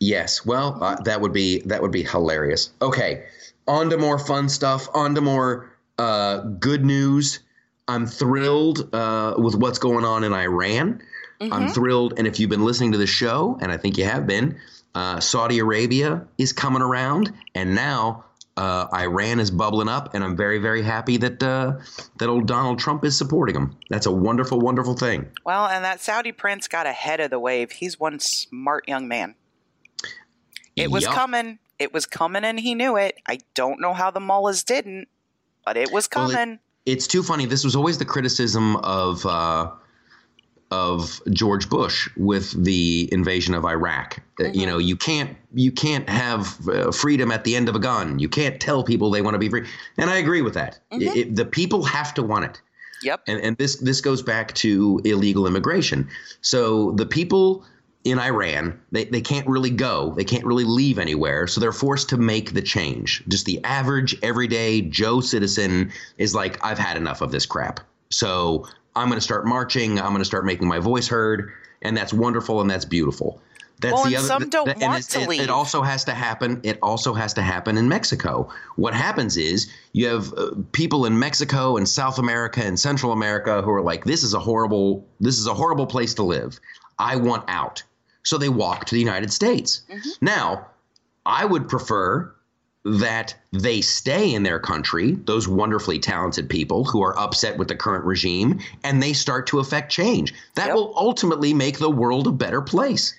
yes. 0.00 0.44
Well, 0.46 0.82
uh, 0.82 0.96
that 1.02 1.20
would 1.20 1.32
be 1.32 1.60
that 1.66 1.82
would 1.82 1.92
be 1.92 2.02
hilarious. 2.02 2.70
Okay, 2.80 3.24
on 3.68 3.90
to 3.90 3.98
more 3.98 4.18
fun 4.18 4.48
stuff. 4.48 4.88
On 4.94 5.14
to 5.14 5.20
more 5.20 5.70
uh, 5.98 6.38
good 6.58 6.84
news. 6.84 7.40
I'm 7.88 8.06
thrilled 8.06 8.88
uh, 8.94 9.34
with 9.36 9.54
what's 9.56 9.78
going 9.78 10.04
on 10.04 10.24
in 10.24 10.32
Iran. 10.32 11.02
I'm 11.42 11.68
Mhm. 11.68 11.74
thrilled. 11.74 12.14
And 12.18 12.26
if 12.26 12.38
you've 12.38 12.50
been 12.50 12.64
listening 12.64 12.92
to 12.92 12.98
the 12.98 13.06
show, 13.06 13.58
and 13.60 13.72
I 13.72 13.76
think 13.78 13.96
you 13.98 14.04
have 14.04 14.26
been, 14.26 14.58
uh, 14.94 15.20
Saudi 15.20 15.58
Arabia 15.58 16.26
is 16.38 16.52
coming 16.52 16.82
around, 16.82 17.32
and 17.54 17.74
now 17.74 18.24
uh, 18.56 18.86
Iran 18.92 19.40
is 19.40 19.50
bubbling 19.50 19.88
up, 19.88 20.14
and 20.14 20.22
I'm 20.24 20.36
very, 20.36 20.58
very 20.58 20.82
happy 20.82 21.16
that 21.18 21.42
uh, 21.42 21.78
that 22.18 22.28
old 22.28 22.46
Donald 22.46 22.78
Trump 22.78 23.04
is 23.04 23.16
supporting 23.16 23.54
them. 23.54 23.76
That's 23.88 24.06
a 24.06 24.12
wonderful, 24.12 24.58
wonderful 24.60 24.94
thing. 24.94 25.28
Well, 25.44 25.66
and 25.66 25.84
that 25.84 26.00
Saudi 26.00 26.32
prince 26.32 26.68
got 26.68 26.86
ahead 26.86 27.20
of 27.20 27.30
the 27.30 27.38
wave. 27.38 27.70
He's 27.72 27.98
one 28.00 28.18
smart 28.20 28.88
young 28.88 29.08
man. 29.08 29.34
It 30.76 30.90
was 30.90 31.04
Yup. 31.04 31.14
coming. 31.14 31.58
It 31.78 31.92
was 31.94 32.06
coming, 32.06 32.44
and 32.44 32.58
he 32.60 32.74
knew 32.74 32.96
it. 32.96 33.16
I 33.26 33.38
don't 33.54 33.80
know 33.80 33.94
how 33.94 34.10
the 34.10 34.20
mullahs 34.20 34.64
didn't, 34.64 35.08
but 35.64 35.76
it 35.76 35.90
was 35.92 36.08
Well, 36.14 36.28
it- 36.30 36.34
coming. 36.34 36.58
it's 36.84 37.06
too 37.06 37.22
funny. 37.22 37.46
This 37.46 37.64
was 37.64 37.74
always 37.76 37.98
the 37.98 38.04
criticism 38.04 38.76
of 38.76 39.24
uh, 39.24 39.70
of 40.70 41.20
George 41.30 41.68
Bush 41.68 42.08
with 42.16 42.52
the 42.64 43.08
invasion 43.12 43.54
of 43.54 43.64
Iraq. 43.64 44.22
Mm-hmm. 44.38 44.58
You 44.58 44.66
know, 44.66 44.78
you 44.78 44.96
can't 44.96 45.36
you 45.52 45.72
can't 45.72 46.08
have 46.08 46.68
uh, 46.68 46.92
freedom 46.92 47.32
at 47.32 47.44
the 47.44 47.56
end 47.56 47.68
of 47.68 47.74
a 47.74 47.80
gun. 47.80 48.18
You 48.18 48.28
can't 48.28 48.60
tell 48.60 48.84
people 48.84 49.10
they 49.10 49.22
want 49.22 49.34
to 49.34 49.38
be 49.38 49.48
free. 49.48 49.66
And 49.98 50.10
I 50.10 50.16
agree 50.16 50.42
with 50.42 50.54
that. 50.54 50.78
Mm-hmm. 50.92 51.02
It, 51.02 51.16
it, 51.16 51.36
the 51.36 51.44
people 51.44 51.82
have 51.84 52.14
to 52.14 52.22
want 52.22 52.44
it. 52.44 52.60
Yep. 53.02 53.22
And 53.26 53.40
and 53.40 53.56
this 53.56 53.76
this 53.76 54.00
goes 54.00 54.22
back 54.22 54.54
to 54.56 55.00
illegal 55.04 55.46
immigration. 55.46 56.08
So 56.40 56.92
the 56.92 57.06
people 57.06 57.64
in 58.04 58.18
Iran, 58.18 58.80
they, 58.92 59.04
they 59.04 59.20
can't 59.20 59.46
really 59.46 59.70
go. 59.70 60.14
They 60.16 60.24
can't 60.24 60.44
really 60.44 60.64
leave 60.64 60.98
anywhere. 60.98 61.46
So 61.46 61.60
they're 61.60 61.72
forced 61.72 62.08
to 62.10 62.16
make 62.16 62.54
the 62.54 62.62
change. 62.62 63.22
Just 63.28 63.44
the 63.44 63.62
average, 63.64 64.16
everyday 64.22 64.80
Joe 64.80 65.20
citizen 65.20 65.92
is 66.16 66.34
like, 66.34 66.64
I've 66.64 66.78
had 66.78 66.96
enough 66.96 67.20
of 67.20 67.30
this 67.30 67.44
crap. 67.44 67.80
So 68.10 68.66
I'm 68.96 69.08
going 69.08 69.18
to 69.18 69.24
start 69.24 69.46
marching. 69.46 69.98
I'm 69.98 70.08
going 70.08 70.18
to 70.18 70.24
start 70.24 70.44
making 70.44 70.68
my 70.68 70.78
voice 70.78 71.08
heard. 71.08 71.52
And 71.82 71.96
that's 71.96 72.12
wonderful 72.12 72.60
and 72.60 72.68
that's 72.68 72.84
beautiful. 72.84 73.40
That's 73.80 73.94
well, 73.94 74.04
the 74.04 74.16
other. 74.16 74.26
Some 74.26 74.48
don't 74.50 74.68
and 74.68 74.80
want 74.82 75.08
to 75.08 75.20
it, 75.20 75.28
leave. 75.28 75.40
It 75.40 75.48
also 75.48 75.80
has 75.80 76.04
to 76.04 76.12
happen. 76.12 76.60
It 76.62 76.78
also 76.82 77.14
has 77.14 77.32
to 77.34 77.42
happen 77.42 77.78
in 77.78 77.88
Mexico. 77.88 78.50
What 78.76 78.92
happens 78.92 79.38
is 79.38 79.72
you 79.92 80.06
have 80.06 80.34
uh, 80.34 80.50
people 80.72 81.06
in 81.06 81.18
Mexico 81.18 81.78
and 81.78 81.88
South 81.88 82.18
America 82.18 82.62
and 82.62 82.78
Central 82.78 83.12
America 83.12 83.62
who 83.62 83.70
are 83.70 83.80
like, 83.80 84.04
"This 84.04 84.22
is 84.22 84.34
a 84.34 84.38
horrible. 84.38 85.06
This 85.18 85.38
is 85.38 85.46
a 85.46 85.54
horrible 85.54 85.86
place 85.86 86.12
to 86.14 86.22
live. 86.22 86.60
I 86.98 87.16
want 87.16 87.44
out." 87.48 87.82
So 88.22 88.36
they 88.36 88.50
walk 88.50 88.84
to 88.84 88.94
the 88.94 89.00
United 89.00 89.32
States. 89.32 89.82
Mm-hmm. 89.90 90.26
Now, 90.26 90.66
I 91.24 91.46
would 91.46 91.66
prefer 91.66 92.34
that 92.84 93.34
they 93.52 93.80
stay 93.80 94.32
in 94.32 94.42
their 94.42 94.58
country, 94.58 95.12
those 95.24 95.46
wonderfully 95.46 95.98
talented 95.98 96.48
people 96.48 96.84
who 96.84 97.02
are 97.02 97.18
upset 97.18 97.58
with 97.58 97.68
the 97.68 97.76
current 97.76 98.04
regime, 98.04 98.58
and 98.84 99.02
they 99.02 99.12
start 99.12 99.46
to 99.48 99.58
affect 99.58 99.92
change. 99.92 100.32
That 100.54 100.68
yep. 100.68 100.76
will 100.76 100.94
ultimately 100.96 101.52
make 101.52 101.78
the 101.78 101.90
world 101.90 102.26
a 102.26 102.32
better 102.32 102.62
place. 102.62 103.14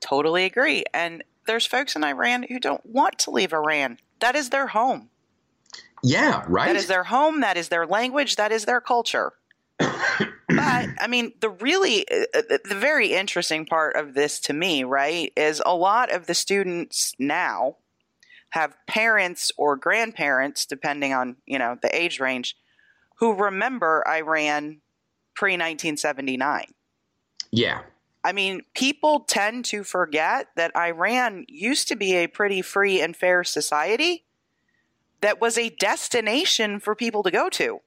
Totally 0.00 0.44
agree. 0.44 0.84
And 0.92 1.22
there's 1.46 1.66
folks 1.66 1.94
in 1.94 2.02
Iran 2.02 2.44
who 2.48 2.58
don't 2.58 2.84
want 2.84 3.18
to 3.20 3.30
leave 3.30 3.52
Iran. 3.52 3.98
That 4.20 4.34
is 4.34 4.50
their 4.50 4.66
home. 4.66 5.10
Yeah, 6.02 6.44
right. 6.48 6.66
That 6.66 6.76
is 6.76 6.88
their 6.88 7.04
home. 7.04 7.40
That 7.40 7.56
is 7.56 7.68
their 7.68 7.86
language. 7.86 8.36
That 8.36 8.52
is 8.52 8.64
their 8.64 8.80
culture. 8.80 9.32
but 9.78 9.88
I 10.48 11.06
mean, 11.08 11.32
the 11.40 11.50
really, 11.50 12.06
uh, 12.10 12.24
uh, 12.34 12.58
the 12.64 12.74
very 12.74 13.12
interesting 13.12 13.66
part 13.66 13.96
of 13.96 14.14
this 14.14 14.40
to 14.40 14.52
me, 14.52 14.84
right, 14.84 15.32
is 15.36 15.62
a 15.64 15.74
lot 15.74 16.12
of 16.12 16.26
the 16.26 16.34
students 16.34 17.14
now 17.18 17.76
have 18.56 18.74
parents 18.86 19.52
or 19.58 19.76
grandparents, 19.76 20.64
depending 20.64 21.12
on 21.12 21.36
you 21.46 21.58
know 21.58 21.76
the 21.80 21.94
age 21.94 22.18
range, 22.20 22.56
who 23.18 23.34
remember 23.34 24.02
Iran 24.08 24.80
pre 25.34 25.52
1979. 25.52 26.72
Yeah. 27.50 27.82
I 28.24 28.32
mean, 28.32 28.62
people 28.74 29.20
tend 29.20 29.66
to 29.66 29.84
forget 29.84 30.48
that 30.56 30.76
Iran 30.76 31.44
used 31.48 31.86
to 31.88 31.96
be 31.96 32.14
a 32.16 32.26
pretty 32.26 32.60
free 32.60 33.00
and 33.00 33.14
fair 33.14 33.44
society 33.44 34.24
that 35.20 35.40
was 35.40 35.56
a 35.56 35.68
destination 35.68 36.80
for 36.80 36.96
people 36.96 37.22
to 37.22 37.30
go 37.30 37.48
to. 37.50 37.80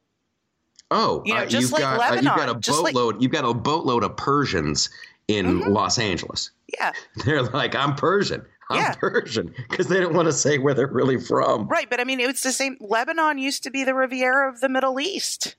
Oh, 0.91 1.21
you 1.25 1.33
know, 1.33 1.41
uh, 1.41 1.45
just 1.45 1.63
you've 1.63 1.71
like 1.73 1.81
got, 1.81 1.99
Lebanon, 1.99 2.27
uh, 2.27 2.31
you've 2.31 2.45
got 2.45 2.49
a 2.49 2.71
boatload. 2.71 3.15
Like, 3.15 3.21
you've 3.21 3.31
got 3.31 3.45
a 3.45 3.53
boatload 3.53 4.03
of 4.03 4.15
Persians 4.15 4.89
in 5.27 5.59
mm-hmm. 5.59 5.71
Los 5.71 5.99
Angeles. 5.99 6.51
Yeah, 6.79 6.93
they're 7.25 7.43
like, 7.43 7.75
I'm 7.75 7.95
Persian. 7.95 8.45
Yeah. 8.71 8.93
Persian 8.95 9.53
because 9.69 9.87
they 9.87 9.99
don't 9.99 10.13
want 10.13 10.27
to 10.27 10.33
say 10.33 10.57
where 10.57 10.73
they're 10.73 10.87
really 10.87 11.19
from. 11.19 11.67
Right, 11.67 11.89
but 11.89 11.99
I 11.99 12.03
mean, 12.03 12.19
it's 12.19 12.43
the 12.43 12.51
same. 12.51 12.77
Lebanon 12.79 13.37
used 13.37 13.63
to 13.63 13.71
be 13.71 13.83
the 13.83 13.95
Riviera 13.95 14.49
of 14.49 14.61
the 14.61 14.69
Middle 14.69 14.99
East. 14.99 15.55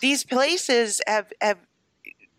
These 0.00 0.24
places 0.24 1.00
have 1.06 1.32
have 1.40 1.58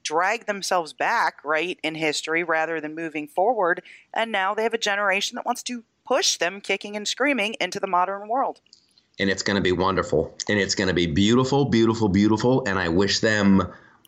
dragged 0.02 0.48
themselves 0.48 0.92
back, 0.92 1.36
right, 1.46 1.80
in 1.84 1.96
history 1.96 2.44
rather 2.44 2.82
than 2.82 2.96
moving 2.96 3.28
forward, 3.28 3.84
and 4.14 4.32
now 4.32 4.54
they 4.54 4.64
have 4.64 4.74
a 4.74 4.80
generation 4.80 5.36
that 5.36 5.46
wants 5.46 5.64
to 5.64 5.84
push 6.06 6.38
them 6.38 6.60
kicking 6.60 6.96
and 6.96 7.08
screaming 7.08 7.56
into 7.62 7.80
the 7.80 7.88
modern 7.88 8.28
world 8.28 8.60
and 9.20 9.30
it's 9.30 9.44
going 9.44 9.56
to 9.56 9.62
be 9.62 9.72
wonderful 9.72 10.36
and 10.50 10.60
it's 10.60 10.76
going 10.76 10.88
to 10.88 10.94
be 10.94 11.06
beautiful 11.06 11.66
beautiful 11.66 12.10
beautiful 12.10 12.64
and 12.68 12.80
i 12.80 12.88
wish 12.88 13.20
them 13.20 13.62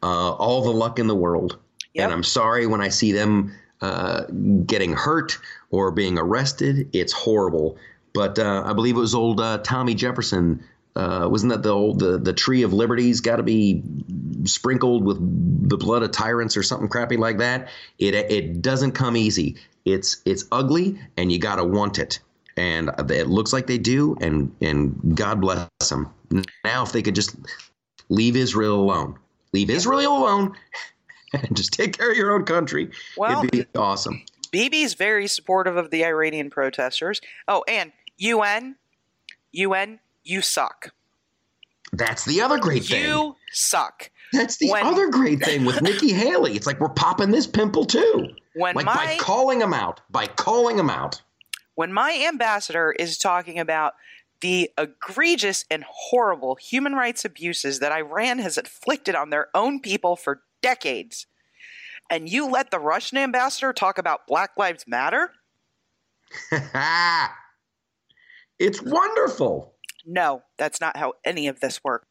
uh, 0.03 0.31
all 0.33 0.63
the 0.63 0.71
luck 0.71 0.99
in 0.99 1.07
the 1.07 1.15
world 1.15 1.57
yep. 1.93 2.05
and 2.05 2.13
i'm 2.13 2.23
sorry 2.23 2.67
when 2.67 2.81
i 2.81 2.89
see 2.89 3.11
them 3.11 3.53
uh, 3.81 4.23
getting 4.65 4.93
hurt 4.93 5.37
or 5.69 5.91
being 5.91 6.17
arrested 6.17 6.89
it's 6.93 7.13
horrible 7.13 7.77
but 8.13 8.39
uh, 8.39 8.63
i 8.65 8.73
believe 8.73 8.95
it 8.95 8.99
was 8.99 9.15
old 9.15 9.39
uh, 9.39 9.57
tommy 9.59 9.93
jefferson 9.93 10.63
uh, 10.95 11.27
wasn't 11.29 11.51
that 11.51 11.61
the 11.61 11.69
old 11.69 11.99
the, 11.99 12.17
the 12.17 12.31
tree 12.31 12.61
of 12.63 12.71
liberties 12.71 13.19
got 13.19 13.35
to 13.35 13.43
be 13.43 13.83
sprinkled 14.45 15.03
with 15.03 15.17
the 15.69 15.77
blood 15.77 16.03
of 16.03 16.11
tyrants 16.11 16.55
or 16.55 16.63
something 16.63 16.87
crappy 16.87 17.17
like 17.17 17.37
that 17.37 17.69
it 17.99 18.13
it 18.13 18.61
doesn't 18.61 18.93
come 18.93 19.17
easy 19.17 19.55
it's 19.83 20.21
it's 20.25 20.45
ugly 20.51 20.97
and 21.17 21.31
you 21.31 21.39
got 21.39 21.57
to 21.57 21.65
want 21.65 21.99
it 21.99 22.19
and 22.57 22.89
it 23.11 23.27
looks 23.27 23.53
like 23.53 23.67
they 23.67 23.77
do. 23.77 24.15
And 24.21 24.55
and 24.61 25.15
God 25.15 25.41
bless 25.41 25.67
them. 25.89 26.09
Now, 26.63 26.83
if 26.83 26.91
they 26.91 27.01
could 27.01 27.15
just 27.15 27.35
leave 28.09 28.35
Israel 28.35 28.79
alone, 28.79 29.17
leave 29.53 29.69
Israel 29.69 30.17
alone, 30.17 30.55
and 31.43 31.55
just 31.57 31.73
take 31.73 31.97
care 31.97 32.11
of 32.11 32.17
your 32.17 32.33
own 32.33 32.45
country, 32.45 32.91
well, 33.17 33.39
it'd 33.39 33.51
be 33.51 33.65
awesome. 33.77 34.23
Bibi's 34.51 34.93
very 34.93 35.27
supportive 35.27 35.75
of 35.75 35.91
the 35.91 36.05
Iranian 36.05 36.49
protesters. 36.49 37.19
Oh, 37.47 37.63
and 37.67 37.91
UN, 38.17 38.75
UN, 39.51 39.99
you 40.23 40.41
suck. 40.41 40.93
That's 41.91 42.25
the 42.25 42.41
other 42.41 42.57
great 42.57 42.85
thing. 42.85 43.03
You 43.03 43.35
suck. 43.51 44.09
That's 44.33 44.57
the 44.57 44.71
when, 44.71 44.85
other 44.85 45.09
great 45.09 45.43
thing 45.43 45.65
with 45.65 45.81
Nikki 45.83 46.13
Haley. 46.13 46.55
It's 46.55 46.67
like 46.67 46.79
we're 46.79 46.89
popping 46.89 47.31
this 47.31 47.47
pimple 47.47 47.85
too. 47.85 48.29
When 48.53 48.75
like 48.75 48.85
my, 48.85 48.93
by 48.95 49.17
calling 49.17 49.59
them 49.59 49.73
out, 49.73 50.01
by 50.09 50.27
calling 50.27 50.77
them 50.77 50.89
out 50.89 51.21
when 51.75 51.93
my 51.93 52.25
ambassador 52.27 52.91
is 52.93 53.17
talking 53.17 53.59
about 53.59 53.93
the 54.41 54.71
egregious 54.77 55.63
and 55.69 55.85
horrible 55.87 56.55
human 56.55 56.93
rights 56.93 57.23
abuses 57.23 57.79
that 57.79 57.91
Iran 57.91 58.39
has 58.39 58.57
inflicted 58.57 59.15
on 59.15 59.29
their 59.29 59.47
own 59.53 59.79
people 59.79 60.15
for 60.15 60.41
decades, 60.61 61.27
and 62.09 62.29
you 62.29 62.49
let 62.49 62.71
the 62.71 62.79
Russian 62.79 63.17
ambassador 63.17 63.73
talk 63.73 63.97
about 63.97 64.27
Black 64.27 64.51
Lives 64.57 64.85
Matter? 64.87 65.31
it's 68.59 68.81
wonderful. 68.81 69.73
No, 70.05 70.43
that's 70.57 70.79
not 70.81 70.97
how 70.97 71.13
any 71.23 71.47
of 71.47 71.59
this 71.59 71.83
works. 71.83 72.05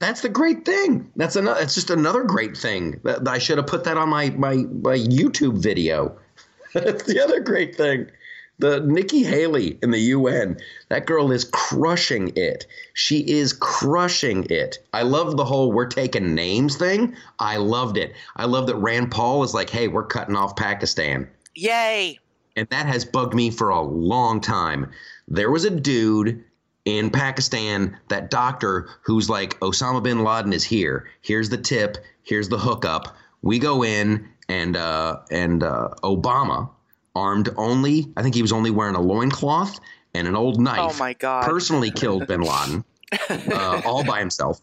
That's 0.00 0.20
the 0.20 0.28
great 0.28 0.64
thing. 0.64 1.10
That's 1.16 1.34
another. 1.34 1.60
It's 1.60 1.74
just 1.74 1.90
another 1.90 2.22
great 2.22 2.56
thing. 2.56 3.00
That 3.02 3.26
I 3.26 3.38
should 3.38 3.58
have 3.58 3.66
put 3.66 3.84
that 3.84 3.96
on 3.96 4.08
my 4.08 4.30
my 4.30 4.56
my 4.56 4.96
YouTube 4.96 5.58
video. 5.58 6.16
That's 6.74 7.04
the 7.04 7.20
other 7.20 7.40
great 7.40 7.74
thing. 7.74 8.10
The 8.58 8.80
Nikki 8.80 9.22
Haley 9.22 9.78
in 9.82 9.92
the 9.92 10.00
UN, 10.00 10.58
that 10.88 11.06
girl 11.06 11.30
is 11.30 11.44
crushing 11.44 12.32
it. 12.34 12.66
She 12.94 13.20
is 13.20 13.52
crushing 13.52 14.46
it. 14.50 14.78
I 14.92 15.02
love 15.02 15.36
the 15.36 15.44
whole 15.44 15.70
we're 15.70 15.86
taking 15.86 16.34
names 16.34 16.76
thing. 16.76 17.14
I 17.38 17.58
loved 17.58 17.96
it. 17.96 18.14
I 18.36 18.46
love 18.46 18.66
that 18.66 18.76
Rand 18.76 19.12
Paul 19.12 19.44
is 19.44 19.54
like, 19.54 19.70
hey, 19.70 19.86
we're 19.86 20.06
cutting 20.06 20.34
off 20.34 20.56
Pakistan. 20.56 21.28
Yay. 21.54 22.18
And 22.56 22.68
that 22.70 22.86
has 22.86 23.04
bugged 23.04 23.34
me 23.34 23.50
for 23.50 23.68
a 23.68 23.80
long 23.80 24.40
time. 24.40 24.90
There 25.28 25.50
was 25.50 25.64
a 25.64 25.70
dude 25.70 26.42
in 26.84 27.10
Pakistan, 27.10 27.96
that 28.08 28.30
doctor 28.30 28.88
who's 29.02 29.28
like, 29.28 29.60
Osama 29.60 30.02
bin 30.02 30.24
Laden 30.24 30.52
is 30.52 30.64
here. 30.64 31.08
Here's 31.20 31.50
the 31.50 31.58
tip. 31.58 31.98
Here's 32.22 32.48
the 32.48 32.58
hookup. 32.58 33.14
We 33.42 33.58
go 33.58 33.84
in, 33.84 34.26
and 34.48 34.76
uh, 34.76 35.20
and 35.30 35.62
uh, 35.62 35.90
Obama, 36.02 36.70
armed 37.18 37.50
only. 37.56 38.12
I 38.16 38.22
think 38.22 38.34
he 38.34 38.42
was 38.42 38.52
only 38.52 38.70
wearing 38.70 38.94
a 38.94 39.00
loincloth 39.00 39.78
and 40.14 40.26
an 40.28 40.36
old 40.36 40.60
knife. 40.60 40.78
Oh 40.78 40.98
my 40.98 41.14
God. 41.14 41.44
Personally 41.44 41.90
killed 41.90 42.26
bin 42.26 42.40
Laden 42.40 42.84
uh, 43.30 43.82
all 43.84 44.04
by 44.04 44.20
himself. 44.20 44.60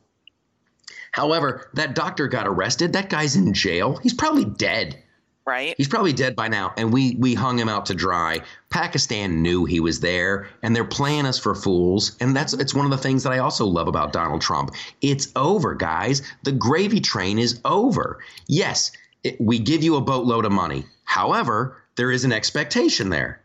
However, 1.12 1.70
that 1.74 1.96
doctor 1.96 2.28
got 2.28 2.48
arrested. 2.48 2.94
That 2.94 3.10
guy's 3.10 3.36
in 3.36 3.54
jail. 3.54 3.98
He's 3.98 4.14
probably 4.14 4.46
dead. 4.46 5.02
Right. 5.46 5.76
He's 5.78 5.88
probably 5.88 6.12
dead 6.12 6.36
by 6.36 6.48
now. 6.48 6.74
And 6.76 6.92
we 6.92 7.16
we 7.20 7.36
hung 7.36 7.60
him 7.60 7.70
out 7.70 7.86
to 7.86 7.94
dry. 7.94 8.42
Pakistan 8.72 9.44
knew 9.44 9.64
he 9.66 9.80
was 9.80 10.00
there, 10.00 10.50
and 10.64 10.76
they're 10.76 10.84
playing 10.84 11.28
us 11.28 11.38
for 11.38 11.54
fools. 11.54 12.18
And 12.20 12.36
that's 12.36 12.54
it's 12.54 12.74
one 12.74 12.86
of 12.86 12.92
the 12.92 12.98
things 12.98 13.24
that 13.24 13.32
I 13.32 13.38
also 13.38 13.66
love 13.66 13.88
about 13.88 14.12
Donald 14.12 14.42
Trump. 14.42 14.72
It's 15.02 15.32
over, 15.36 15.76
guys. 15.76 16.24
The 16.44 16.52
gravy 16.52 17.00
train 17.00 17.38
is 17.38 17.62
over. 17.64 18.20
Yes, 18.48 18.92
it, 19.24 19.40
we 19.40 19.60
give 19.60 19.84
you 19.84 19.98
a 19.98 20.02
boatload 20.02 20.46
of 20.46 20.52
money. 20.52 20.86
However, 21.04 21.78
there 21.96 22.12
is 22.12 22.26
an 22.26 22.32
expectation 22.32 23.10
there. 23.10 23.42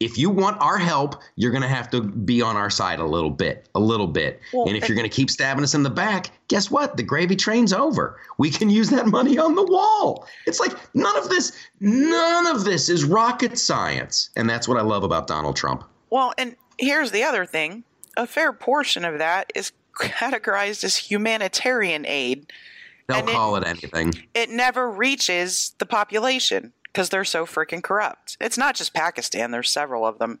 If 0.00 0.18
you 0.18 0.30
want 0.30 0.60
our 0.60 0.78
help, 0.78 1.22
you're 1.36 1.52
going 1.52 1.62
to 1.62 1.68
have 1.68 1.88
to 1.92 2.00
be 2.02 2.42
on 2.42 2.56
our 2.56 2.70
side 2.70 2.98
a 2.98 3.06
little 3.06 3.30
bit, 3.30 3.68
a 3.76 3.78
little 3.78 4.08
bit. 4.08 4.40
Well, 4.52 4.66
and 4.66 4.76
if 4.76 4.88
you're 4.88 4.96
going 4.96 5.08
to 5.08 5.14
keep 5.14 5.30
stabbing 5.30 5.62
us 5.62 5.74
in 5.74 5.84
the 5.84 5.90
back, 5.90 6.30
guess 6.48 6.72
what? 6.72 6.96
The 6.96 7.04
gravy 7.04 7.36
train's 7.36 7.72
over. 7.72 8.18
We 8.36 8.50
can 8.50 8.68
use 8.68 8.90
that 8.90 9.06
money 9.06 9.38
on 9.38 9.54
the 9.54 9.62
wall. 9.62 10.26
It's 10.44 10.58
like 10.58 10.72
none 10.94 11.16
of 11.16 11.28
this, 11.28 11.52
none 11.78 12.48
of 12.48 12.64
this 12.64 12.88
is 12.88 13.04
rocket 13.04 13.56
science. 13.56 14.30
And 14.34 14.50
that's 14.50 14.66
what 14.66 14.76
I 14.76 14.82
love 14.82 15.04
about 15.04 15.28
Donald 15.28 15.54
Trump. 15.54 15.84
Well, 16.10 16.34
and 16.36 16.56
here's 16.78 17.12
the 17.12 17.22
other 17.22 17.46
thing 17.46 17.84
a 18.16 18.26
fair 18.26 18.52
portion 18.52 19.04
of 19.04 19.18
that 19.18 19.52
is 19.54 19.70
categorized 20.00 20.82
as 20.82 20.96
humanitarian 20.96 22.04
aid. 22.06 22.52
They'll 23.06 23.18
And 23.18 23.28
it- 23.28 23.32
call 23.32 23.54
it 23.54 23.64
anything. 23.64 24.14
It 24.34 24.50
never 24.50 24.90
reaches 24.90 25.76
the 25.78 25.86
population 25.86 26.72
because 26.92 27.08
they're 27.08 27.24
so 27.24 27.46
freaking 27.46 27.82
corrupt. 27.82 28.36
It's 28.40 28.58
not 28.58 28.74
just 28.74 28.92
Pakistan. 28.94 29.50
There's 29.50 29.70
several 29.70 30.04
of 30.06 30.18
them. 30.18 30.40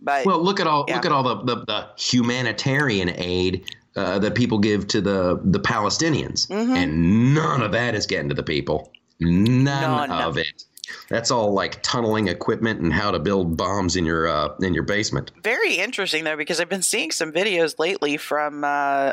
But 0.00 0.26
Well, 0.26 0.42
look 0.42 0.60
at 0.60 0.66
all 0.66 0.84
Yeah. 0.88 0.96
look 0.96 1.06
at 1.06 1.12
all 1.12 1.22
the 1.22 1.36
the, 1.44 1.64
the 1.64 1.88
humanitarian 1.98 3.10
aid 3.16 3.64
uh, 3.96 4.18
that 4.18 4.34
people 4.34 4.58
give 4.58 4.86
to 4.88 5.00
the 5.00 5.40
the 5.44 5.60
Palestinians, 5.60 6.48
Mhm. 6.48 6.76
and 6.76 7.34
none 7.34 7.62
of 7.62 7.72
that 7.72 7.94
is 7.94 8.06
getting 8.06 8.28
to 8.28 8.34
the 8.34 8.42
people. 8.42 8.90
None, 9.20 9.64
None. 9.64 10.10
of 10.10 10.36
it. 10.36 10.64
That's 11.08 11.30
all 11.30 11.52
like 11.54 11.82
tunneling 11.82 12.28
equipment 12.28 12.80
and 12.80 12.92
how 12.92 13.10
to 13.10 13.18
build 13.18 13.56
bombs 13.56 13.96
in 13.96 14.04
your 14.04 14.26
uh, 14.26 14.48
in 14.60 14.74
your 14.74 14.82
basement. 14.82 15.30
very 15.42 15.76
interesting 15.76 16.24
though 16.24 16.36
because 16.36 16.60
I've 16.60 16.68
been 16.68 16.82
seeing 16.82 17.10
some 17.10 17.32
videos 17.32 17.78
lately 17.78 18.16
from 18.16 18.64
uh, 18.64 18.66
uh, 18.66 19.12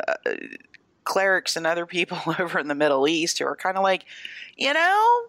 clerics 1.04 1.56
and 1.56 1.66
other 1.66 1.86
people 1.86 2.18
over 2.38 2.58
in 2.58 2.68
the 2.68 2.74
Middle 2.74 3.06
East 3.08 3.38
who 3.38 3.46
are 3.46 3.56
kind 3.56 3.76
of 3.76 3.82
like, 3.82 4.04
you 4.56 4.72
know, 4.74 5.22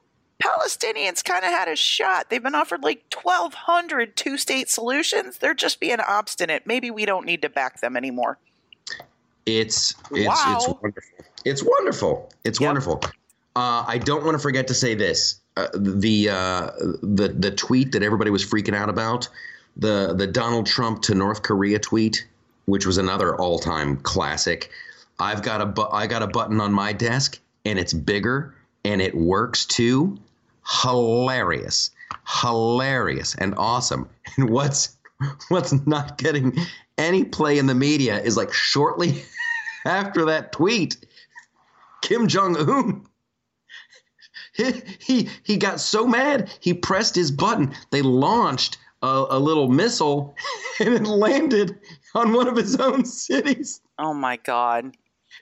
Palestinians 0.43 1.23
kind 1.23 1.43
of 1.45 1.51
had 1.51 1.67
a 1.67 1.75
shot. 1.75 2.29
They've 2.29 2.43
been 2.43 2.55
offered 2.55 2.83
like 2.83 3.03
1,200 3.21 4.15
two 4.15 4.37
state 4.37 4.69
solutions. 4.69 5.37
They're 5.37 5.53
just 5.53 5.79
being 5.79 5.99
obstinate. 5.99 6.67
Maybe 6.67 6.91
we 6.91 7.05
don't 7.05 7.25
need 7.25 7.41
to 7.43 7.49
back 7.49 7.79
them 7.79 7.95
anymore. 7.95 8.37
It's 9.45 9.93
it's 10.11 10.27
Wow. 10.27 10.55
it's 10.57 10.67
wonderful. 10.81 11.11
It's 11.45 11.63
wonderful. 11.63 12.29
It's 12.43 12.59
Yep. 12.59 12.67
wonderful. 12.67 13.01
Uh, 13.55 13.83
I 13.87 13.97
don't 13.99 14.23
want 14.23 14.35
to 14.35 14.39
forget 14.39 14.67
to 14.67 14.73
say 14.73 14.95
this. 14.95 15.35
Uh, 15.55 15.67
the 15.75 16.29
uh, 16.29 16.71
the 17.03 17.27
the 17.37 17.51
tweet 17.51 17.91
that 17.91 18.01
everybody 18.03 18.31
was 18.31 18.43
freaking 18.43 18.75
out 18.75 18.89
about 18.89 19.27
the 19.77 20.13
the 20.13 20.25
Donald 20.27 20.65
Trump 20.65 21.01
to 21.03 21.13
North 21.15 21.43
Korea 21.43 21.77
tweet, 21.79 22.25
which 22.65 22.85
was 22.85 22.97
another 22.97 23.35
all 23.35 23.59
time 23.59 23.97
classic. 23.97 24.71
I've 25.19 25.43
got 25.43 25.61
a 25.61 25.65
bu- 25.67 25.89
I 25.91 26.07
got 26.07 26.23
a 26.23 26.27
button 26.27 26.59
on 26.59 26.73
my 26.73 26.91
desk 26.93 27.39
and 27.65 27.77
it's 27.77 27.93
bigger 27.93 28.55
and 28.83 29.01
it 29.01 29.13
works 29.15 29.65
too. 29.65 30.17
Hilarious, 30.65 31.91
hilarious, 32.41 33.35
and 33.35 33.53
awesome. 33.57 34.09
And 34.35 34.49
what's 34.49 34.97
what's 35.49 35.73
not 35.85 36.17
getting 36.17 36.57
any 36.97 37.23
play 37.23 37.59
in 37.59 37.67
the 37.67 37.75
media 37.75 38.19
is 38.19 38.35
like 38.35 38.51
shortly 38.51 39.23
after 39.85 40.25
that 40.25 40.51
tweet, 40.53 40.97
Kim 42.01 42.27
Jong 42.27 42.57
Un. 42.57 43.05
He, 44.55 44.83
he 44.99 45.29
he 45.41 45.57
got 45.57 45.79
so 45.79 46.05
mad 46.05 46.51
he 46.59 46.75
pressed 46.75 47.15
his 47.15 47.31
button. 47.31 47.73
They 47.89 48.03
launched 48.03 48.77
a, 49.01 49.25
a 49.31 49.39
little 49.39 49.67
missile, 49.67 50.35
and 50.79 50.93
it 50.93 51.03
landed 51.03 51.79
on 52.15 52.33
one 52.33 52.47
of 52.47 52.55
his 52.55 52.75
own 52.75 53.05
cities. 53.05 53.81
Oh 53.97 54.13
my 54.13 54.37
God. 54.37 54.95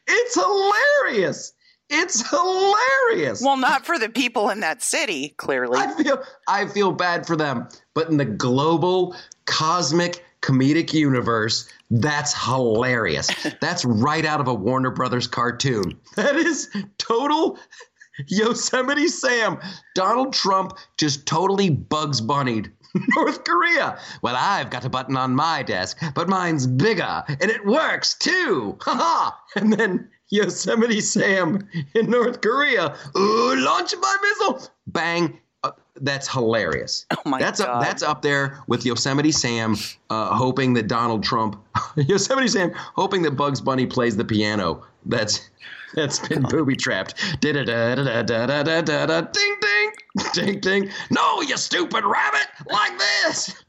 It's 0.08 0.36
hilarious. 0.36 1.54
It's 1.94 2.28
hilarious. 2.30 3.42
Well, 3.42 3.58
not 3.58 3.86
for 3.86 4.00
the 4.00 4.08
people 4.10 4.50
in 4.50 4.62
that 4.62 4.82
city, 4.82 5.30
clearly. 5.38 5.78
I 5.78 5.94
feel 6.02 6.24
I 6.48 6.68
feel 6.68 6.94
bad 6.94 7.28
for 7.28 7.36
them, 7.36 7.68
but 7.94 8.10
in 8.10 8.16
the 8.18 8.26
global 8.26 9.16
cosmic 9.46 10.24
comedic 10.42 10.94
universe, 10.94 11.70
that's 11.92 12.34
hilarious. 12.34 13.30
That's 13.62 13.86
right 13.86 14.26
out 14.26 14.40
of 14.40 14.48
a 14.48 14.54
Warner 14.54 14.90
Brothers 14.92 15.28
cartoon. 15.28 16.00
That 16.16 16.36
is 16.36 16.70
total 16.98 17.60
Yosemite 18.28 19.08
Sam. 19.08 19.60
Donald 19.94 20.34
Trump 20.34 20.78
just 20.98 21.26
totally 21.26 21.70
bugs 21.70 22.22
bunnied 22.22 22.72
North 23.16 23.44
Korea. 23.44 24.00
Well, 24.22 24.36
I've 24.38 24.70
got 24.70 24.86
a 24.86 24.90
button 24.90 25.18
on 25.18 25.36
my 25.36 25.64
desk, 25.64 25.98
but 26.14 26.28
mine's 26.28 26.68
bigger 26.68 27.24
and 27.28 27.50
it 27.50 27.66
works 27.66 28.16
too. 28.16 28.78
Ha 28.92 28.96
ha! 28.96 29.40
And 29.56 29.74
then 29.74 30.10
Yosemite 30.30 31.02
Sam 31.02 31.68
in 31.94 32.10
North 32.10 32.42
Korea, 32.42 32.96
ooh, 33.18 33.56
launch 33.58 33.94
my 34.02 34.18
missile! 34.22 34.68
Bang! 34.88 35.40
Uh, 35.64 35.72
that's 36.02 36.28
hilarious. 36.28 37.06
oh 37.12 37.30
my 37.30 37.40
that's 37.40 37.60
God. 37.60 37.70
up. 37.70 37.82
That's 37.84 38.04
up 38.04 38.22
there 38.22 38.60
with 38.68 38.86
Yosemite 38.86 39.32
Sam, 39.32 39.76
uh, 40.10 40.36
hoping 40.36 40.74
that 40.74 40.88
Donald 40.88 41.24
Trump, 41.24 41.58
Yosemite 41.96 42.48
Sam, 42.48 42.72
hoping 42.74 43.22
that 43.24 43.32
Bugs 43.32 43.62
Bunny 43.62 43.86
plays 43.86 44.18
the 44.18 44.26
piano. 44.26 44.84
That's 45.06 45.50
that's 45.94 46.26
been 46.28 46.44
booby 46.44 46.76
trapped. 46.76 47.16
Da 47.42 47.54
da 47.54 47.64
da 47.64 47.96
da 47.96 48.24
da 48.24 48.46
da 48.46 48.64
da 48.64 48.82
da 48.82 49.06
da. 49.06 49.22
Ding 49.22 49.58
ding 49.62 49.71
ding 50.34 50.60
ding. 50.60 50.90
No, 51.10 51.42
you 51.42 51.58
stupid 51.58 52.04
rabbit! 52.04 52.48
Like 52.70 53.00
this. 53.00 53.64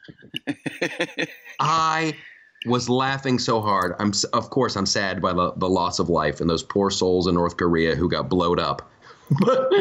I 1.61 2.15
was 2.67 2.89
laughing 2.89 3.39
so 3.39 3.61
hard. 3.61 3.95
I'm 3.99 4.13
of 4.33 4.51
course 4.51 4.77
I'm 4.77 4.87
sad 4.87 5.21
by 5.21 5.33
the, 5.33 5.53
the 5.57 5.69
loss 5.69 5.99
of 5.99 6.09
life 6.09 6.41
and 6.41 6.49
those 6.49 6.63
poor 6.63 6.91
souls 6.91 7.27
in 7.27 7.35
North 7.35 7.57
Korea 7.57 7.95
who 7.95 8.09
got 8.09 8.29
blowed 8.29 8.61
up. 8.61 8.91
But 9.41 9.73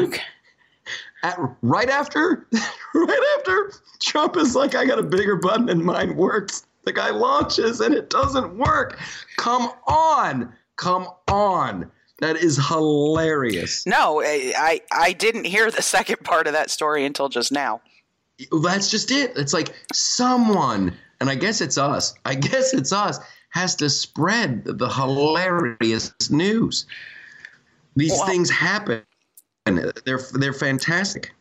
at, 1.24 1.38
right 1.62 1.89
after, 1.89 2.47
right 2.93 3.38
after 3.38 3.74
Trump 3.99 4.38
is 4.38 4.55
like, 4.55 4.76
I 4.76 4.86
got 4.86 4.97
a 4.97 5.03
bigger 5.03 5.36
button 5.36 5.68
and 5.68 5.84
mine 5.84 6.16
works. 6.16 6.66
The 6.86 6.93
guy 6.93 7.09
launches 7.09 7.82
and 7.82 7.93
it 7.93 8.09
doesn't 8.09 8.57
work. 8.57 8.97
Come 9.38 9.72
on, 9.88 10.53
come 10.78 11.07
on. 11.28 11.91
That 12.22 12.38
is 12.38 12.57
hilarious. 12.67 13.86
no, 13.86 14.22
I, 14.22 14.80
I 14.91 15.11
didn't 15.13 15.45
hear 15.45 15.69
the 15.72 15.82
second 15.82 16.24
part 16.24 16.47
of 16.47 16.53
that 16.53 16.69
story 16.69 17.03
until 17.03 17.30
just 17.30 17.51
now. 17.51 17.82
That's 18.63 18.89
just 18.89 19.11
it. 19.11 19.34
It's 19.36 19.53
like 19.53 19.74
someone, 19.91 20.95
and 21.19 21.30
I 21.30 21.36
guess 21.36 21.61
it's 21.61 21.78
us. 21.78 22.13
I 22.26 22.36
guess 22.36 22.74
it's 22.74 22.93
us 22.93 23.19
has 23.49 23.76
to 23.78 23.89
spread 23.89 24.63
the 24.65 24.88
hilarious 24.88 26.13
news. 26.32 26.86
These 27.95 28.11
Well- 28.11 28.28
things 28.28 28.49
happen. 28.49 29.01
And 29.67 29.91
they're 30.05 30.19
they're 30.34 30.53
fantastic. 30.53 31.34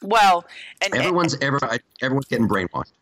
Well, 0.00 0.46
and, 0.80 0.94
and- 0.94 1.02
Everyone's 1.02 1.36
ever 1.42 1.58
everyone's 2.00 2.26
getting 2.26 2.48
brainwashed. 2.48 2.92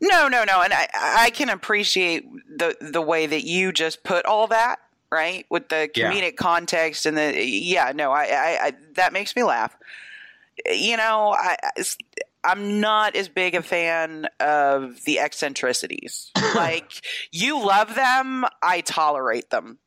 no, 0.00 0.26
no, 0.28 0.42
no, 0.44 0.62
and 0.62 0.72
I 0.72 0.88
I 0.94 1.30
can 1.30 1.48
appreciate 1.48 2.24
the 2.48 2.76
the 2.80 3.02
way 3.02 3.26
that 3.26 3.44
you 3.44 3.72
just 3.72 4.02
put 4.02 4.24
all 4.26 4.46
that 4.48 4.78
right 5.10 5.46
with 5.50 5.68
the 5.68 5.88
Yeah. 5.94 6.12
comedic 6.12 6.36
context 6.36 7.06
and 7.06 7.16
the 7.16 7.44
yeah 7.44 7.92
no 7.94 8.10
I, 8.12 8.24
I, 8.24 8.58
I 8.66 8.72
that 8.94 9.12
makes 9.12 9.34
me 9.36 9.42
laugh. 9.42 9.76
You 10.70 10.96
know 10.96 11.34
I. 11.38 11.56
I'm 12.44 12.78
not 12.80 13.16
as 13.16 13.28
big 13.28 13.56
a 13.56 13.62
fan 13.62 14.28
of 14.38 15.02
the 15.04 15.18
eccentricities. 15.18 16.30
like 16.54 16.92
you 17.32 17.58
love 17.58 17.92
them, 17.96 18.44
I 18.62 18.82
tolerate 18.82 19.50
them. 19.50 19.78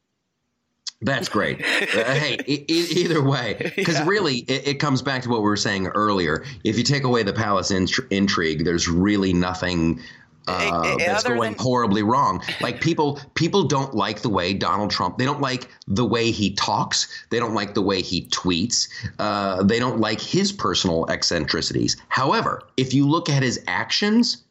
That's 1.01 1.29
great. 1.29 1.61
Uh, 1.65 2.03
hey, 2.13 2.37
e- 2.45 2.65
e- 2.69 2.87
either 2.97 3.23
way, 3.23 3.71
because 3.77 3.95
Yeah. 3.95 4.05
really, 4.07 4.39
it, 4.39 4.67
it 4.67 4.73
comes 4.75 5.01
back 5.01 5.21
to 5.23 5.29
what 5.29 5.39
we 5.39 5.45
were 5.45 5.55
saying 5.55 5.87
earlier. 5.87 6.43
If 6.65 6.77
you 6.77 6.83
take 6.83 7.03
away 7.05 7.23
the 7.23 7.31
palace 7.33 7.71
intri- 7.71 8.05
intrigue, 8.11 8.65
there's 8.65 8.89
really 8.89 9.31
nothing 9.31 10.01
uh, 10.47 10.97
that's 10.97 11.23
going 11.23 11.53
than- 11.53 11.59
horribly 11.59 12.03
wrong. 12.03 12.41
Like 12.61 12.81
people, 12.81 13.19
people 13.35 13.63
don't 13.63 13.93
like 13.93 14.21
the 14.21 14.29
way 14.29 14.53
Donald 14.53 14.91
Trump. 14.91 15.17
They 15.17 15.25
don't 15.25 15.41
like 15.41 15.69
the 15.87 16.05
way 16.05 16.31
he 16.31 16.53
talks. 16.55 17.07
They 17.29 17.39
don't 17.39 17.53
like 17.53 17.73
the 17.73 17.81
way 17.81 18.01
he 18.01 18.25
tweets. 18.27 18.87
Uh, 19.19 19.63
they 19.63 19.79
don't 19.79 19.99
like 19.99 20.19
his 20.19 20.51
personal 20.51 21.09
eccentricities. 21.09 21.97
However, 22.09 22.63
if 22.77 22.93
you 22.93 23.07
look 23.07 23.29
at 23.29 23.43
his 23.43 23.61
actions, 23.67 24.43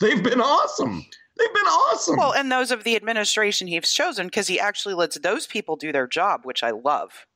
they've 0.00 0.22
been 0.22 0.40
awesome. 0.40 1.04
They've 1.38 1.54
been 1.54 1.64
awesome. 1.64 2.16
Well, 2.16 2.32
and 2.34 2.52
those 2.52 2.70
of 2.70 2.84
the 2.84 2.94
administration 2.94 3.66
he's 3.66 3.90
chosen 3.90 4.26
because 4.26 4.48
he 4.48 4.60
actually 4.60 4.94
lets 4.94 5.18
those 5.18 5.46
people 5.46 5.76
do 5.76 5.90
their 5.92 6.06
job, 6.06 6.42
which 6.44 6.62
I 6.62 6.70
love. 6.70 7.26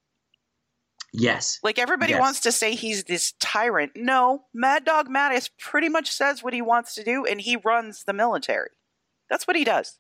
Yes. 1.13 1.59
Like 1.63 1.79
everybody 1.79 2.13
Yes. 2.13 2.21
wants 2.21 2.41
to 2.41 2.53
say 2.53 2.75
he's 2.75 3.05
this 3.05 3.33
tyrant. 3.41 3.93
No, 3.97 4.45
Mad 4.55 4.85
Dog 4.85 5.09
Mattis 5.09 5.51
pretty 5.59 5.89
much 5.89 6.11
says 6.11 6.43
what 6.43 6.53
he 6.55 6.63
wants 6.63 6.95
to 6.97 7.05
do, 7.05 7.25
and 7.25 7.41
he 7.41 7.57
runs 7.57 8.05
the 8.05 8.13
military. 8.13 8.71
That's 9.31 9.47
what 9.47 9.57
he 9.57 9.65
does 9.65 9.99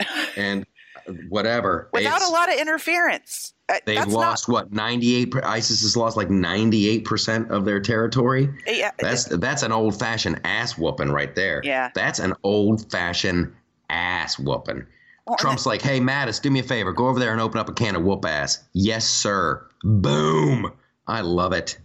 and 0.36 0.66
uh, 1.08 1.12
whatever. 1.28 1.88
without 1.92 2.16
It's- 2.16 2.28
a 2.28 2.32
lot 2.32 2.52
of 2.52 2.58
interference. 2.58 3.52
Uh, 3.68 3.76
They've 3.86 3.96
That's 3.96 4.12
lost 4.12 4.46
what 4.48 4.72
ninety 4.72 5.14
eight. 5.14 5.32
ISIS 5.42 5.80
has 5.80 5.96
lost 5.96 6.18
like 6.18 6.28
ninety 6.28 6.86
eight 6.88 7.06
percent 7.06 7.50
of 7.50 7.64
their 7.64 7.80
territory. 7.80 8.50
Yeah, 8.66 8.90
That's 8.98 9.24
that's 9.24 9.62
an 9.62 9.72
old 9.72 9.98
fashioned 9.98 10.38
ass 10.44 10.76
whooping 10.76 11.10
right 11.10 11.34
there. 11.34 11.62
Yeah. 11.64 11.90
that's 11.94 12.18
an 12.18 12.34
old 12.42 12.90
fashioned 12.92 13.50
ass 13.88 14.38
whooping. 14.38 14.84
Trump's 15.38 15.64
like, 15.66 15.80
hey 15.82 16.00
Mattis, 16.00 16.40
do 16.40 16.50
me 16.50 16.60
a 16.60 16.62
favor, 16.62 16.92
go 16.92 17.08
over 17.08 17.18
there 17.18 17.32
and 17.32 17.40
open 17.40 17.58
up 17.58 17.68
a 17.68 17.72
can 17.72 17.96
of 17.96 18.02
whoop 18.02 18.24
ass. 18.24 18.62
Yes, 18.72 19.06
sir. 19.08 19.66
Boom. 19.82 20.72
I 21.06 21.20
love 21.22 21.52
it. 21.52 21.78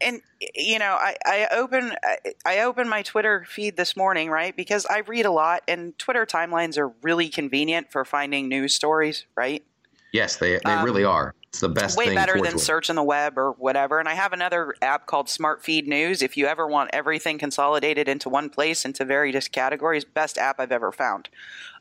and 0.00 0.20
you 0.54 0.78
know 0.78 0.96
I, 1.00 1.16
I 1.24 1.48
open 1.52 1.92
I, 2.02 2.16
I 2.44 2.60
open 2.60 2.88
my 2.88 3.02
twitter 3.02 3.46
feed 3.48 3.76
this 3.76 3.96
morning 3.96 4.28
right 4.28 4.54
because 4.54 4.84
i 4.86 4.98
read 4.98 5.24
a 5.24 5.30
lot 5.30 5.62
and 5.68 5.96
twitter 5.98 6.26
timelines 6.26 6.76
are 6.76 6.88
really 7.02 7.28
convenient 7.28 7.90
for 7.92 8.04
finding 8.04 8.48
news 8.48 8.74
stories 8.74 9.24
right 9.36 9.64
Yes, 10.12 10.36
they 10.36 10.60
they 10.64 10.70
Um, 10.70 10.84
really 10.84 11.02
are. 11.02 11.34
It's 11.48 11.58
the 11.60 11.68
best 11.68 11.98
way 11.98 12.06
thing. 12.06 12.14
better 12.14 12.40
than 12.40 12.56
searching 12.58 12.94
the 12.94 13.02
web 13.02 13.38
or 13.38 13.52
whatever 13.52 13.98
and 14.00 14.08
i 14.08 14.14
have 14.14 14.32
another 14.32 14.74
app 14.82 15.06
called 15.06 15.28
smart 15.30 15.62
feed 15.62 15.88
news 15.88 16.20
if 16.22 16.36
you 16.36 16.46
ever 16.46 16.66
want 16.66 16.90
everything 16.92 17.38
consolidated 17.38 18.08
into 18.08 18.28
one 18.28 18.50
place 18.50 18.84
into 18.84 19.04
various 19.04 19.48
categories 19.48 20.04
best 20.04 20.36
app 20.38 20.60
i've 20.60 20.72
ever 20.72 20.92
found 20.92 21.28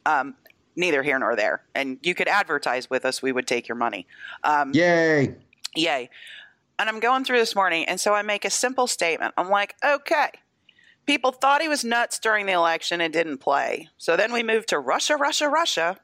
um, 0.06 0.36
neither 0.76 1.04
here 1.04 1.20
nor 1.20 1.36
there. 1.36 1.64
And 1.76 2.00
you 2.02 2.16
could 2.16 2.28
advertise 2.28 2.90
with 2.90 3.06
us; 3.06 3.22
we 3.22 3.32
would 3.32 3.48
take 3.48 3.68
your 3.68 3.78
money. 3.78 4.08
Um, 4.44 4.72
Yay! 4.74 5.36
Yay! 5.76 6.10
And 6.80 6.90
I'm 6.90 7.00
going 7.00 7.24
through 7.24 7.38
this 7.38 7.56
morning, 7.56 7.86
and 7.86 8.00
so 8.00 8.14
I 8.14 8.22
make 8.24 8.46
a 8.46 8.50
simple 8.50 8.88
statement. 8.88 9.34
I'm 9.38 9.50
like, 9.50 9.76
okay. 9.84 10.30
People 11.06 11.32
thought 11.32 11.62
he 11.62 11.68
was 11.68 11.84
nuts 11.84 12.18
during 12.18 12.46
the 12.46 12.54
election 12.54 13.02
and 13.02 13.12
didn't 13.12 13.40
play. 13.40 13.90
So 13.98 14.16
then 14.16 14.32
we 14.32 14.42
moved 14.42 14.70
to 14.70 14.80
Russia, 14.80 15.16
Russia, 15.18 15.50
Russia. 15.50 16.00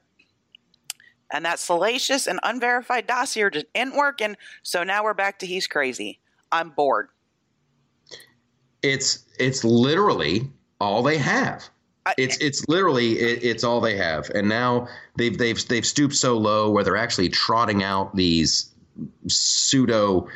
And 1.32 1.44
that 1.44 1.58
salacious 1.58 2.26
and 2.26 2.38
unverified 2.42 3.06
dossier 3.06 3.50
just 3.50 3.66
isn't 3.74 3.96
working. 3.96 4.36
So 4.62 4.84
now 4.84 5.04
we're 5.04 5.14
back 5.14 5.38
to 5.38 5.46
he's 5.46 5.66
crazy. 5.66 6.20
I'm 6.52 6.70
bored. 6.70 7.08
It's 8.82 9.24
it's 9.38 9.64
literally 9.64 10.50
all 10.80 11.02
they 11.02 11.18
have. 11.18 11.68
It's 12.16 12.38
it's 12.38 12.66
literally 12.68 13.12
it, 13.18 13.44
it's 13.44 13.62
all 13.64 13.80
they 13.80 13.96
have, 13.96 14.30
and 14.30 14.48
now 14.48 14.88
they've 15.16 15.36
they've 15.36 15.68
they've 15.68 15.86
stooped 15.86 16.14
so 16.14 16.36
low 16.36 16.70
where 16.70 16.82
they're 16.82 16.96
actually 16.96 17.28
trotting 17.28 17.82
out 17.82 18.16
these 18.16 18.70
pseudo 19.28 20.26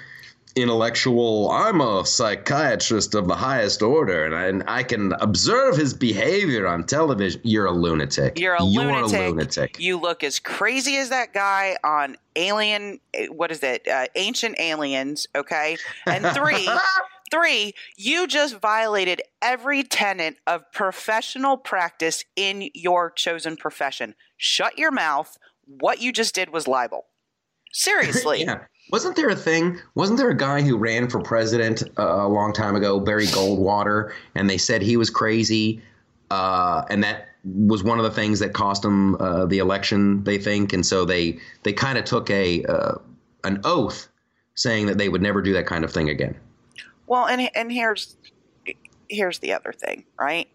intellectual. 0.56 1.50
I'm 1.50 1.80
a 1.80 2.04
psychiatrist 2.06 3.14
of 3.14 3.26
the 3.26 3.34
highest 3.34 3.82
order, 3.82 4.24
and 4.24 4.34
I, 4.34 4.46
and 4.46 4.64
I 4.68 4.82
can 4.82 5.12
observe 5.20 5.76
his 5.76 5.94
behavior 5.94 6.66
on 6.66 6.84
television. 6.84 7.40
You're 7.44 7.66
a 7.66 7.72
lunatic. 7.72 8.38
You're 8.38 8.54
a 8.54 8.64
You're 8.64 8.84
lunatic. 8.84 9.18
a 9.20 9.28
lunatic. 9.30 9.80
You 9.80 9.98
look 9.98 10.22
as 10.22 10.38
crazy 10.38 10.96
as 10.96 11.08
that 11.08 11.32
guy 11.32 11.76
on 11.82 12.16
Alien. 12.36 13.00
What 13.30 13.50
is 13.50 13.62
it? 13.62 13.86
Uh, 13.88 14.06
Ancient 14.14 14.56
Aliens. 14.60 15.26
Okay. 15.34 15.76
And 16.06 16.24
three, 16.26 16.68
three. 17.34 17.72
You 17.96 18.26
just 18.26 18.60
violated 18.60 19.22
every 19.42 19.82
tenet 19.82 20.36
of 20.46 20.70
professional 20.72 21.56
practice 21.56 22.24
in 22.36 22.70
your 22.74 23.10
chosen 23.10 23.56
profession. 23.56 24.14
Shut 24.36 24.78
your 24.78 24.90
mouth. 24.90 25.36
What 25.66 26.00
you 26.00 26.12
just 26.12 26.34
did 26.34 26.50
was 26.50 26.68
libel. 26.68 27.06
Seriously. 27.72 28.40
yeah. 28.44 28.60
Wasn't 28.92 29.16
there 29.16 29.30
a 29.30 29.36
thing? 29.36 29.80
Wasn't 29.94 30.18
there 30.18 30.30
a 30.30 30.36
guy 30.36 30.60
who 30.60 30.76
ran 30.76 31.08
for 31.08 31.20
president 31.20 31.82
uh, 31.98 32.02
a 32.02 32.28
long 32.28 32.52
time 32.52 32.76
ago, 32.76 33.00
Barry 33.00 33.26
Goldwater, 33.26 34.12
and 34.34 34.48
they 34.48 34.58
said 34.58 34.82
he 34.82 34.98
was 34.98 35.08
crazy, 35.08 35.82
uh, 36.30 36.82
and 36.90 37.02
that 37.02 37.28
was 37.44 37.82
one 37.82 37.98
of 37.98 38.04
the 38.04 38.10
things 38.10 38.40
that 38.40 38.52
cost 38.52 38.84
him 38.84 39.14
uh, 39.16 39.46
the 39.46 39.58
election. 39.58 40.22
They 40.24 40.36
think, 40.36 40.74
and 40.74 40.84
so 40.84 41.06
they 41.06 41.38
they 41.62 41.72
kind 41.72 41.96
of 41.96 42.04
took 42.04 42.28
a 42.28 42.62
uh, 42.64 42.96
an 43.44 43.62
oath 43.64 44.08
saying 44.54 44.84
that 44.86 44.98
they 44.98 45.08
would 45.08 45.22
never 45.22 45.40
do 45.40 45.54
that 45.54 45.66
kind 45.66 45.82
of 45.82 45.90
thing 45.90 46.10
again. 46.10 46.36
Well, 47.14 47.28
and 47.28 47.48
and 47.54 47.70
here's 47.70 48.16
here's 49.08 49.38
the 49.38 49.52
other 49.52 49.72
thing, 49.72 50.02
right? 50.18 50.48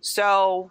So 0.00 0.70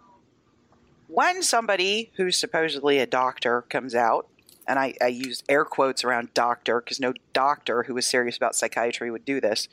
when 1.09 1.43
somebody 1.43 2.13
who's 2.15 2.37
supposedly 2.37 2.99
a 2.99 3.05
doctor 3.05 3.63
comes 3.63 3.95
out, 3.95 4.29
and 4.65 4.79
I, 4.79 4.93
I 5.01 5.07
use 5.07 5.43
air 5.49 5.65
quotes 5.65 6.05
around 6.05 6.33
doctor 6.33 6.79
because 6.79 7.01
no 7.01 7.11
doctor 7.33 7.83
who 7.83 7.93
was 7.93 8.07
serious 8.07 8.37
about 8.37 8.55
psychiatry 8.55 9.11
would 9.11 9.25
do 9.25 9.41
this, 9.41 9.67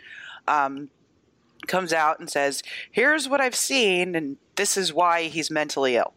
um, 0.48 0.90
comes 1.68 1.92
out 1.92 2.18
and 2.18 2.28
says, 2.28 2.64
"Here's 2.90 3.28
what 3.28 3.40
I've 3.40 3.54
seen, 3.54 4.16
and 4.16 4.38
this 4.56 4.76
is 4.76 4.92
why 4.92 5.28
he's 5.28 5.48
mentally 5.48 5.94
ill." 5.94 6.12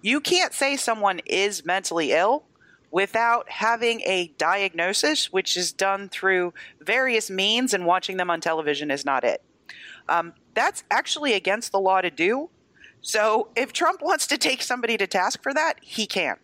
You 0.00 0.20
can't 0.20 0.52
say 0.52 0.76
someone 0.76 1.20
is 1.24 1.64
mentally 1.64 2.10
ill 2.10 2.46
without 2.92 3.50
having 3.50 4.02
a 4.02 4.32
diagnosis, 4.38 5.32
which 5.32 5.56
is 5.56 5.72
done 5.72 6.08
through 6.08 6.54
various 6.80 7.28
means, 7.30 7.74
and 7.74 7.86
watching 7.86 8.18
them 8.18 8.30
on 8.30 8.40
television 8.40 8.90
is 8.90 9.04
not 9.04 9.24
it. 9.24 9.42
Um, 10.08 10.34
that's 10.54 10.84
actually 10.90 11.32
against 11.32 11.72
the 11.72 11.80
law 11.80 12.00
to 12.02 12.10
do. 12.10 12.50
So 13.00 13.48
if 13.56 13.72
Trump 13.72 14.02
wants 14.02 14.28
to 14.28 14.38
take 14.38 14.62
somebody 14.62 14.96
to 14.98 15.06
task 15.06 15.42
for 15.42 15.52
that, 15.54 15.74
he 15.80 16.06
can. 16.06 16.36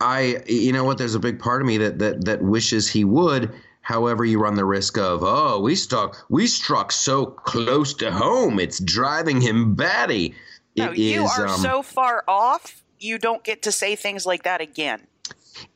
I, 0.00 0.42
you 0.46 0.72
know 0.72 0.84
what? 0.84 0.98
There's 0.98 1.14
a 1.14 1.20
big 1.20 1.40
part 1.40 1.62
of 1.62 1.66
me 1.66 1.78
that 1.78 1.98
that 1.98 2.24
that 2.26 2.42
wishes 2.42 2.86
he 2.86 3.02
would. 3.04 3.52
However, 3.80 4.24
you 4.24 4.40
run 4.40 4.56
the 4.56 4.64
risk 4.64 4.98
of, 4.98 5.22
oh, 5.22 5.60
we 5.60 5.76
stuck, 5.76 6.26
we 6.28 6.48
struck 6.48 6.90
so 6.90 7.24
close 7.24 7.94
to 7.94 8.10
home, 8.10 8.58
it's 8.58 8.80
driving 8.80 9.40
him 9.40 9.76
batty. 9.76 10.34
No, 10.76 10.90
you 10.90 11.24
is, 11.24 11.38
are 11.38 11.46
um, 11.46 11.60
so 11.60 11.82
far 11.82 12.24
off. 12.26 12.82
You 12.98 13.18
don't 13.18 13.42
get 13.44 13.62
to 13.62 13.72
say 13.72 13.96
things 13.96 14.26
like 14.26 14.42
that 14.44 14.60
again. 14.60 15.06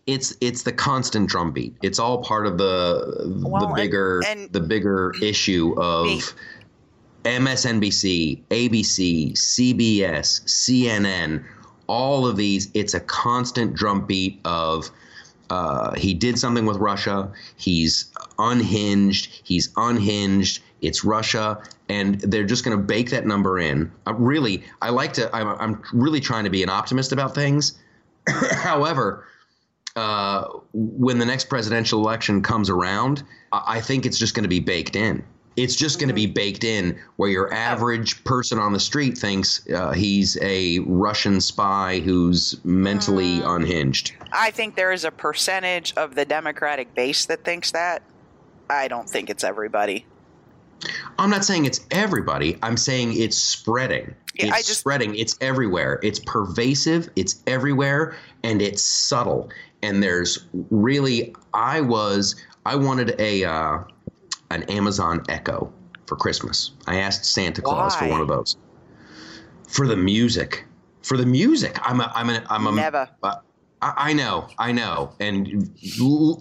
it's 0.07 0.37
it's 0.41 0.62
the 0.62 0.73
constant 0.73 1.29
drumbeat. 1.29 1.75
It's 1.83 1.99
all 1.99 2.23
part 2.23 2.47
of 2.47 2.59
the 2.59 3.41
Well, 3.43 3.62
the 3.62 3.66
and- 3.68 3.75
bigger 3.77 4.23
and- 4.27 4.53
the 4.53 4.61
bigger 4.61 5.14
issue 5.23 5.75
of 5.79 6.07
Me- 6.07 6.21
MSNBC, 7.25 8.43
ABC, 8.51 9.33
CBS, 9.37 10.41
CNN, 10.47 11.45
all 11.87 12.27
of 12.27 12.37
these. 12.37 12.71
It's 12.75 12.95
a 12.95 13.01
constant 13.01 13.75
drumbeat 13.75 14.41
of 14.45 14.91
uh, 15.51 15.95
he 15.97 16.14
did 16.14 16.39
something 16.39 16.64
with 16.64 16.77
Russia. 16.77 17.31
He's 17.57 18.11
unhinged. 18.39 19.41
He's 19.45 19.71
unhinged. 19.77 20.62
It's 20.81 21.05
Russia, 21.05 21.61
and 21.91 22.20
they're 22.20 22.45
just 22.45 22.64
going 22.64 22.76
to 22.76 22.82
bake 22.82 23.11
that 23.11 23.26
number 23.26 23.59
in. 23.59 23.91
I 24.07 24.12
really, 24.12 24.62
I 24.80 24.91
like 24.91 25.12
to. 25.14 25.34
I'm, 25.34 25.49
I'm 25.49 25.82
really 25.93 26.20
trying 26.20 26.45
to 26.45 26.51
be 26.51 26.62
an 26.62 26.68
optimist 26.68 27.11
about 27.11 27.34
things. 27.34 27.76
However, 28.28 29.26
uh, 29.97 30.45
when 30.72 31.18
the 31.18 31.26
next 31.26 31.49
presidential 31.49 31.99
election 32.01 32.43
comes 32.43 32.70
around, 32.70 33.24
I 33.53 33.80
think 33.80 34.07
it's 34.07 34.18
just 34.18 34.34
going 34.34 34.45
to 34.45 34.49
be 34.49 34.61
baked 34.61 34.95
in. 34.95 35.24
It's 35.57 35.74
just 35.74 35.99
going 35.99 36.09
to 36.09 36.14
be 36.14 36.26
baked 36.26 36.62
in 36.62 36.97
where 37.16 37.28
your 37.28 37.53
average 37.53 38.22
person 38.22 38.61
on 38.61 38.72
the 38.72 38.78
street 38.78 39.18
thinks 39.18 39.68
uh, 39.68 39.91
he's 39.91 40.38
a 40.41 40.78
Russian 40.80 41.41
spy 41.41 41.99
who's 41.99 42.64
mentally 42.64 43.43
unhinged. 43.43 44.12
I 44.30 44.53
think 44.53 44.76
there 44.76 44.93
is 44.93 45.05
a 45.05 45.11
percentage 45.11 45.93
of 45.97 46.14
the 46.14 46.24
Democratic 46.24 46.95
base 46.95 47.26
that 47.26 47.45
thinks 47.45 47.72
that. 47.72 48.03
I 48.70 48.86
don't 48.86 49.11
think 49.11 49.28
it's 49.28 49.43
everybody. 49.43 50.07
I'm 51.18 51.31
not 51.31 51.45
saying 51.45 51.64
it's 51.66 51.81
everybody. 51.91 52.59
I'm 52.62 52.76
saying 52.76 53.20
it's 53.20 53.37
spreading. 53.37 54.14
Yeah, 54.35 54.57
it's 54.57 54.68
just- 54.68 54.81
spreading. 54.81 55.14
It's 55.14 55.37
everywhere. 55.41 56.01
It's 56.03 56.18
pervasive. 56.20 57.09
It's 57.16 57.43
everywhere, 57.47 58.16
and 58.43 58.62
it's 58.62 58.83
subtle. 58.83 59.51
And 59.83 60.03
there's 60.03 60.47
really, 60.70 61.35
I 61.55 61.81
was, 61.81 62.37
I 62.66 62.76
wanted 62.76 63.18
a 63.18 63.45
uh, 63.45 63.78
an 64.51 64.62
Amazon 64.64 65.22
Echo 65.28 65.72
for 66.07 66.16
Christmas. 66.16 66.72
I 66.87 66.97
asked 66.97 67.24
Santa 67.24 67.62
Claus 67.62 67.95
for 67.97 68.09
one 68.09 68.20
of 68.20 68.28
those. 68.28 68.57
For 69.68 69.87
the 69.87 69.97
music, 69.97 70.66
for 71.03 71.16
the 71.16 71.24
music. 71.26 71.78
I'm 71.83 72.01
a, 72.01 72.11
I'm 72.14 72.28
a, 72.31 72.45
I'm 72.51 72.66
a, 72.66 72.72
Never. 72.72 73.09
uh, 73.22 73.37
I, 73.81 73.93
I 73.97 74.12
know, 74.12 74.49
I 74.59 74.72
know, 74.72 75.12
and 75.20 75.70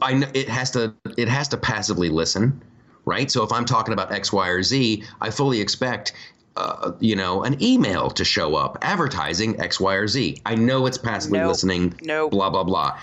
I 0.01 0.13
know 0.13 0.27
it 0.33 0.49
has 0.49 0.71
to 0.71 0.93
it 1.17 1.29
has 1.29 1.47
to 1.49 1.57
passively 1.57 2.09
listen, 2.09 2.61
right? 3.09 3.29
So 3.29 3.43
if 3.43 3.51
I'm 3.51 3.65
talking 3.65 3.93
about 3.93 4.11
X, 4.11 4.31
Y, 4.31 4.47
or 4.47 4.63
Z, 4.63 5.03
I 5.19 5.29
fully 5.31 5.59
expect. 5.59 6.13
Uh, 6.55 6.91
you 6.99 7.15
know, 7.15 7.43
an 7.43 7.61
email 7.63 8.09
to 8.09 8.25
show 8.25 8.55
up 8.55 8.77
advertising 8.81 9.57
X, 9.61 9.79
Y, 9.79 9.93
or 9.93 10.07
Z. 10.09 10.41
I 10.45 10.55
know 10.55 10.87
it's 10.87 10.97
passively 10.97 11.39
Nope. 11.39 11.49
listening. 11.49 11.97
Nope. 12.01 12.31
Blah 12.31 12.49
blah 12.49 12.65
blah. 12.65 12.99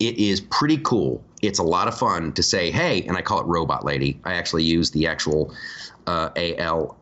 It 0.00 0.18
is 0.18 0.40
pretty 0.40 0.78
cool. 0.78 1.22
It's 1.40 1.60
a 1.60 1.62
lot 1.62 1.86
of 1.86 1.96
fun 1.96 2.32
to 2.32 2.42
say, 2.42 2.72
"Hey," 2.72 3.02
and 3.02 3.16
I 3.16 3.22
call 3.22 3.38
it 3.40 3.46
Robot 3.46 3.84
Lady. 3.84 4.18
I 4.24 4.34
actually 4.34 4.64
use 4.64 4.90
the 4.90 5.06
actual 5.06 5.54
uh, 6.08 6.30
A 6.34 6.56
L 6.56 6.96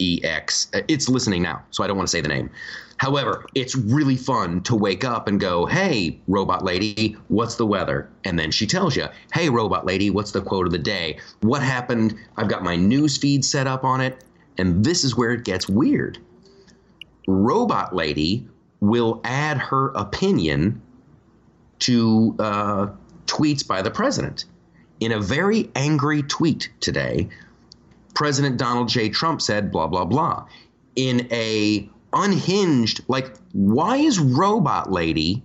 E 0.00 0.20
X. 0.24 0.68
It's 0.88 1.08
listening 1.08 1.42
now, 1.42 1.62
so 1.70 1.84
I 1.84 1.86
don't 1.86 1.96
want 1.96 2.08
to 2.08 2.12
say 2.12 2.20
the 2.22 2.28
name. 2.28 2.50
However, 2.98 3.44
it's 3.54 3.76
really 3.76 4.16
fun 4.16 4.62
to 4.62 4.74
wake 4.74 5.04
up 5.04 5.28
and 5.28 5.38
go, 5.38 5.66
"Hey, 5.66 6.20
robot 6.28 6.64
lady, 6.64 7.16
what's 7.28 7.56
the 7.56 7.66
weather?" 7.66 8.08
And 8.24 8.38
then 8.38 8.50
she 8.50 8.66
tells 8.66 8.96
you, 8.96 9.06
"Hey, 9.32 9.50
robot 9.50 9.84
lady, 9.84 10.08
what's 10.10 10.32
the 10.32 10.40
quote 10.40 10.66
of 10.66 10.72
the 10.72 10.78
day? 10.78 11.18
What 11.40 11.62
happened?" 11.62 12.14
I've 12.36 12.48
got 12.48 12.64
my 12.64 12.76
news 12.76 13.16
feed 13.16 13.44
set 13.44 13.66
up 13.66 13.84
on 13.84 14.00
it, 14.00 14.24
and 14.56 14.84
this 14.84 15.04
is 15.04 15.16
where 15.16 15.32
it 15.32 15.44
gets 15.44 15.68
weird. 15.68 16.18
Robot 17.28 17.94
lady 17.94 18.48
will 18.80 19.20
add 19.24 19.58
her 19.58 19.88
opinion 19.88 20.80
to 21.80 22.34
uh, 22.38 22.86
tweets 23.26 23.66
by 23.66 23.82
the 23.82 23.90
president. 23.90 24.46
In 25.00 25.12
a 25.12 25.20
very 25.20 25.70
angry 25.74 26.22
tweet 26.22 26.70
today, 26.80 27.28
President 28.14 28.56
Donald 28.56 28.88
J. 28.88 29.10
Trump 29.10 29.42
said 29.42 29.70
blah 29.70 29.86
blah 29.86 30.06
blah. 30.06 30.46
In 30.94 31.28
a 31.30 31.90
unhinged, 32.12 33.02
like, 33.08 33.36
why 33.52 33.96
is 33.96 34.18
Robot 34.18 34.90
Lady 34.90 35.42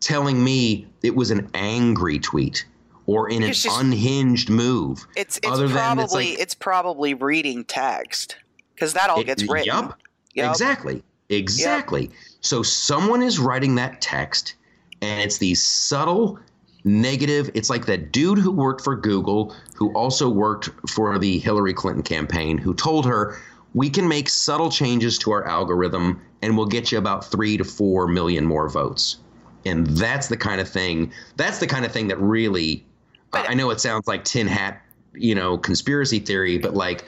telling 0.00 0.42
me 0.42 0.86
it 1.02 1.14
was 1.14 1.30
an 1.30 1.48
angry 1.54 2.18
tweet 2.18 2.64
or 3.06 3.28
in 3.30 3.42
an 3.42 3.52
just- 3.52 3.80
unhinged 3.80 4.50
move? 4.50 5.06
It's 5.16 5.38
it's 5.38 5.48
Other 5.48 5.68
than 5.68 5.76
probably 5.76 6.02
it's 6.04 6.14
like- 6.14 6.38
it's 6.40 6.54
probably 6.54 7.14
reading 7.14 7.64
text 7.64 8.36
because 8.74 8.92
that 8.94 9.10
all 9.10 9.20
It- 9.20 9.26
gets 9.26 9.42
written. 9.48 9.66
Yup. 9.66 9.98
Yup. 10.34 10.50
Exactly. 10.50 11.02
Exactly. 11.28 12.10
So 12.40 12.62
someone 12.62 13.22
is 13.22 13.38
writing 13.38 13.74
that 13.76 14.00
text, 14.00 14.54
and 15.02 15.20
it's 15.22 15.38
these 15.38 15.64
subtle 15.66 16.38
negative. 16.84 17.50
It's 17.54 17.68
like 17.68 17.86
that 17.86 18.12
dude 18.12 18.38
who 18.38 18.52
worked 18.52 18.84
for 18.84 18.94
Google, 18.94 19.52
who 19.74 19.92
also 19.94 20.28
worked 20.28 20.70
for 20.88 21.18
the 21.18 21.38
Hillary 21.40 21.74
Clinton 21.74 22.04
campaign, 22.04 22.58
who 22.58 22.74
told 22.74 23.06
her, 23.06 23.36
we 23.76 23.90
can 23.90 24.08
make 24.08 24.30
subtle 24.30 24.70
changes 24.70 25.18
to 25.18 25.30
our 25.30 25.46
algorithm 25.46 26.18
and 26.40 26.56
we'll 26.56 26.66
get 26.66 26.90
you 26.90 26.96
about 26.96 27.30
three 27.30 27.58
to 27.58 27.62
four 27.62 28.08
million 28.08 28.46
more 28.46 28.70
votes. 28.70 29.18
And 29.66 29.86
that's 29.88 30.28
the 30.28 30.36
kind 30.36 30.62
of 30.62 30.68
thing, 30.68 31.12
that's 31.36 31.58
the 31.58 31.66
kind 31.66 31.84
of 31.84 31.92
thing 31.92 32.08
that 32.08 32.18
really, 32.18 32.86
I 33.34 33.52
know 33.52 33.68
it 33.68 33.78
sounds 33.78 34.06
like 34.06 34.24
tin 34.24 34.46
hat, 34.46 34.80
you 35.12 35.34
know, 35.34 35.58
conspiracy 35.58 36.20
theory, 36.20 36.56
but 36.56 36.72
like, 36.72 37.04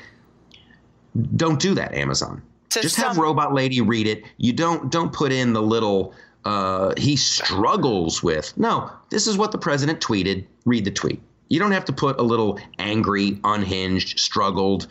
don't 1.36 1.58
do 1.58 1.74
that, 1.74 1.94
Amazon. 1.94 2.42
Just 2.68 2.96
have 2.96 3.16
Robot 3.16 3.54
Lady 3.54 3.80
read 3.80 4.06
it. 4.06 4.24
You 4.36 4.52
don't 4.52 4.90
don't 4.90 5.10
put 5.10 5.32
in 5.32 5.54
the 5.54 5.62
little 5.62 6.14
uh, 6.44 6.92
he 6.98 7.16
struggles 7.16 8.22
with. 8.22 8.54
No, 8.58 8.90
this 9.08 9.26
is 9.26 9.38
what 9.38 9.52
the 9.52 9.58
president 9.58 10.00
tweeted. 10.00 10.44
Read 10.66 10.84
the 10.84 10.90
tweet. 10.90 11.22
You 11.48 11.58
don't 11.60 11.72
have 11.72 11.86
to 11.86 11.94
put 11.94 12.20
a 12.20 12.22
little 12.22 12.60
angry, 12.78 13.40
unhinged, 13.42 14.20
struggled. 14.20 14.86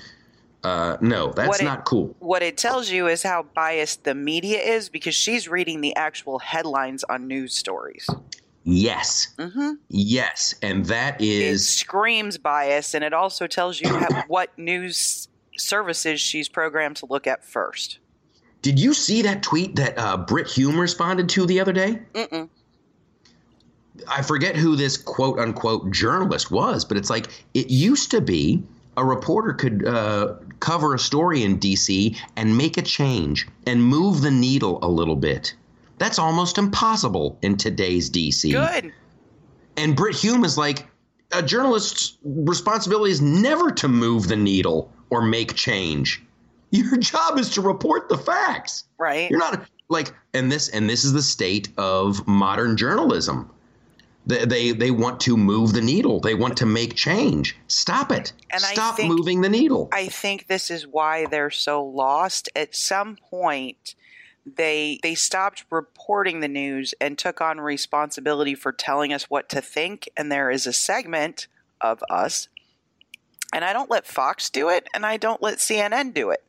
Uh, 0.68 0.98
no, 1.00 1.32
that's 1.32 1.62
it- 1.62 1.64
not 1.64 1.86
cool. 1.86 2.16
What 2.20 2.44
it 2.44 2.58
tells 2.58 2.90
you 2.90 3.08
is 3.08 3.24
how 3.24 3.44
biased 3.56 4.04
the 4.04 4.14
media 4.14 4.60
is 4.60 4.90
because 4.90 5.16
she's 5.16 5.48
reading 5.48 5.80
the 5.82 5.96
actual 5.96 6.40
headlines 6.40 7.06
on 7.06 7.28
news 7.28 7.54
stories. 7.56 8.08
Yes, 8.64 9.30
hmm 9.40 9.74
yes, 9.90 10.54
and 10.62 10.86
that 10.88 11.22
It 11.22 11.28
is 11.28 11.70
screams 11.70 12.38
bias, 12.38 12.94
and 12.94 13.02
it 13.04 13.14
also 13.14 13.48
tells 13.48 13.80
you 13.80 13.98
how, 13.98 14.10
what 14.28 14.58
news 14.58 15.30
services 15.58 16.20
she's 16.20 16.50
programmed 16.50 16.98
to 16.98 17.06
look 17.06 17.28
at 17.28 17.46
first. 17.46 18.00
Did 18.62 18.78
you 18.78 18.94
see 18.94 19.22
that 19.22 19.44
tweet 19.44 19.78
that 19.78 19.98
uh, 19.98 20.18
Brit 20.18 20.48
Hume 20.48 20.78
responded 20.78 21.30
to 21.30 21.46
the 21.46 21.62
other 21.62 21.72
day? 21.72 22.02
Mm-mm. 22.14 22.50
I 24.10 24.22
forget 24.22 24.58
who 24.58 24.76
this 24.76 24.98
quote 24.98 25.40
unquote 25.40 25.92
journalist 25.92 26.52
was, 26.52 26.84
but 26.84 26.98
it's 26.98 27.10
like 27.10 27.46
it 27.54 27.70
used 27.70 28.12
to 28.12 28.20
be 28.20 28.62
a 28.98 29.06
reporter 29.06 29.54
could 29.54 29.86
uh, 29.86 30.34
cover 30.60 30.94
a 30.94 31.00
story 31.00 31.44
in 31.44 31.60
DC 31.60 32.18
and 32.36 32.58
make 32.58 32.78
a 32.78 32.82
change 32.82 33.48
and 33.66 33.84
move 33.84 34.22
the 34.22 34.32
needle 34.32 34.80
a 34.82 34.88
little 34.88 35.16
bit. 35.16 35.56
That's 35.98 36.20
almost 36.20 36.58
impossible 36.58 37.38
in 37.42 37.58
today's 37.58 38.10
DC. 38.10 38.52
Good. 38.52 38.94
And 39.78 39.96
Brit 39.96 40.16
Hume 40.16 40.44
is 40.44 40.58
like, 40.58 40.88
a 41.32 41.44
journalist's 41.44 42.18
responsibility 42.24 43.12
is 43.12 43.22
never 43.22 43.72
to 43.72 43.88
move 43.88 44.28
the 44.28 44.36
needle 44.36 44.92
or 45.10 45.22
make 45.22 45.56
change. 45.56 46.24
Your 46.72 46.98
job 46.98 47.38
is 47.38 47.50
to 47.52 47.62
report 47.62 48.10
the 48.10 48.18
facts. 48.18 48.86
Right. 48.98 49.30
You're 49.30 49.40
not 49.40 49.68
like, 49.90 50.14
and 50.34 50.52
this 50.52 50.70
and 50.70 50.90
this 50.90 51.04
is 51.04 51.14
the 51.14 51.22
state 51.22 51.70
of 51.78 52.26
modern 52.28 52.78
journalism. 52.78 53.50
They 54.28 54.46
they, 54.46 54.72
they 54.72 54.92
want 54.92 55.20
to 55.22 55.38
move 55.38 55.74
the 55.74 55.82
needle. 55.82 56.20
They 56.20 56.36
want 56.36 56.58
to 56.58 56.66
make 56.66 56.96
change. 56.96 57.56
Stop 57.68 58.12
it. 58.12 58.34
And 58.52 58.64
I 58.64 58.74
Stop 58.74 58.98
think- 58.98 59.14
moving 59.14 59.42
the 59.42 59.50
needle. 59.50 59.90
I 59.92 60.08
think 60.08 60.48
this 60.48 60.70
is 60.70 60.86
why 60.86 61.26
they're 61.26 61.50
so 61.50 61.84
lost. 61.84 62.50
At 62.56 62.76
some 62.76 63.16
point, 63.16 63.96
they 64.46 65.00
they 65.02 65.16
stopped 65.16 65.66
reporting 65.70 66.42
the 66.42 66.48
news 66.48 66.94
and 67.02 67.18
took 67.18 67.42
on 67.42 67.60
responsibility 67.62 68.54
for 68.54 68.72
telling 68.72 69.14
us 69.14 69.30
what 69.30 69.50
to 69.50 69.62
think. 69.62 70.10
And 70.18 70.32
there 70.32 70.52
is 70.52 70.68
a 70.68 70.74
segment 70.74 71.48
of 71.80 72.04
us, 72.10 72.48
and 73.54 73.64
I 73.64 73.72
don't 73.72 73.90
let 73.90 74.06
Fox 74.06 74.50
do 74.50 74.68
it, 74.70 74.88
and 74.94 75.06
I 75.06 75.18
don't 75.18 75.42
let 75.42 75.60
CNN 75.60 76.14
do 76.14 76.30
it. 76.32 76.44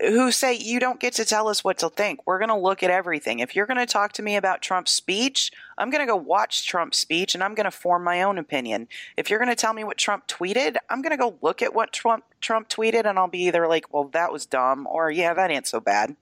Who 0.00 0.30
say 0.30 0.54
you 0.54 0.78
don't 0.78 1.00
get 1.00 1.14
to 1.14 1.24
tell 1.24 1.48
us 1.48 1.64
what 1.64 1.78
to 1.78 1.88
think? 1.88 2.26
We're 2.26 2.38
going 2.38 2.50
to 2.50 2.56
look 2.56 2.82
at 2.82 2.90
everything. 2.90 3.38
If 3.38 3.56
you're 3.56 3.66
going 3.66 3.78
to 3.78 3.86
talk 3.86 4.12
to 4.12 4.22
me 4.22 4.36
about 4.36 4.60
Trump's 4.60 4.90
speech, 4.90 5.50
I'm 5.78 5.88
going 5.88 6.02
to 6.02 6.10
go 6.10 6.16
watch 6.16 6.66
Trump's 6.66 6.98
speech 6.98 7.34
and 7.34 7.42
I'm 7.42 7.54
going 7.54 7.64
to 7.64 7.70
form 7.70 8.04
my 8.04 8.22
own 8.22 8.36
opinion 8.36 8.88
if 9.16 9.30
you're 9.30 9.38
going 9.38 9.48
to 9.48 9.56
tell 9.56 9.72
me 9.72 9.84
what 9.84 9.98
Trump 9.98 10.26
tweeted, 10.26 10.76
I'm 10.88 11.02
going 11.02 11.10
to 11.10 11.16
go 11.16 11.36
look 11.42 11.62
at 11.62 11.74
what 11.74 11.92
Trump 11.92 12.24
Trump 12.40 12.68
tweeted, 12.68 13.04
and 13.04 13.18
I'll 13.18 13.28
be 13.28 13.42
either 13.44 13.66
like, 13.68 13.92
"Well, 13.92 14.04
that 14.12 14.32
was 14.32 14.46
dumb," 14.46 14.86
or 14.86 15.10
"Yeah, 15.10 15.34
that 15.34 15.50
ain't 15.50 15.66
so 15.66 15.80
bad." 15.80 16.16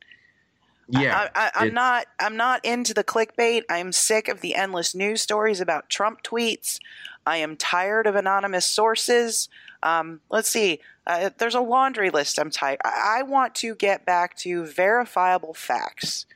yeah. 0.88 1.28
I, 1.34 1.46
I, 1.46 1.50
I'm 1.54 1.74
not. 1.74 2.06
I'm 2.18 2.36
not 2.36 2.64
into 2.64 2.94
the 2.94 3.04
clickbait. 3.04 3.62
I'm 3.68 3.92
sick 3.92 4.28
of 4.28 4.40
the 4.40 4.54
endless 4.54 4.94
news 4.94 5.22
stories 5.22 5.60
about 5.60 5.88
Trump 5.88 6.22
tweets. 6.22 6.80
I 7.26 7.38
am 7.38 7.56
tired 7.56 8.06
of 8.06 8.16
anonymous 8.16 8.66
sources. 8.66 9.48
Um, 9.82 10.20
let's 10.30 10.48
see. 10.48 10.80
Uh, 11.06 11.30
there's 11.38 11.54
a 11.54 11.60
laundry 11.60 12.10
list. 12.10 12.38
I'm 12.38 12.50
tired. 12.50 12.78
I, 12.84 13.18
I 13.18 13.22
want 13.22 13.54
to 13.56 13.74
get 13.74 14.04
back 14.04 14.36
to 14.38 14.64
verifiable 14.64 15.54
facts 15.54 16.26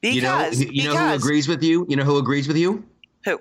because 0.00 0.16
you 0.16 0.22
know, 0.22 0.48
you 0.72 0.84
know 0.84 0.96
who 0.96 1.14
agrees 1.14 1.48
with 1.48 1.62
you? 1.62 1.86
You 1.88 1.96
know 1.96 2.04
who 2.04 2.18
agrees 2.18 2.48
with 2.48 2.56
you? 2.56 2.84
who 3.24 3.40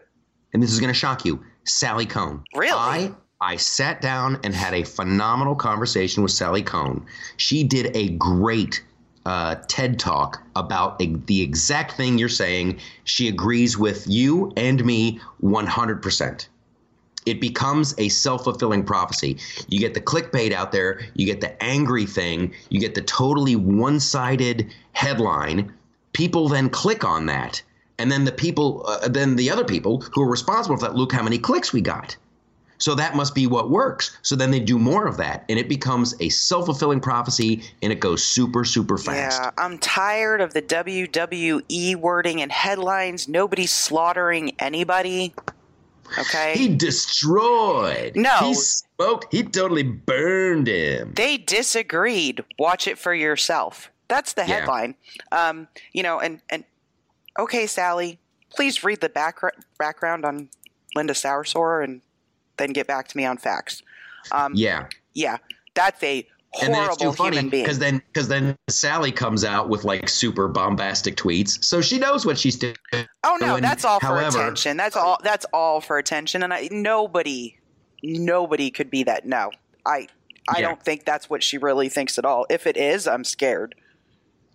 And 0.53 0.61
this 0.61 0.71
is 0.71 0.79
going 0.79 0.93
to 0.93 0.99
shock 0.99 1.25
you. 1.25 1.43
Sally 1.63 2.05
Kohn. 2.05 2.43
Really? 2.55 2.71
I 2.73 3.11
I 3.39 3.55
sat 3.55 4.01
down 4.01 4.39
and 4.43 4.53
had 4.53 4.73
a 4.73 4.83
phenomenal 4.83 5.55
conversation 5.55 6.21
with 6.21 6.31
Sally 6.31 6.61
Kohn. 6.61 7.05
She 7.37 7.63
did 7.63 7.95
a 7.95 8.09
great 8.09 8.83
uh, 9.25 9.55
TED 9.67 9.99
talk 9.99 10.41
about 10.55 11.01
e- 11.01 11.15
the 11.25 11.41
exact 11.41 11.93
thing 11.93 12.19
you're 12.19 12.29
saying. 12.29 12.79
She 13.03 13.27
agrees 13.27 13.77
with 13.77 14.07
you 14.07 14.53
and 14.57 14.83
me 14.85 15.19
100%. 15.43 16.47
It 17.25 17.39
becomes 17.39 17.93
a 17.97 18.09
self 18.09 18.43
fulfilling 18.43 18.83
prophecy. 18.83 19.37
You 19.67 19.79
get 19.79 19.93
the 19.93 20.01
clickbait 20.01 20.51
out 20.53 20.71
there, 20.71 21.01
you 21.13 21.25
get 21.25 21.41
the 21.41 21.61
angry 21.63 22.05
thing, 22.05 22.53
you 22.69 22.79
get 22.79 22.95
the 22.95 23.01
totally 23.01 23.55
one 23.55 23.99
sided 23.99 24.73
headline. 24.93 25.73
People 26.13 26.49
then 26.49 26.69
click 26.69 27.03
on 27.03 27.25
that. 27.27 27.61
And 27.99 28.11
then 28.11 28.25
the 28.25 28.31
people, 28.31 28.83
uh, 28.87 29.07
then 29.07 29.35
the 29.35 29.51
other 29.51 29.63
people 29.63 30.01
who 30.13 30.23
are 30.23 30.29
responsible 30.29 30.77
for 30.77 30.87
that 30.87 30.95
look 30.95 31.11
how 31.11 31.21
many 31.21 31.37
clicks 31.37 31.71
we 31.71 31.81
got. 31.81 32.17
So 32.81 32.95
that 32.95 33.15
must 33.15 33.35
be 33.35 33.45
what 33.45 33.69
works. 33.69 34.17
So 34.23 34.35
then 34.35 34.49
they 34.49 34.59
do 34.59 34.79
more 34.79 35.05
of 35.05 35.17
that, 35.17 35.45
and 35.49 35.59
it 35.59 35.69
becomes 35.69 36.15
a 36.19 36.29
self 36.29 36.65
fulfilling 36.65 36.99
prophecy, 36.99 37.61
and 37.83 37.93
it 37.93 37.99
goes 37.99 38.23
super, 38.23 38.65
super 38.65 38.97
fast. 38.97 39.39
Yeah, 39.39 39.51
I'm 39.59 39.77
tired 39.77 40.41
of 40.41 40.53
the 40.53 40.63
WWE 40.63 41.95
wording 41.95 42.41
and 42.41 42.51
headlines. 42.51 43.27
Nobody's 43.27 43.71
slaughtering 43.71 44.53
anybody. 44.57 45.35
Okay. 46.17 46.53
He 46.57 46.67
destroyed. 46.75 48.15
No. 48.15 48.37
He 48.39 48.53
smoked. 48.53 49.27
He 49.33 49.43
totally 49.43 49.83
burned 49.83 50.67
him. 50.67 51.13
they 51.15 51.37
disagreed. 51.37 52.43
Watch 52.59 52.87
it 52.87 52.97
for 52.97 53.13
yourself. 53.13 53.91
That's 54.07 54.33
the 54.33 54.41
Yeah. 54.41 54.59
headline. 54.59 54.95
Um, 55.31 55.67
you 55.93 56.03
know, 56.03 56.19
and 56.19 56.41
and 56.49 56.63
okay, 57.39 57.65
Sally, 57.67 58.19
please 58.49 58.83
read 58.83 58.99
the 59.01 59.09
back, 59.09 59.39
background 59.77 60.25
on 60.25 60.49
Linda 60.95 61.13
Sarsour 61.13 61.83
and 61.83 62.01
then 62.57 62.71
get 62.73 62.87
back 62.87 63.07
to 63.07 63.17
me 63.17 63.25
on 63.25 63.37
facts. 63.37 63.81
Um, 64.31 64.53
Yeah. 64.55 64.87
yeah, 65.13 65.37
that's 65.73 66.03
a 66.03 66.27
And 66.61 66.73
then 66.73 66.85
it's 66.85 66.97
too 66.97 67.13
funny 67.13 67.47
because 67.49 67.79
then 67.79 68.01
because 68.13 68.27
then 68.27 68.57
Sally 68.69 69.11
comes 69.11 69.45
out 69.45 69.69
with 69.69 69.85
like 69.85 70.09
super 70.09 70.49
bombastic 70.49 71.15
tweets, 71.15 71.63
so 71.63 71.79
she 71.81 71.97
knows 71.97 72.25
what 72.25 72.37
she's 72.37 72.57
doing. 72.57 72.75
Oh 73.23 73.37
no, 73.39 73.59
that's 73.59 73.85
all 73.85 73.99
for 74.01 74.19
attention. 74.19 74.75
That's 74.75 74.97
all. 74.97 75.17
That's 75.23 75.45
all 75.53 75.79
for 75.79 75.97
attention. 75.97 76.43
And 76.43 76.53
I, 76.53 76.67
nobody, 76.69 77.57
nobody 78.03 78.69
could 78.69 78.89
be 78.89 79.03
that. 79.03 79.25
No, 79.25 79.51
I, 79.85 80.07
I 80.49 80.59
Yeah. 80.59 80.67
don't 80.67 80.83
think 80.83 81.05
that's 81.05 81.29
what 81.29 81.41
she 81.41 81.57
really 81.57 81.87
thinks 81.87 82.17
at 82.17 82.25
all. 82.25 82.45
If 82.49 82.67
it 82.67 82.75
is, 82.75 83.07
I'm 83.07 83.23
scared. 83.23 83.73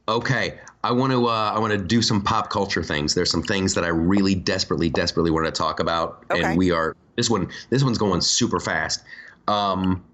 Okay, 0.08 0.58
I 0.84 0.92
want 0.92 1.12
to 1.12 1.26
uh, 1.26 1.52
I 1.54 1.58
want 1.58 1.72
to 1.72 1.78
do 1.78 2.02
some 2.02 2.22
pop 2.22 2.50
culture 2.50 2.82
things. 2.82 3.14
There's 3.14 3.30
some 3.30 3.42
things 3.42 3.72
that 3.74 3.84
I 3.84 3.88
really 3.88 4.34
desperately 4.34 4.90
desperately 4.90 5.30
want 5.30 5.46
to 5.46 5.50
talk 5.52 5.80
about, 5.80 6.24
Okay. 6.30 6.42
and 6.42 6.58
we 6.58 6.70
are 6.70 6.94
this 7.16 7.30
one 7.30 7.48
this 7.70 7.82
one's 7.82 7.98
going 7.98 8.20
super 8.20 8.60
fast. 8.60 9.02
Um, 9.48 10.04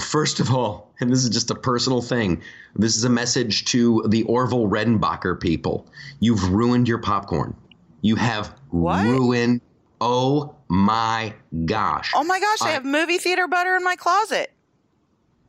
first 0.00 0.40
of 0.40 0.50
all, 0.54 0.92
and 1.00 1.10
this 1.10 1.24
is 1.24 1.30
just 1.30 1.50
a 1.50 1.54
personal 1.54 2.00
thing. 2.02 2.42
This 2.76 2.96
is 2.96 3.04
a 3.04 3.10
message 3.10 3.64
to 3.66 4.04
the 4.08 4.22
Orville 4.24 4.68
Redenbacher 4.68 5.38
people. 5.40 5.86
You've 6.20 6.52
ruined 6.52 6.88
your 6.88 6.98
popcorn. 6.98 7.54
You 8.00 8.16
have 8.16 8.54
What? 8.70 9.04
ruined. 9.04 9.60
Oh 10.00 10.54
my 10.68 11.32
gosh! 11.64 12.12
Oh 12.16 12.24
my 12.24 12.40
gosh, 12.40 12.62
I, 12.62 12.68
I- 12.68 12.72
have 12.72 12.84
movie 12.84 13.18
theater 13.18 13.46
butter 13.46 13.76
in 13.76 13.84
my 13.84 13.94
closet. 13.96 14.50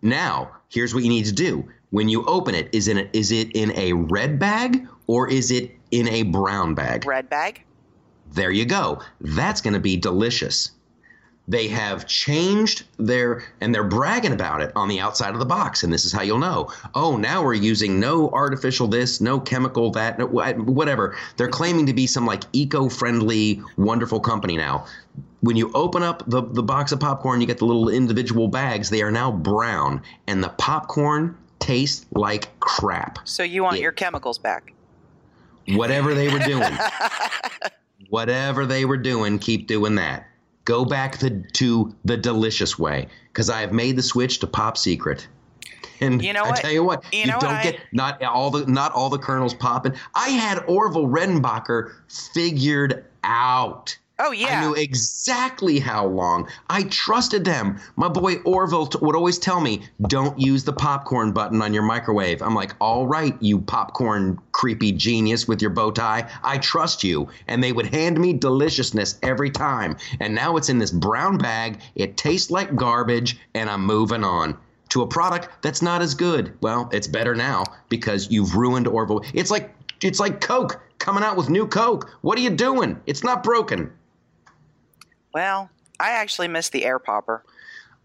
Now, 0.01 0.51
here's 0.69 0.93
what 0.93 1.03
you 1.03 1.09
need 1.09 1.25
to 1.25 1.31
do. 1.31 1.67
When 1.91 2.09
you 2.09 2.25
open 2.25 2.55
it, 2.55 2.69
is 2.73 2.87
it 2.87 3.09
is 3.13 3.31
it 3.31 3.51
in 3.55 3.71
a 3.77 3.93
red 3.93 4.37
bag 4.39 4.87
or 5.07 5.29
is 5.29 5.49
it 5.51 5.71
in 5.91 6.07
a 6.09 6.23
brown 6.23 6.75
bag? 6.75 7.05
Red 7.05 7.29
bag. 7.29 7.63
There 8.33 8.51
you 8.51 8.65
go. 8.65 8.99
That's 9.21 9.61
going 9.61 9.75
to 9.75 9.79
be 9.79 9.95
delicious. 9.97 10.71
They 11.47 11.67
have 11.67 12.07
changed 12.07 12.83
their 12.97 13.43
and 13.59 13.75
they're 13.75 13.83
bragging 13.83 14.31
about 14.31 14.61
it 14.61 14.71
on 14.77 14.87
the 14.87 15.01
outside 15.01 15.33
of 15.33 15.39
the 15.39 15.45
box, 15.45 15.83
and 15.83 15.91
this 15.91 16.05
is 16.05 16.11
how 16.13 16.21
you'll 16.21 16.37
know. 16.39 16.71
Oh, 16.95 17.17
now 17.17 17.43
we're 17.43 17.53
using 17.53 17.99
no 17.99 18.29
artificial 18.29 18.87
this, 18.87 19.19
no 19.19 19.41
chemical 19.41 19.91
that, 19.91 20.17
no, 20.19 20.27
whatever. 20.27 21.17
They're 21.35 21.49
claiming 21.49 21.85
to 21.87 21.93
be 21.93 22.07
some 22.07 22.25
like 22.25 22.43
eco-friendly, 22.53 23.61
wonderful 23.75 24.21
company 24.21 24.55
now. 24.55 24.85
When 25.41 25.57
you 25.57 25.69
open 25.73 26.01
up 26.01 26.23
the, 26.27 26.41
the 26.41 26.63
box 26.63 26.93
of 26.93 27.01
popcorn, 27.01 27.41
you 27.41 27.47
get 27.47 27.57
the 27.57 27.65
little 27.65 27.89
individual 27.89 28.47
bags. 28.47 28.89
They 28.89 29.01
are 29.01 29.11
now 29.11 29.29
brown, 29.29 30.01
and 30.27 30.41
the 30.41 30.49
popcorn 30.49 31.37
tastes 31.59 32.05
like 32.13 32.57
crap. 32.61 33.19
So 33.25 33.43
you 33.43 33.63
want 33.63 33.75
Yeah. 33.77 33.83
your 33.83 33.91
chemicals 33.91 34.37
back? 34.37 34.71
Whatever 35.67 36.13
they 36.13 36.31
were 36.31 36.39
doing. 36.39 36.71
whatever 38.09 38.65
they 38.65 38.85
were 38.85 38.97
doing, 38.97 39.39
keep 39.39 39.67
doing 39.67 39.95
that. 39.95 40.25
Go 40.65 40.85
back 40.85 41.17
the, 41.17 41.43
to 41.53 41.93
the 42.05 42.17
delicious 42.17 42.79
way 42.79 43.07
because 43.27 43.49
I 43.49 43.61
have 43.61 43.73
made 43.73 43.95
the 43.97 44.03
switch 44.03 44.39
to 44.39 44.47
Pop 44.47 44.77
Secret. 44.77 45.27
And 45.99 46.23
You 46.23 46.33
know 46.33 46.43
I 46.43 46.49
what? 46.49 46.59
tell 46.59 46.71
you 46.71 46.83
what, 46.83 47.03
You 47.11 47.19
you, 47.21 47.27
know 47.27 47.39
don't 47.39 47.53
what 47.53 47.63
get 47.63 47.79
not 47.91 48.21
all 48.23 48.49
the 48.49 48.65
not 48.65 48.91
all 48.93 49.09
the 49.09 49.17
kernels 49.17 49.53
popping. 49.53 49.93
I 50.15 50.29
had 50.29 50.63
Orville 50.67 51.07
Redenbacher 51.07 51.91
figured 52.33 53.05
out. 53.23 53.97
Oh 54.19 54.31
yeah. 54.31 54.59
I 54.59 54.61
knew 54.61 54.75
exactly 54.75 55.79
how 55.79 56.05
long. 56.05 56.47
I 56.69 56.83
trusted 56.83 57.43
them. 57.45 57.79
My 57.95 58.07
boy 58.07 58.35
Orville 58.45 58.85
t- 58.85 58.99
would 59.01 59.15
always 59.15 59.39
tell 59.39 59.59
me, 59.59 59.81
"Don't 60.07 60.39
use 60.39 60.63
the 60.63 60.71
popcorn 60.71 61.31
button 61.31 61.63
on 61.63 61.73
your 61.73 61.81
microwave." 61.83 62.41
I'm 62.43 62.53
like, 62.53 62.75
"All 62.79 63.07
right, 63.07 63.35
you 63.41 63.59
popcorn 63.59 64.39
creepy 64.51 64.91
genius 64.91 65.47
with 65.47 65.63
your 65.63 65.71
bow 65.71 65.89
tie. 65.89 66.29
I 66.43 66.59
trust 66.59 67.03
you." 67.03 67.27
And 67.47 67.63
they 67.63 67.71
would 67.71 67.87
hand 67.87 68.19
me 68.19 68.33
deliciousness 68.33 69.17
every 69.23 69.49
time. 69.49 69.97
And 70.19 70.35
now 70.35 70.57
it's 70.57 70.69
in 70.69 70.77
this 70.77 70.91
brown 70.91 71.39
bag. 71.39 71.79
It 71.95 72.15
tastes 72.15 72.51
like 72.51 72.75
garbage, 72.75 73.39
and 73.55 73.67
I'm 73.67 73.83
moving 73.83 74.23
on 74.23 74.55
to 74.89 75.01
a 75.01 75.07
product 75.07 75.49
that's 75.63 75.81
not 75.81 76.03
as 76.03 76.13
good. 76.13 76.55
Well, 76.61 76.87
it's 76.93 77.07
better 77.07 77.33
now 77.33 77.63
because 77.89 78.29
you've 78.29 78.55
ruined 78.55 78.87
Orville. 78.87 79.25
It's 79.33 79.49
like 79.49 79.73
it's 80.01 80.19
like 80.19 80.39
Coke 80.39 80.79
coming 80.99 81.23
out 81.23 81.35
with 81.35 81.49
new 81.49 81.65
Coke. 81.65 82.11
What 82.21 82.37
are 82.37 82.41
you 82.41 82.51
doing? 82.51 83.01
It's 83.07 83.23
not 83.23 83.43
broken. 83.43 83.91
Well, 85.33 85.69
I 85.99 86.11
actually 86.11 86.47
miss 86.47 86.69
the 86.69 86.85
air 86.85 86.99
popper. 86.99 87.43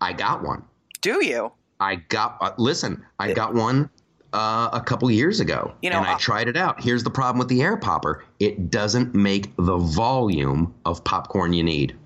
I 0.01 0.12
got 0.12 0.43
one. 0.43 0.64
Do 1.01 1.24
you? 1.24 1.53
I 1.81 1.97
got 1.97 2.39
uh, 2.41 2.53
listen. 2.59 3.05
I 3.18 3.33
got 3.33 3.55
one 3.55 3.91
uh, 4.33 4.70
a 4.72 4.81
couple 4.81 5.11
years 5.11 5.41
ago, 5.41 5.72
You 5.83 5.91
know, 5.91 5.99
and 5.99 6.07
I 6.07 6.14
uh, 6.14 6.18
tried 6.18 6.49
it 6.49 6.57
out. 6.57 6.83
Here's 6.83 7.05
the 7.05 7.11
problem 7.11 7.39
with 7.39 7.49
the 7.49 7.62
air 7.62 7.76
popper: 7.76 8.24
it 8.41 8.70
doesn't 8.70 9.14
make 9.14 9.55
the 9.57 9.79
volume 9.79 10.74
of 10.85 11.05
popcorn 11.05 11.53
you 11.53 11.62
need. 11.62 11.97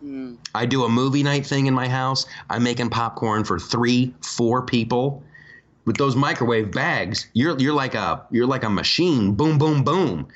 Hmm. 0.00 0.34
I 0.54 0.66
do 0.66 0.84
a 0.84 0.88
movie 0.88 1.22
night 1.22 1.46
thing 1.46 1.66
in 1.66 1.74
my 1.74 1.88
house. 1.88 2.26
I'm 2.48 2.62
making 2.62 2.90
popcorn 2.90 3.44
for 3.44 3.58
three, 3.58 4.14
four 4.22 4.62
people. 4.62 5.22
With 5.84 5.96
those 5.96 6.16
microwave 6.16 6.70
bags, 6.70 7.28
you're 7.32 7.58
you're 7.58 7.74
like 7.74 7.94
a 7.94 8.24
you're 8.30 8.46
like 8.46 8.64
a 8.64 8.70
machine. 8.70 9.34
Boom, 9.34 9.58
boom, 9.58 9.82
boom. 9.82 10.28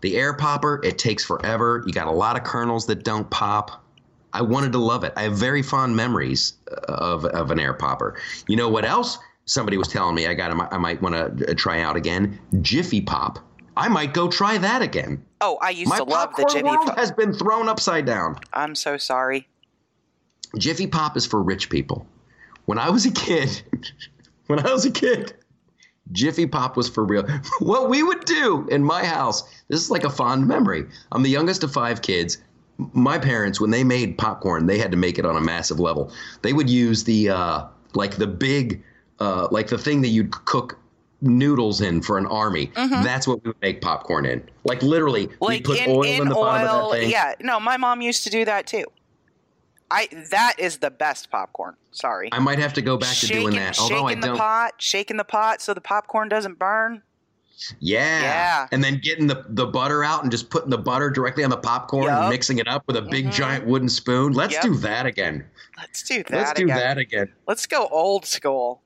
The 0.00 0.16
air 0.16 0.34
popper, 0.34 0.80
it 0.82 0.98
takes 0.98 1.24
forever. 1.24 1.82
You 1.86 1.92
got 1.92 2.06
a 2.06 2.12
lot 2.12 2.36
of 2.36 2.44
kernels 2.44 2.86
that 2.86 3.04
don't 3.04 3.28
pop. 3.30 3.84
I 4.32 4.42
wanted 4.42 4.72
to 4.72 4.78
love 4.78 5.04
it. 5.04 5.12
I 5.16 5.22
have 5.22 5.34
very 5.36 5.62
fond 5.62 5.94
memories 5.94 6.54
uh, 6.70 6.92
of 6.92 7.24
of 7.26 7.50
an 7.50 7.60
air 7.60 7.74
popper. 7.74 8.18
You 8.48 8.56
know 8.56 8.68
what 8.68 8.84
else? 8.84 9.18
Somebody 9.44 9.76
was 9.76 9.88
telling 9.88 10.14
me 10.14 10.26
I 10.26 10.34
got 10.34 10.72
I 10.72 10.78
might 10.78 11.02
want 11.02 11.38
to 11.38 11.54
try 11.54 11.80
out 11.80 11.96
again. 11.96 12.38
Jiffy 12.60 13.00
Pop. 13.00 13.38
I 13.76 13.88
might 13.88 14.12
go 14.14 14.28
try 14.28 14.58
that 14.58 14.82
again. 14.82 15.24
Oh, 15.40 15.58
I 15.62 15.70
used 15.70 15.88
My 15.88 15.98
to 15.98 16.04
love 16.04 16.34
the 16.36 16.44
Jiffy 16.44 16.64
world 16.64 16.86
Pop. 16.86 16.98
has 16.98 17.10
been 17.10 17.32
thrown 17.32 17.68
upside 17.68 18.04
down. 18.06 18.38
I'm 18.52 18.74
so 18.74 18.96
sorry. 18.96 19.48
Jiffy 20.58 20.86
Pop 20.86 21.16
is 21.16 21.26
for 21.26 21.42
rich 21.42 21.70
people. 21.70 22.06
When 22.66 22.78
I 22.78 22.90
was 22.90 23.06
a 23.06 23.10
kid, 23.10 23.62
when 24.46 24.64
I 24.64 24.72
was 24.72 24.84
a 24.84 24.90
kid, 24.90 25.34
Jiffy 26.10 26.46
Pop 26.46 26.76
was 26.76 26.88
for 26.88 27.04
real. 27.04 27.24
What 27.60 27.88
we 27.88 28.02
would 28.02 28.24
do 28.24 28.66
in 28.70 28.82
my 28.82 29.04
house, 29.04 29.42
this 29.68 29.80
is 29.80 29.90
like 29.90 30.04
a 30.04 30.10
fond 30.10 30.46
memory. 30.48 30.84
I'm 31.12 31.22
the 31.22 31.30
youngest 31.30 31.62
of 31.62 31.72
five 31.72 32.02
kids. 32.02 32.38
My 32.92 33.18
parents, 33.18 33.60
when 33.60 33.70
they 33.70 33.84
made 33.84 34.18
popcorn, 34.18 34.66
they 34.66 34.78
had 34.78 34.90
to 34.90 34.96
make 34.96 35.18
it 35.18 35.24
on 35.24 35.36
a 35.36 35.40
massive 35.40 35.78
level. 35.78 36.10
They 36.42 36.52
would 36.52 36.68
use 36.68 37.04
the 37.04 37.30
uh, 37.30 37.66
like 37.94 38.16
the 38.16 38.26
big, 38.26 38.82
uh, 39.20 39.46
like 39.50 39.68
the 39.68 39.78
thing 39.78 40.00
that 40.02 40.08
you'd 40.08 40.32
cook 40.44 40.78
noodles 41.20 41.80
in 41.80 42.02
for 42.02 42.18
an 42.18 42.26
army. 42.26 42.72
That's 42.74 43.28
what 43.28 43.44
we 43.44 43.50
would 43.50 43.60
make 43.62 43.80
popcorn 43.80 44.26
in. 44.26 44.42
Like 44.64 44.82
literally, 44.82 45.28
we 45.40 45.60
Mm-hmm. 45.60 45.64
Put 45.64 45.78
in, 45.78 45.90
oil 45.90 46.02
in 46.02 46.22
in 46.22 46.28
the 46.28 46.34
bottom 46.34 46.68
of 46.68 46.90
that 46.90 46.98
thing. 46.98 47.10
Yeah. 47.10 47.34
No, 47.40 47.60
my 47.60 47.76
mom 47.76 48.00
used 48.00 48.24
to 48.24 48.30
do 48.30 48.44
that 48.44 48.66
too. 48.66 48.84
I 49.92 50.08
that 50.30 50.54
is 50.58 50.78
the 50.78 50.90
best 50.90 51.30
popcorn. 51.30 51.74
Sorry. 51.90 52.30
I 52.32 52.38
might 52.38 52.58
have 52.58 52.72
to 52.74 52.82
go 52.82 52.96
back 52.96 53.14
to 53.16 53.26
doing 53.26 53.54
that. 53.56 53.78
Although 53.78 54.06
I 54.06 54.10
shaking 54.12 54.20
the 54.22 54.26
don't. 54.28 54.36
pot, 54.38 54.72
shaking 54.78 55.16
the 55.18 55.24
pot 55.24 55.60
so 55.60 55.74
the 55.74 55.80
popcorn 55.82 56.28
doesn't 56.28 56.58
burn. 56.58 57.02
Yeah. 57.78 58.22
Yeah. 58.22 58.68
And 58.72 58.82
then 58.82 58.98
getting 59.02 59.26
the, 59.26 59.44
the 59.48 59.66
butter 59.66 60.02
out 60.02 60.22
and 60.22 60.30
just 60.32 60.50
putting 60.50 60.70
the 60.70 60.78
butter 60.78 61.10
directly 61.10 61.44
on 61.44 61.50
the 61.50 61.56
popcorn 61.58 62.04
Yup. 62.06 62.22
and 62.22 62.30
mixing 62.30 62.58
it 62.58 62.66
up 62.66 62.82
with 62.86 62.96
a 62.96 63.02
big 63.02 63.26
Mhm. 63.26 63.32
giant 63.32 63.66
wooden 63.66 63.88
spoon. 63.88 64.32
Let's 64.32 64.54
Yep. 64.54 64.62
do 64.62 64.74
that 64.78 65.06
again. 65.06 65.44
Let's 65.76 66.02
do 66.02 66.22
that. 66.24 66.32
Let's 66.32 66.52
do 66.54 66.64
again. 66.64 66.76
that 66.78 66.98
again. 66.98 67.28
Let's 67.46 67.66
go 67.66 67.86
old 67.88 68.24
school. 68.26 68.80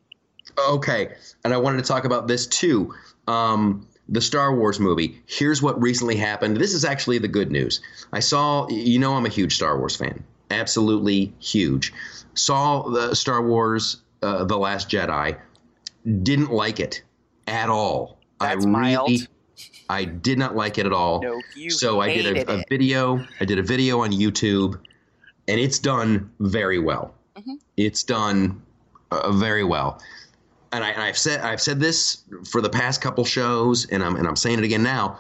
Okay. 0.69 1.15
And 1.45 1.55
I 1.55 1.57
wanted 1.57 1.79
to 1.79 1.85
talk 1.89 2.05
about 2.05 2.29
this 2.29 2.47
too. 2.47 2.93
Um, 3.29 3.87
the 4.09 4.21
Star 4.21 4.55
Wars 4.55 4.79
movie. 4.79 5.21
Here's 5.27 5.63
what 5.63 5.81
recently 5.81 6.17
happened. 6.17 6.57
This 6.59 6.75
is 6.75 6.85
actually 6.85 7.19
the 7.19 7.29
good 7.29 7.51
news. 7.51 7.81
I 8.13 8.21
saw, 8.21 8.69
you 8.69 8.99
know, 8.99 9.15
I'm 9.15 9.27
a 9.27 9.31
huge 9.31 9.55
Star 9.57 9.79
Wars 9.79 9.97
fan. 9.97 10.23
Absolutely 10.51 11.33
huge. 11.39 11.93
Saw 12.35 12.89
the 12.89 13.15
Star 13.15 13.43
Wars, 13.43 14.03
uh, 14.23 14.45
The 14.45 14.57
Last 14.57 14.89
Jedi. 14.89 15.37
Didn't 16.23 16.53
like 16.53 16.81
it 16.81 17.03
at 17.47 17.69
all. 17.69 18.19
That's 18.41 18.65
I 18.65 18.69
mild. 18.69 19.11
really, 19.11 19.27
I 19.89 20.05
did 20.05 20.39
not 20.39 20.55
like 20.55 20.79
it 20.79 20.87
at 20.87 20.93
all. 20.93 21.23
No, 21.23 21.41
so 21.69 22.01
I 22.01 22.15
did 22.15 22.49
a, 22.49 22.53
a 22.59 22.65
video. 22.69 23.27
I 23.41 23.45
did 23.45 23.59
a 23.59 23.63
video 23.63 24.01
on 24.01 24.13
YouTube, 24.13 24.79
and 25.49 25.59
it's 25.59 25.79
done 25.79 26.31
very 26.41 26.79
well. 26.79 27.15
Mhm. 27.37 27.55
It's 27.77 28.03
done 28.03 28.63
uh, 29.11 29.33
very 29.33 29.65
well. 29.65 30.01
And, 30.73 30.85
I, 30.85 30.91
and 30.91 31.03
I've 31.03 31.17
said 31.19 31.41
I've 31.41 31.61
said 31.61 31.81
this 31.81 32.25
for 32.45 32.61
the 32.61 32.69
past 32.69 33.01
couple 33.01 33.25
shows, 33.25 33.87
and 33.87 34.03
I'm 34.05 34.17
and 34.17 34.27
I'm 34.29 34.37
saying 34.37 34.59
it 34.59 34.65
again 34.65 34.83
now. 34.83 35.19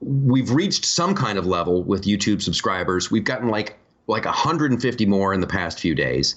We've 0.00 0.50
reached 0.50 0.84
some 0.84 1.14
kind 1.14 1.38
of 1.38 1.46
level 1.46 1.82
with 1.82 2.04
YouTube 2.04 2.42
subscribers. 2.42 3.10
We've 3.10 3.24
gotten 3.24 3.48
like 3.48 3.77
like 4.08 4.24
150 4.24 5.06
more 5.06 5.32
in 5.32 5.40
the 5.40 5.46
past 5.46 5.78
few 5.78 5.94
days. 5.94 6.34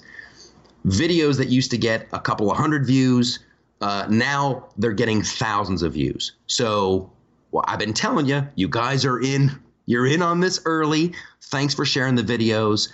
Videos 0.86 1.36
that 1.38 1.48
used 1.48 1.70
to 1.70 1.78
get 1.78 2.06
a 2.12 2.20
couple 2.20 2.50
of 2.50 2.56
hundred 2.56 2.86
views, 2.86 3.40
uh, 3.80 4.06
now 4.08 4.68
they're 4.76 4.92
getting 4.92 5.22
thousands 5.22 5.82
of 5.82 5.94
views. 5.94 6.32
So 6.46 7.10
well, 7.52 7.64
I've 7.68 7.78
been 7.78 7.92
telling 7.92 8.26
you, 8.26 8.46
you 8.54 8.68
guys 8.68 9.04
are 9.04 9.20
in. 9.20 9.52
You're 9.86 10.06
in 10.06 10.22
on 10.22 10.40
this 10.40 10.60
early. 10.64 11.12
Thanks 11.42 11.74
for 11.74 11.84
sharing 11.84 12.14
the 12.14 12.22
videos, 12.22 12.88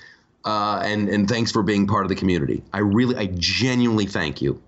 uh, 0.44 0.82
and 0.84 1.08
and 1.08 1.28
thanks 1.28 1.52
for 1.52 1.62
being 1.62 1.86
part 1.86 2.04
of 2.04 2.08
the 2.08 2.16
community. 2.16 2.62
I 2.72 2.78
really, 2.78 3.16
I 3.16 3.26
genuinely 3.36 4.06
thank 4.06 4.42
you. 4.42 4.60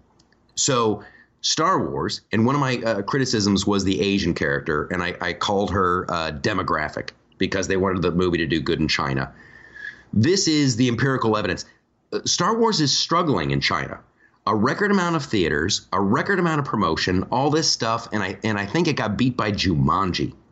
So, 0.55 1.03
Star 1.41 1.91
Wars, 1.91 2.21
and 2.33 2.47
one 2.47 2.55
of 2.55 2.61
my 2.61 2.77
uh, 2.79 3.03
criticisms 3.03 3.67
was 3.67 3.85
the 3.85 4.01
Asian 4.01 4.33
character, 4.33 4.87
and 4.93 5.03
I, 5.03 5.17
I 5.21 5.33
called 5.33 5.71
her 5.71 6.07
uh, 6.09 6.33
demographic 6.33 7.11
because 7.39 7.67
they 7.67 7.77
wanted 7.77 8.03
the 8.03 8.13
movie 8.13 8.39
to 8.39 8.47
do 8.47 8.61
good 8.61 8.79
in 8.79 8.87
China. 8.87 9.33
This 10.13 10.49
is 10.49 10.77
the 10.77 10.89
empirical 10.89 11.37
evidence. 11.37 11.65
Uh, 12.13 12.21
Star 12.25 12.57
Wars 12.57 12.81
is 12.81 12.97
struggling 12.97 13.51
in 13.51 13.61
China. 13.61 14.01
A 14.47 14.55
record 14.55 14.91
amount 14.91 15.17
of 15.17 15.25
theaters, 15.25 15.87
a 15.93 16.01
record 16.01 16.39
amount 16.39 16.61
of 16.61 16.65
promotion, 16.65 17.25
all 17.31 17.51
this 17.51 17.71
stuff, 17.71 18.09
and 18.13 18.23
I 18.23 18.39
and 18.43 18.59
I 18.59 18.67
think 18.67 18.89
it 18.89 18.95
got 18.95 19.17
beat 19.17 19.37
by 19.37 19.53
Jumanji. 19.53 20.35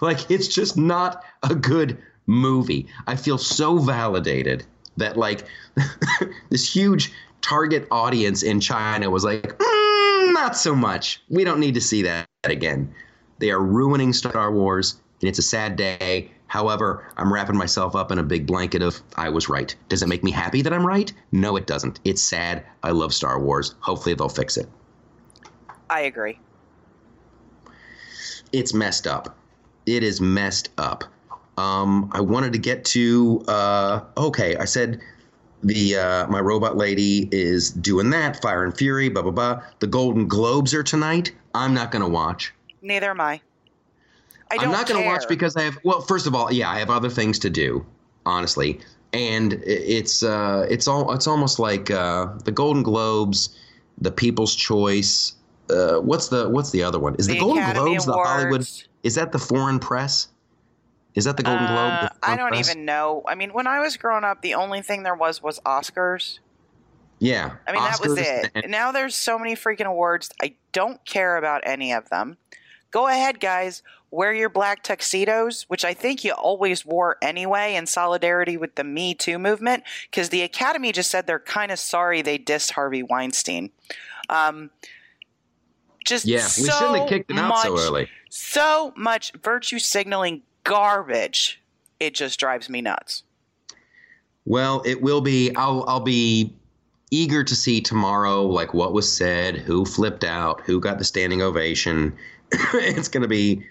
Like 0.00 0.30
it's 0.30 0.48
just 0.48 0.76
not 0.76 1.24
a 1.44 1.54
good 1.54 1.96
movie. 2.26 2.88
I 3.06 3.16
feel 3.16 3.38
so 3.38 3.78
validated 3.78 4.66
that 4.96 5.16
like 5.16 5.44
this 6.50 6.70
huge 6.70 7.12
target 7.40 7.86
audience 7.90 8.42
in 8.42 8.60
China 8.60 9.08
was 9.08 9.24
like, 9.24 9.42
"Mm, 9.42 10.32
not 10.32 10.56
so 10.56 10.74
much. 10.74 11.22
We 11.30 11.44
don't 11.44 11.60
need 11.60 11.74
to 11.74 11.80
see 11.80 12.02
that 12.02 12.26
again. 12.42 12.92
They 13.38 13.50
are 13.50 13.60
ruining 13.60 14.12
Star 14.12 14.52
Wars, 14.52 15.00
and 15.20 15.28
it's 15.28 15.38
a 15.38 15.42
sad 15.42 15.76
day. 15.76 16.30
However, 16.54 17.04
I'm 17.16 17.32
wrapping 17.32 17.56
myself 17.56 17.96
up 17.96 18.12
in 18.12 18.20
a 18.20 18.22
big 18.22 18.46
blanket 18.46 18.80
of 18.80 19.00
I 19.16 19.28
was 19.28 19.48
right. 19.48 19.74
Does 19.88 20.04
it 20.04 20.08
make 20.08 20.22
me 20.22 20.30
happy 20.30 20.62
that 20.62 20.72
I'm 20.72 20.86
right? 20.86 21.12
No, 21.32 21.56
it 21.56 21.66
doesn't. 21.66 21.98
It's 22.04 22.22
sad. 22.22 22.64
I 22.84 22.92
love 22.92 23.12
Star 23.12 23.40
Wars. 23.40 23.74
Hopefully, 23.80 24.14
they'll 24.14 24.28
fix 24.28 24.56
it. 24.56 24.68
I 25.90 26.02
agree. 26.02 26.38
It's 28.52 28.72
messed 28.72 29.08
up. 29.08 29.36
It 29.86 30.04
is 30.04 30.20
messed 30.20 30.68
up. 30.78 31.02
Um, 31.58 32.08
I 32.12 32.20
wanted 32.20 32.52
to 32.52 32.60
get 32.60 32.84
to. 32.84 33.44
Uh, 33.48 34.02
okay, 34.16 34.56
I 34.56 34.64
said 34.64 35.00
the 35.64 35.96
uh, 35.96 36.28
my 36.28 36.38
robot 36.38 36.76
lady 36.76 37.28
is 37.32 37.72
doing 37.72 38.10
that. 38.10 38.40
Fire 38.40 38.62
and 38.62 38.78
Fury. 38.78 39.08
Blah 39.08 39.22
blah 39.22 39.32
blah. 39.32 39.62
The 39.80 39.88
Golden 39.88 40.28
Globes 40.28 40.72
are 40.72 40.84
tonight. 40.84 41.32
I'm 41.52 41.74
not 41.74 41.90
going 41.90 42.04
to 42.04 42.08
watch. 42.08 42.54
Neither 42.80 43.10
am 43.10 43.20
I. 43.20 43.40
I 44.54 44.56
don't 44.56 44.66
I'm 44.66 44.72
not 44.72 44.86
going 44.88 45.02
to 45.02 45.06
watch 45.06 45.26
because 45.28 45.56
I 45.56 45.62
have. 45.62 45.78
Well, 45.84 46.00
first 46.00 46.26
of 46.26 46.34
all, 46.34 46.52
yeah, 46.52 46.70
I 46.70 46.78
have 46.78 46.90
other 46.90 47.10
things 47.10 47.38
to 47.40 47.50
do. 47.50 47.84
Honestly, 48.26 48.80
and 49.12 49.54
it's 49.66 50.22
uh, 50.22 50.66
it's 50.70 50.88
all 50.88 51.12
it's 51.12 51.26
almost 51.26 51.58
like 51.58 51.90
uh, 51.90 52.26
the 52.44 52.52
Golden 52.52 52.82
Globes, 52.82 53.56
the 54.00 54.10
People's 54.10 54.54
Choice. 54.54 55.34
Uh, 55.70 55.96
what's 55.96 56.28
the 56.28 56.48
what's 56.48 56.70
the 56.70 56.82
other 56.82 56.98
one? 56.98 57.14
Is 57.16 57.26
the, 57.26 57.34
the 57.34 57.40
Golden 57.40 57.62
Academy 57.62 57.84
Globes 57.90 58.06
the 58.06 58.12
Hollywood? 58.12 58.68
Is 59.02 59.14
that 59.16 59.32
the 59.32 59.38
foreign 59.38 59.78
press? 59.78 60.28
Is 61.14 61.24
that 61.26 61.36
the 61.36 61.42
Golden 61.42 61.66
Globe? 61.66 61.92
Uh, 61.92 62.08
the 62.08 62.30
I 62.30 62.36
don't 62.36 62.48
press? 62.48 62.70
even 62.70 62.84
know. 62.84 63.22
I 63.28 63.34
mean, 63.34 63.52
when 63.52 63.66
I 63.66 63.80
was 63.80 63.96
growing 63.96 64.24
up, 64.24 64.42
the 64.42 64.54
only 64.54 64.82
thing 64.82 65.02
there 65.02 65.14
was 65.14 65.42
was 65.42 65.60
Oscars. 65.60 66.38
Yeah. 67.20 67.52
I 67.66 67.72
mean, 67.72 67.82
that 67.82 68.00
was 68.00 68.18
it. 68.18 68.50
and- 68.54 68.70
Now 68.70 68.90
there's 68.92 69.14
so 69.14 69.38
many 69.38 69.54
freaking 69.54 69.86
awards. 69.86 70.30
I 70.42 70.54
don't 70.72 71.02
care 71.04 71.36
about 71.36 71.62
any 71.64 71.92
of 71.92 72.08
them. 72.10 72.36
Go 72.94 73.08
ahead, 73.08 73.40
guys. 73.40 73.82
Wear 74.12 74.32
your 74.32 74.48
black 74.48 74.84
tuxedos, 74.84 75.64
which 75.64 75.84
I 75.84 75.94
think 75.94 76.22
you 76.22 76.30
always 76.30 76.86
wore 76.86 77.16
anyway 77.20 77.74
in 77.74 77.86
solidarity 77.86 78.56
with 78.56 78.76
the 78.76 78.84
Me 78.84 79.14
Too 79.14 79.36
movement, 79.36 79.82
because 80.08 80.28
the 80.28 80.42
Academy 80.42 80.92
just 80.92 81.10
said 81.10 81.26
they're 81.26 81.40
kind 81.40 81.72
of 81.72 81.80
sorry 81.80 82.22
they 82.22 82.38
dissed 82.38 82.70
Harvey 82.70 83.02
Weinstein. 83.02 83.70
Um, 84.30 84.70
just 86.06 86.24
Yeah, 86.24 86.36
we 86.36 86.68
so 86.68 86.72
shouldn't 86.72 86.98
have 86.98 87.08
kicked 87.08 87.32
him 87.32 87.38
out 87.38 87.62
so 87.62 87.76
early. 87.76 88.08
So 88.30 88.94
much 88.96 89.32
virtue 89.42 89.80
signaling 89.80 90.42
garbage. 90.62 91.60
It 91.98 92.14
just 92.14 92.38
drives 92.38 92.70
me 92.70 92.80
nuts. 92.80 93.24
Well, 94.44 94.82
it 94.86 95.02
will 95.02 95.20
be. 95.20 95.52
I'll 95.56 95.84
I'll 95.88 95.98
be 95.98 96.54
eager 97.10 97.42
to 97.42 97.56
see 97.56 97.80
tomorrow, 97.80 98.42
like 98.42 98.72
what 98.72 98.92
was 98.92 99.10
said, 99.10 99.56
who 99.56 99.84
flipped 99.84 100.22
out, 100.22 100.60
who 100.60 100.78
got 100.78 100.98
the 100.98 101.04
standing 101.04 101.42
ovation. 101.42 102.16
it's 102.74 103.08
going 103.08 103.22
to 103.22 103.28
be. 103.28 103.66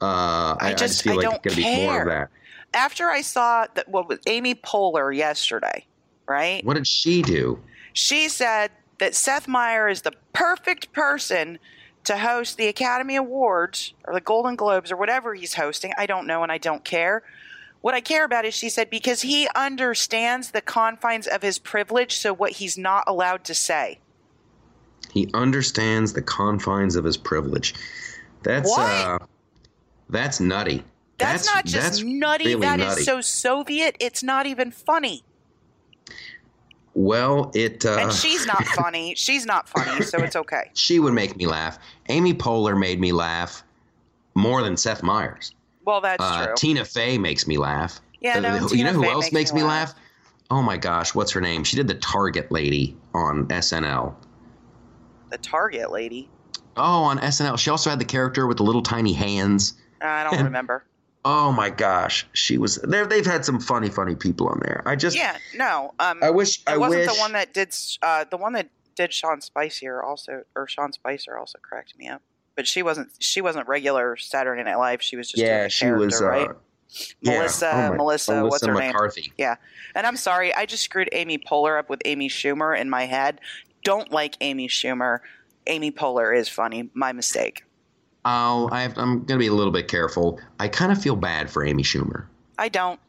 Uh, 0.00 0.56
I, 0.60 0.68
I 0.68 0.70
just- 0.74 0.94
just 0.94 1.02
feel 1.02 1.14
I 1.14 1.16
like 1.16 1.44
it's 1.44 1.56
going 1.56 1.56
to 1.56 1.76
be 1.76 1.84
more 1.86 2.02
of 2.02 2.08
that. 2.08 2.30
After 2.74 3.08
I 3.08 3.22
saw 3.22 3.66
that 3.74 3.88
what 3.88 4.08
was 4.08 4.18
Amy 4.26 4.54
Poehler 4.54 5.14
yesterday, 5.16 5.86
right? 6.28 6.64
What 6.64 6.74
did 6.74 6.86
she 6.86 7.22
do? 7.22 7.58
She 7.94 8.28
said 8.28 8.70
that 8.98 9.14
Seth 9.14 9.48
Meyer 9.48 9.88
is 9.88 10.02
the 10.02 10.12
perfect 10.32 10.92
person 10.92 11.58
to 12.04 12.18
host 12.18 12.56
the 12.56 12.68
Academy 12.68 13.16
Awards 13.16 13.94
or 14.04 14.14
the 14.14 14.20
Golden 14.20 14.54
Globes 14.54 14.92
or 14.92 14.96
whatever 14.96 15.34
he's 15.34 15.54
hosting. 15.54 15.92
I 15.98 16.06
don't 16.06 16.26
know 16.26 16.42
and 16.42 16.52
I 16.52 16.58
don't 16.58 16.84
care. 16.84 17.22
What 17.80 17.94
I 17.94 18.00
care 18.00 18.24
about 18.24 18.44
is 18.44 18.54
she 18.54 18.68
said 18.68 18.90
because 18.90 19.22
he 19.22 19.48
understands 19.54 20.50
the 20.50 20.60
confines 20.60 21.26
of 21.26 21.42
his 21.42 21.58
privilege, 21.58 22.16
so 22.16 22.32
what 22.34 22.52
he's 22.52 22.76
not 22.76 23.04
allowed 23.06 23.44
to 23.44 23.54
say. 23.54 24.00
He 25.12 25.28
understands 25.34 26.12
the 26.12 26.22
confines 26.22 26.96
of 26.96 27.04
his 27.04 27.16
privilege. 27.16 27.74
That's 28.42 28.68
What? 28.68 28.80
uh, 28.86 29.18
that's 30.10 30.40
nutty. 30.40 30.84
That's, 31.18 31.46
not 31.46 31.64
just 31.64 31.74
that's 31.90 32.02
nutty. 32.02 32.46
really 32.46 32.60
That 32.60 32.78
is 32.80 32.86
nutty. 32.86 33.02
so 33.02 33.20
Soviet. 33.20 33.96
It's 33.98 34.22
not 34.22 34.46
even 34.46 34.70
funny. 34.70 35.24
Well, 36.94 37.50
it. 37.54 37.84
Uh, 37.84 37.96
And 38.00 38.12
she's 38.12 38.46
not 38.46 38.64
funny. 38.68 39.14
She's 39.16 39.46
not 39.46 39.68
funny, 39.68 40.02
so 40.02 40.18
it's 40.18 40.36
okay. 40.36 40.70
she 40.74 40.98
would 41.00 41.14
make 41.14 41.36
me 41.36 41.46
laugh. 41.46 41.78
Amy 42.08 42.34
Poehler 42.34 42.78
made 42.78 43.00
me 43.00 43.12
laugh 43.12 43.62
more 44.34 44.62
than 44.62 44.76
Seth 44.76 45.02
Meyers. 45.02 45.54
Well, 45.84 46.00
that's 46.00 46.22
Uh, 46.22 46.46
true. 46.46 46.54
Tina 46.56 46.84
Fey 46.84 47.18
makes 47.18 47.46
me 47.46 47.56
laugh. 47.58 48.00
Yeah, 48.20 48.38
Uh, 48.38 48.40
no, 48.40 48.68
Tina 48.68 48.78
you 48.78 48.84
know 48.84 48.92
who 48.92 49.02
Fey 49.02 49.10
else 49.10 49.24
makes 49.26 49.32
makes 49.34 49.52
me 49.52 49.60
me 49.62 49.66
laugh. 49.68 49.88
laugh? 49.90 49.98
Oh 50.50 50.62
my 50.62 50.76
gosh, 50.76 51.14
what's 51.14 51.30
her 51.32 51.40
name? 51.40 51.62
She 51.64 51.76
did 51.76 51.88
the 51.88 51.94
Target 51.94 52.50
lady 52.50 52.96
on 53.14 53.46
SNL. 53.48 54.14
The 55.30 55.38
Target 55.38 55.90
lady. 55.90 56.28
Oh, 56.76 57.02
on 57.04 57.18
SNL. 57.18 57.58
She 57.58 57.70
also 57.70 57.90
had 57.90 57.98
the 57.98 58.04
character 58.04 58.46
with 58.46 58.58
the 58.58 58.62
little 58.62 58.82
tiny 58.82 59.12
hands. 59.12 59.74
I 60.00 60.24
don't 60.24 60.44
remember. 60.44 60.84
Oh 61.24 61.50
my 61.52 61.68
gosh, 61.70 62.26
she 62.32 62.56
was 62.56 62.76
there. 62.76 63.04
They've 63.04 63.26
had 63.26 63.44
some 63.44 63.58
funny, 63.60 63.90
funny 63.90 64.14
people 64.14 64.48
on 64.48 64.60
there. 64.62 64.82
I 64.86 64.94
just, 64.96 65.16
Yeah, 65.16 65.36
no. 65.56 65.92
Um, 65.98 66.20
I 66.22 66.30
wish, 66.30 66.60
it 66.60 66.68
I 66.68 66.76
wasn't 66.76 67.02
wish. 67.06 67.12
the 67.14 67.20
one 67.20 67.32
that 67.32 67.52
did 67.52 67.74
uh, 68.02 68.24
the 68.30 68.36
one 68.36 68.52
that 68.52 68.68
did 68.94 69.12
Sean 69.12 69.40
Spicer 69.40 70.02
also, 70.02 70.44
or 70.54 70.68
Sean 70.68 70.92
Spicer 70.92 71.36
also 71.36 71.58
cracked 71.60 71.98
me 71.98 72.08
up. 72.08 72.22
But 72.54 72.66
she 72.66 72.82
wasn't. 72.82 73.10
She 73.18 73.40
wasn't 73.40 73.68
regular 73.68 74.16
Saturday 74.16 74.62
Night 74.62 74.76
Live. 74.78 75.02
She 75.02 75.16
was 75.16 75.28
just 75.28 75.36
doing 75.38 75.48
yeah, 75.50 75.64
a 75.64 75.68
she 75.68 75.90
was. 75.90 76.22
Uh, 76.22 76.26
right? 76.26 76.48
yeah. 77.20 77.32
Melissa- 77.38 77.70
Oh 77.72 77.90
my- 77.90 77.96
Melissa, 77.96 78.42
what's 78.44 78.64
her 78.64 78.72
name? 78.74 78.92
McCarthy. 78.92 79.32
Yeah. 79.36 79.56
And 79.94 80.06
I'm 80.06 80.16
sorry, 80.16 80.54
I 80.54 80.66
just 80.66 80.84
screwed 80.84 81.08
Amy 81.12 81.38
Poehler 81.38 81.78
up 81.78 81.90
with 81.90 82.00
Amy 82.04 82.28
Schumer 82.28 82.78
in 82.78 82.88
my 82.88 83.06
head. 83.06 83.40
Don't 83.84 84.10
like 84.12 84.36
Amy 84.40 84.68
Schumer. 84.68 85.20
Amy 85.66 85.90
Poehler 85.90 86.36
is 86.36 86.48
funny. 86.48 86.90
My 86.94 87.12
mistake. 87.12 87.64
I'll, 88.24 88.68
I 88.72 88.82
have, 88.82 88.98
I'm 88.98 89.18
going 89.24 89.26
to 89.26 89.38
be 89.38 89.46
a 89.46 89.52
little 89.52 89.72
bit 89.72 89.88
careful. 89.88 90.40
I 90.58 90.68
kind 90.68 90.92
of 90.92 91.00
feel 91.00 91.16
bad 91.16 91.50
for 91.50 91.64
Amy 91.64 91.82
Schumer. 91.82 92.26
I 92.58 92.68
don't. 92.68 93.00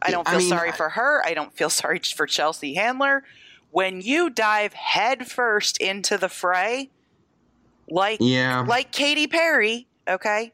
I 0.00 0.10
don't 0.10 0.26
I 0.28 0.32
feel 0.32 0.40
mean, 0.40 0.48
sorry 0.48 0.68
I- 0.70 0.76
for 0.76 0.90
her. 0.90 1.22
I 1.26 1.34
don't 1.34 1.56
feel 1.56 1.70
sorry 1.82 1.98
for 2.00 2.26
Chelsea 2.26 2.74
Handler. 2.74 3.24
When 3.70 4.00
you 4.00 4.30
dive 4.30 4.72
headfirst 4.72 5.78
into 5.78 6.16
the 6.16 6.28
fray, 6.28 6.90
like 7.90 8.18
Yeah. 8.20 8.64
like 8.66 8.92
Katy 8.92 9.26
Perry, 9.26 9.86
okay, 10.08 10.52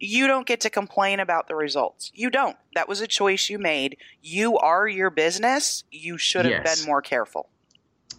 you 0.00 0.26
don't 0.26 0.46
get 0.46 0.60
to 0.62 0.70
complain 0.70 1.20
about 1.20 1.46
the 1.48 1.54
results. 1.54 2.10
You 2.14 2.30
don't. 2.30 2.56
That 2.74 2.88
was 2.88 3.00
a 3.00 3.06
choice 3.06 3.48
you 3.48 3.58
made. 3.58 3.96
You 4.22 4.56
are 4.58 4.88
your 4.88 5.10
business. 5.10 5.84
You 5.90 6.18
should 6.18 6.46
have 6.46 6.64
Yes. 6.64 6.80
been 6.80 6.86
more 6.88 7.02
careful. 7.02 7.48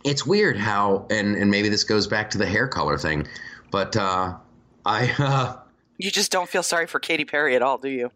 It's 0.04 0.26
weird 0.26 0.58
how 0.58 1.06
and 1.10 1.36
and 1.36 1.50
maybe 1.52 1.70
this 1.70 1.84
goes 1.84 2.08
back 2.08 2.30
to 2.30 2.38
the 2.38 2.46
hair 2.46 2.68
color 2.68 2.98
thing 2.98 3.28
but 3.72 3.96
uh 3.98 4.34
i 4.86 5.14
uh 5.20 5.56
You 5.98 6.10
just 6.12 6.32
don't 6.32 6.50
feel 6.50 6.64
sorry 6.64 6.88
for 6.88 7.00
Katy 7.00 7.26
Perry 7.26 7.56
at 7.56 7.62
all, 7.62 7.78
do 7.78 7.90
you? 7.90 8.10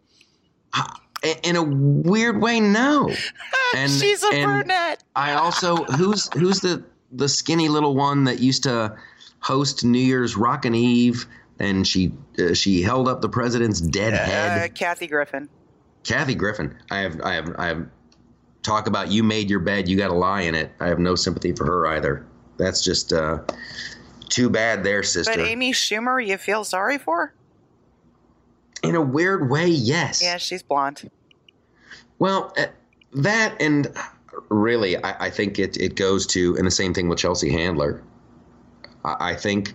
in 1.42 1.56
a 1.56 1.62
weird 1.62 2.40
way 2.42 2.60
no 2.60 3.08
And- 3.76 3.90
She's 3.90 4.22
a 4.24 4.28
and- 4.32 4.44
brunette. 4.44 5.04
i 5.16 5.32
also 5.34 5.76
who's 5.84 6.28
who's 6.34 6.60
the 6.60 6.82
the 7.12 7.28
skinny 7.28 7.68
little 7.68 7.94
one 7.94 8.24
that 8.24 8.40
used 8.40 8.62
to 8.64 8.96
host 9.40 9.84
new 9.84 9.98
year's 9.98 10.36
rockin' 10.36 10.74
eve 10.74 11.26
and 11.60 11.86
she 11.86 12.12
uh, 12.38 12.52
she 12.54 12.82
held 12.82 13.08
up 13.08 13.20
the 13.20 13.28
president's 13.28 13.80
dead 13.80 14.12
Uh, 14.14 14.16
head 14.18 14.74
Kathy 14.74 15.06
Griffin. 15.06 15.48
kathy 16.02 16.34
griffin 16.34 16.76
i 16.90 16.98
have 16.98 17.20
i 17.22 17.34
have 17.34 17.54
i 17.58 17.66
have 17.66 17.86
talk 18.64 18.88
about 18.88 19.12
you 19.12 19.22
made 19.22 19.48
your 19.48 19.60
bed 19.60 19.88
you 19.88 19.96
got 19.96 20.08
to 20.08 20.14
lie 20.14 20.40
in 20.40 20.54
it 20.54 20.72
i 20.80 20.88
have 20.88 20.98
no 20.98 21.14
sympathy 21.14 21.52
for 21.52 21.64
her 21.64 21.86
either 21.86 22.26
that's 22.56 22.82
just 22.82 23.12
uh 23.12 23.38
too 24.28 24.50
bad 24.50 24.82
there 24.82 25.02
sister 25.02 25.32
But 25.36 25.46
Amy 25.46 25.72
Schumer, 25.72 26.26
you 26.26 26.38
feel 26.38 26.64
sorry 26.64 26.98
for? 26.98 27.32
in 28.84 28.94
a 28.94 29.00
weird 29.00 29.50
way 29.50 29.66
yes 29.66 30.22
Yeah, 30.22 30.36
she's 30.36 30.62
blonde. 30.62 31.10
Well, 32.18 32.52
uh, 32.56 32.66
that 33.14 33.60
and 33.60 33.88
really, 34.48 34.96
I, 35.02 35.26
I 35.26 35.30
think 35.30 35.58
it, 35.58 35.76
it 35.78 35.96
goes 35.96 36.26
to, 36.28 36.56
and 36.56 36.66
the 36.66 36.70
same 36.70 36.94
thing 36.94 37.08
with 37.08 37.18
Chelsea 37.18 37.50
Handler. 37.50 38.02
I, 39.04 39.30
I 39.30 39.34
think 39.34 39.74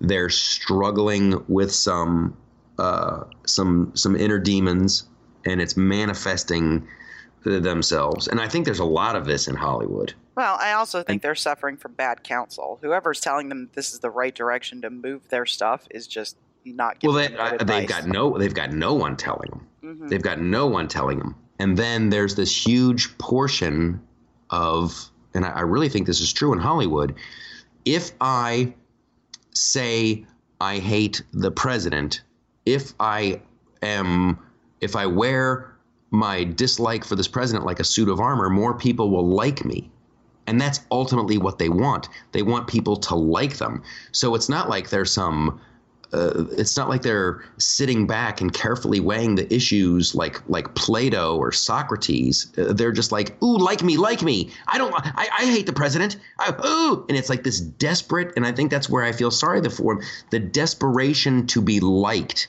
they're 0.00 0.30
struggling 0.30 1.44
with 1.48 1.72
some 1.72 2.36
uh, 2.78 3.24
some 3.46 3.92
some 3.94 4.16
inner 4.16 4.38
demons, 4.38 5.04
and 5.44 5.60
it's 5.60 5.76
manifesting 5.76 6.86
themselves. 7.44 8.28
And 8.28 8.40
I 8.40 8.48
think 8.48 8.64
there's 8.64 8.78
a 8.78 8.84
lot 8.84 9.16
of 9.16 9.24
this 9.24 9.48
in 9.48 9.54
Hollywood. 9.54 10.14
Well, 10.36 10.56
I 10.60 10.72
also 10.72 11.02
think 11.02 11.22
they're 11.22 11.34
suffering 11.34 11.76
from 11.76 11.92
bad 11.92 12.22
counsel. 12.22 12.78
Whoever's 12.82 13.20
telling 13.20 13.48
them 13.48 13.70
this 13.74 13.92
is 13.92 14.00
the 14.00 14.10
right 14.10 14.34
direction 14.34 14.82
to 14.82 14.90
move 14.90 15.28
their 15.30 15.46
stuff 15.46 15.86
is 15.90 16.06
just 16.06 16.36
not 16.64 17.00
giving 17.00 17.14
Well, 17.16 17.28
they, 17.28 17.36
I, 17.36 17.56
good 17.56 17.66
they've 17.66 17.88
got 17.88 18.06
no 18.06 18.36
they've 18.38 18.54
got 18.54 18.72
no 18.72 18.94
one 18.94 19.16
telling 19.16 19.50
them. 19.50 19.66
Mhm. 19.82 20.08
They've 20.08 20.22
got 20.22 20.40
no 20.40 20.66
one 20.66 20.86
telling 20.88 21.18
them. 21.18 21.34
And 21.58 21.76
then 21.76 22.10
there's 22.10 22.36
this 22.36 22.54
huge 22.66 23.16
portion 23.18 24.00
of, 24.50 25.10
and 25.34 25.44
I, 25.44 25.48
I 25.50 25.60
really 25.62 25.88
think 25.88 26.06
this 26.06 26.20
is 26.20 26.32
true 26.32 26.52
in 26.52 26.58
Hollywood. 26.58 27.14
If 27.84 28.12
I 28.20 28.74
say 29.54 30.24
I 30.60 30.78
hate 30.78 31.22
the 31.32 31.50
president, 31.50 32.22
if 32.66 32.92
I 33.00 33.40
am, 33.82 34.38
if 34.80 34.94
I 34.94 35.06
wear 35.06 35.74
my 36.10 36.44
dislike 36.44 37.04
for 37.04 37.16
this 37.16 37.28
president 37.28 37.66
like 37.66 37.80
a 37.80 37.84
suit 37.84 38.08
of 38.08 38.20
armor, 38.20 38.48
more 38.48 38.74
people 38.74 39.10
will 39.10 39.26
like 39.26 39.64
me. 39.64 39.90
And 40.46 40.60
that's 40.60 40.80
ultimately 40.90 41.36
what 41.36 41.58
they 41.58 41.68
want. 41.68 42.08
They 42.32 42.42
want 42.42 42.68
people 42.68 42.96
to 42.96 43.14
like 43.14 43.58
them. 43.58 43.82
So 44.12 44.34
it's 44.34 44.48
not 44.48 44.70
like 44.70 44.88
there's 44.88 45.12
some 45.12 45.60
uh, 46.12 46.44
it's 46.52 46.76
not 46.76 46.88
like 46.88 47.02
they're 47.02 47.44
sitting 47.58 48.06
back 48.06 48.40
and 48.40 48.52
carefully 48.52 48.98
weighing 48.98 49.34
the 49.34 49.52
issues 49.52 50.14
like 50.14 50.40
like 50.48 50.74
Plato 50.74 51.36
or 51.36 51.52
Socrates. 51.52 52.50
Uh, 52.56 52.72
they're 52.72 52.92
just 52.92 53.12
like, 53.12 53.40
"Ooh, 53.42 53.58
like 53.58 53.82
me, 53.82 53.98
like 53.98 54.22
me. 54.22 54.50
I 54.68 54.78
don't. 54.78 54.94
I, 54.94 55.28
I 55.38 55.44
hate 55.44 55.66
the 55.66 55.72
president. 55.72 56.16
I, 56.38 56.54
ooh," 56.66 57.04
and 57.08 57.18
it's 57.18 57.28
like 57.28 57.44
this 57.44 57.60
desperate. 57.60 58.32
And 58.36 58.46
I 58.46 58.52
think 58.52 58.70
that's 58.70 58.88
where 58.88 59.04
I 59.04 59.12
feel 59.12 59.30
sorry 59.30 59.62
for 59.68 59.94
him. 59.94 60.02
The 60.30 60.38
desperation 60.38 61.46
to 61.48 61.60
be 61.60 61.78
liked 61.78 62.48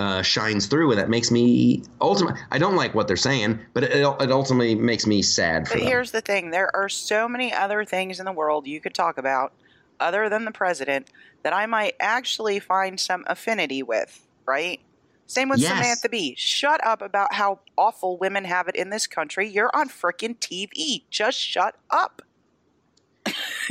uh, 0.00 0.22
shines 0.22 0.66
through, 0.66 0.90
and 0.92 0.98
that 1.00 1.08
makes 1.10 1.30
me 1.30 1.82
ultimate. 2.00 2.36
I 2.50 2.58
don't 2.58 2.74
like 2.76 2.94
what 2.94 3.06
they're 3.06 3.16
saying, 3.16 3.58
but 3.74 3.84
it, 3.84 3.92
it 3.92 4.30
ultimately 4.32 4.74
makes 4.74 5.06
me 5.06 5.22
sad 5.22 5.68
for 5.68 5.74
But 5.74 5.80
them. 5.80 5.88
here's 5.88 6.10
the 6.10 6.20
thing 6.22 6.50
there 6.50 6.74
are 6.74 6.88
so 6.88 7.28
many 7.28 7.52
other 7.52 7.84
things 7.84 8.18
in 8.18 8.24
the 8.26 8.32
world 8.32 8.66
you 8.66 8.80
could 8.80 8.94
talk 8.94 9.18
about 9.18 9.52
other 10.00 10.28
than 10.28 10.44
the 10.46 10.50
president 10.52 11.08
that 11.42 11.52
I 11.52 11.66
might 11.66 11.94
actually 12.00 12.58
find 12.58 12.98
some 12.98 13.24
affinity 13.26 13.82
with, 13.82 14.26
right? 14.46 14.80
Same 15.26 15.48
with 15.48 15.60
Yes. 15.60 15.70
Samantha 15.76 16.08
Bee. 16.08 16.34
Shut 16.36 16.84
up 16.84 17.02
about 17.02 17.34
how 17.34 17.60
awful 17.78 18.16
women 18.16 18.44
have 18.46 18.66
it 18.66 18.74
in 18.76 18.90
this 18.90 19.06
country. 19.06 19.48
You're 19.48 19.70
on 19.74 19.88
frickin' 19.88 20.38
TV. 20.38 21.02
Just 21.10 21.38
shut 21.38 21.76
up. 21.90 22.22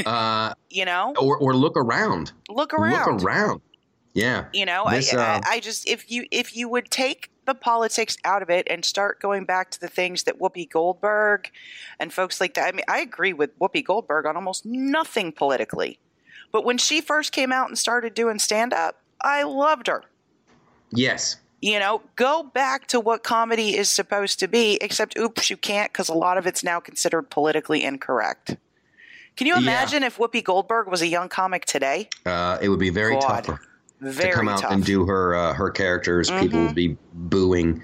Uh, 0.05 0.53
You 0.69 0.86
know? 0.86 1.13
or 1.19 1.38
or 1.38 1.55
look 1.55 1.75
around. 1.75 2.32
Look 2.47 2.73
around. 2.75 3.13
Look 3.15 3.23
around. 3.23 3.61
Yeah. 4.14 4.45
You 4.53 4.66
know, 4.66 4.86
This, 4.89 5.14
I, 5.14 5.18
uh, 5.18 5.41
I, 5.45 5.55
I 5.55 5.60
just 5.60 5.88
if 5.88 6.10
you 6.12 6.26
if 6.32 6.55
you 6.55 6.68
would 6.70 6.89
take 6.89 7.30
the 7.45 7.53
politics 7.55 8.18
out 8.26 8.41
of 8.41 8.49
it 8.49 8.68
and 8.70 8.86
start 8.86 9.20
going 9.20 9.45
back 9.45 9.72
to 9.72 9.80
the 9.80 9.88
things 9.88 10.24
that 10.24 10.39
Whoopi 10.39 10.70
Goldberg 10.70 11.49
and 11.99 12.14
folks 12.14 12.39
like 12.39 12.53
that. 12.53 12.68
I 12.68 12.72
mean, 12.72 12.86
I 12.88 12.99
agree 12.99 13.34
with 13.34 13.57
Whoopi 13.60 13.84
Goldberg 13.84 14.26
on 14.28 14.36
almost 14.36 14.66
nothing 14.66 15.32
politically, 15.32 15.97
but 16.51 16.64
when 16.64 16.78
she 16.78 17.01
first 17.01 17.32
came 17.32 17.51
out 17.51 17.68
and 17.68 17.78
started 17.78 18.14
doing 18.14 18.38
stand 18.39 18.72
up, 18.74 19.01
I 19.22 19.43
loved 19.43 19.88
her. 19.88 20.03
Yes. 20.91 21.38
You 21.62 21.80
know, 21.80 22.01
go 22.16 22.43
back 22.43 22.88
to 22.88 22.99
what 22.99 23.24
comedy 23.24 23.76
is 23.76 23.89
supposed 23.89 24.39
to 24.39 24.47
be, 24.47 24.78
except 24.82 25.18
oops, 25.18 25.49
you 25.49 25.57
can't 25.57 25.91
because 25.91 26.07
a 26.07 26.14
lot 26.14 26.38
of 26.38 26.45
it's 26.47 26.64
now 26.64 26.80
considered 26.80 27.30
politically 27.30 27.84
incorrect. 27.84 28.55
Can 29.36 29.47
you 29.47 29.53
Yeah. 29.55 29.62
imagine 29.62 30.03
if 30.03 30.18
Whoopi 30.18 30.43
Goldberg 30.43 30.88
was 30.88 31.01
a 31.01 31.07
young 31.07 31.30
comic 31.30 31.66
today? 31.66 32.10
Uh, 32.26 32.57
it 32.62 32.70
would 32.70 32.80
be 32.80 32.89
very 32.91 33.16
God. 33.16 33.43
tough 33.43 33.57
for 33.57 33.62
Very 34.02 34.30
to 34.32 34.36
come 34.36 34.47
out 34.47 34.62
tough. 34.62 34.72
and 34.72 34.84
do 34.86 35.06
her 35.06 35.36
uh, 35.36 35.54
her 35.54 35.70
characters. 35.70 36.30
People 36.32 36.60
Mhm. 36.60 36.66
would 36.68 36.76
be 36.76 36.97
booing 37.14 37.82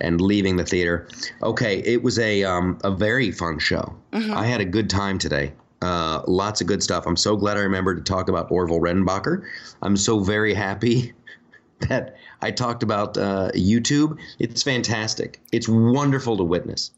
and 0.00 0.20
leaving 0.20 0.56
the 0.56 0.64
theater. 0.64 1.06
Okay, 1.42 1.80
it 1.80 2.02
was 2.02 2.18
a 2.18 2.42
um, 2.44 2.78
a 2.84 2.90
very 2.90 3.30
fun 3.30 3.58
show. 3.58 3.94
Mhm. 4.12 4.34
I 4.34 4.46
had 4.46 4.60
a 4.60 4.64
good 4.64 4.88
time 4.88 5.18
today. 5.18 5.52
Uh, 5.82 6.22
lots 6.26 6.60
of 6.60 6.66
good 6.66 6.82
stuff. 6.82 7.06
I'm 7.06 7.16
so 7.16 7.36
glad 7.36 7.56
I 7.56 7.60
remembered 7.60 8.04
to 8.04 8.12
talk 8.12 8.28
about 8.28 8.50
Orville 8.50 8.80
Redenbacher. 8.80 9.42
I'm 9.82 9.96
so 9.96 10.20
very 10.20 10.52
happy 10.54 11.12
that 11.88 12.16
I 12.42 12.50
talked 12.50 12.82
about 12.82 13.16
uh, 13.18 13.50
YouTube. 13.54 14.18
It's 14.38 14.62
fantastic. 14.62 15.40
It's 15.52 15.68
wonderful 15.68 16.36
to 16.38 16.44
witness. 16.44 16.90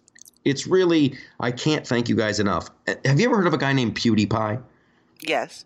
It's 0.44 0.66
really 0.66 1.16
I 1.40 1.50
can't 1.52 1.86
thank 1.86 2.08
you 2.08 2.16
guys 2.16 2.40
enough. 2.40 2.70
Uh, 2.88 2.94
Have 3.04 3.20
you 3.20 3.26
ever 3.26 3.36
heard 3.36 3.46
of 3.46 3.54
a 3.54 3.58
guy 3.58 3.72
named 3.72 3.94
PewDiePie? 3.96 4.60
yes. 5.26 5.64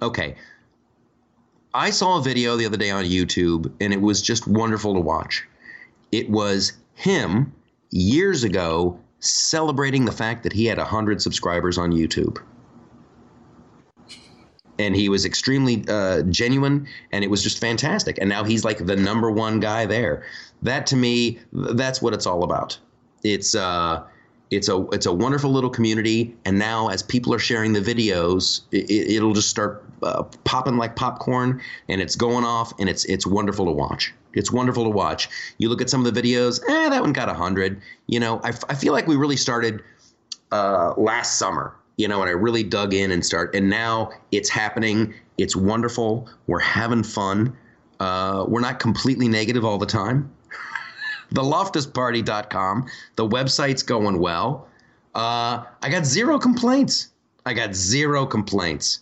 Okay. 0.00 0.34
I 1.74 1.90
saw 1.90 2.18
a 2.18 2.22
video 2.22 2.56
the 2.56 2.66
other 2.66 2.76
day 2.76 2.90
on 2.90 3.04
YouTube 3.04 3.72
and 3.80 3.92
it 3.92 4.00
was 4.00 4.20
just 4.20 4.46
wonderful 4.46 4.94
to 4.94 5.00
watch. 5.00 5.46
It 6.10 6.28
was 6.28 6.74
him 6.94 7.52
years 7.90 8.44
ago 8.44 8.98
celebrating 9.20 10.04
the 10.04 10.12
fact 10.12 10.42
that 10.42 10.52
he 10.52 10.66
had 10.66 10.78
100 10.78 11.22
subscribers 11.22 11.78
on 11.78 11.92
YouTube. 11.92 12.38
And 14.78 14.96
he 14.96 15.08
was 15.08 15.24
extremely 15.24 15.84
uh, 15.88 16.22
genuine 16.22 16.88
and 17.12 17.24
it 17.24 17.30
was 17.30 17.42
just 17.42 17.58
fantastic. 17.58 18.18
And 18.18 18.28
now 18.28 18.44
he's 18.44 18.64
like 18.64 18.84
the 18.84 18.96
number 18.96 19.30
one 19.30 19.60
guy 19.60 19.86
there. 19.86 20.24
That 20.62 20.86
to 20.88 20.96
me, 20.96 21.38
that's 21.52 22.02
what 22.02 22.12
it's 22.12 22.26
all 22.26 22.42
about. 22.42 22.78
It's, 23.22 23.54
uh, 23.54 24.02
it's 24.52 24.68
a 24.68 24.86
it's 24.92 25.06
a 25.06 25.12
wonderful 25.12 25.50
little 25.50 25.70
community, 25.70 26.36
and 26.44 26.58
now 26.58 26.88
as 26.88 27.02
people 27.02 27.32
are 27.32 27.38
sharing 27.38 27.72
the 27.72 27.80
videos, 27.80 28.60
it, 28.70 28.90
it'll 28.90 29.32
just 29.32 29.48
start 29.48 29.82
uh, 30.02 30.24
popping 30.44 30.76
like 30.76 30.94
popcorn, 30.94 31.62
and 31.88 32.02
it's 32.02 32.16
going 32.16 32.44
off, 32.44 32.78
and 32.78 32.88
it's 32.88 33.06
it's 33.06 33.26
wonderful 33.26 33.64
to 33.64 33.72
watch. 33.72 34.12
It's 34.34 34.52
wonderful 34.52 34.84
to 34.84 34.90
watch. 34.90 35.30
You 35.56 35.70
look 35.70 35.80
at 35.80 35.88
some 35.88 36.04
of 36.04 36.14
the 36.14 36.22
videos, 36.22 36.60
eh, 36.68 36.88
that 36.90 37.00
one 37.00 37.14
got 37.14 37.34
hundred. 37.34 37.80
You 38.06 38.20
know, 38.20 38.40
I, 38.44 38.52
I 38.68 38.74
feel 38.74 38.92
like 38.92 39.06
we 39.06 39.16
really 39.16 39.36
started 39.36 39.82
uh, 40.52 40.92
last 40.98 41.38
summer. 41.38 41.74
You 41.96 42.08
know, 42.08 42.20
and 42.20 42.28
I 42.28 42.32
really 42.32 42.62
dug 42.62 42.92
in 42.94 43.10
and 43.10 43.24
start, 43.24 43.54
and 43.54 43.70
now 43.70 44.10
it's 44.32 44.50
happening. 44.50 45.14
It's 45.38 45.56
wonderful. 45.56 46.28
We're 46.46 46.58
having 46.58 47.04
fun. 47.04 47.56
Uh, 48.00 48.44
we're 48.48 48.60
not 48.60 48.80
completely 48.80 49.28
negative 49.28 49.64
all 49.64 49.78
the 49.78 49.86
time 49.86 50.30
theloftusparty.com. 51.32 52.86
The 53.16 53.28
website's 53.28 53.82
going 53.82 54.18
well. 54.18 54.68
Uh, 55.14 55.64
I 55.82 55.88
got 55.90 56.04
zero 56.04 56.38
complaints. 56.38 57.08
I 57.44 57.54
got 57.54 57.74
zero 57.74 58.26
complaints. 58.26 59.00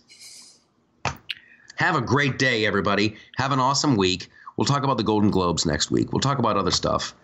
Have 1.75 1.95
a 1.95 2.01
great 2.01 2.37
day, 2.37 2.65
everybody. 2.65 3.15
Have 3.37 3.51
an 3.51 3.59
awesome 3.59 3.95
week. 3.95 4.29
We'll 4.55 4.65
talk 4.65 4.83
about 4.83 4.97
the 4.97 5.03
Golden 5.03 5.31
Globes 5.31 5.65
next 5.65 5.89
week. 5.89 6.11
We'll 6.11 6.19
talk 6.19 6.37
about 6.37 6.57
other 6.57 6.71
stuff. 6.71 7.15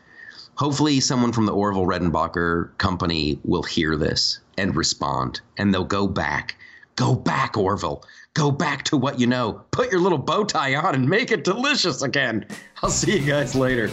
Hopefully, 0.55 0.99
someone 0.99 1.31
from 1.31 1.45
the 1.45 1.53
Orville 1.53 1.85
Redenbacher 1.85 2.75
company 2.79 3.39
will 3.43 3.61
hear 3.61 3.95
this 3.95 4.39
and 4.57 4.75
respond, 4.75 5.41
and 5.57 5.71
they'll 5.71 5.83
go 5.83 6.07
back. 6.07 6.55
Go 6.95 7.13
back, 7.13 7.55
Orville. 7.55 8.03
Go 8.33 8.49
back 8.49 8.83
to 8.85 8.97
what 8.97 9.19
you 9.19 9.27
know. 9.27 9.61
Put 9.69 9.91
your 9.91 9.99
little 9.99 10.17
bow 10.17 10.43
tie 10.43 10.75
on 10.75 10.95
and 10.95 11.07
make 11.07 11.31
it 11.31 11.43
delicious 11.43 12.01
again. 12.01 12.45
I'll 12.81 12.89
see 12.89 13.19
you 13.19 13.27
guys 13.27 13.53
later. 13.53 13.91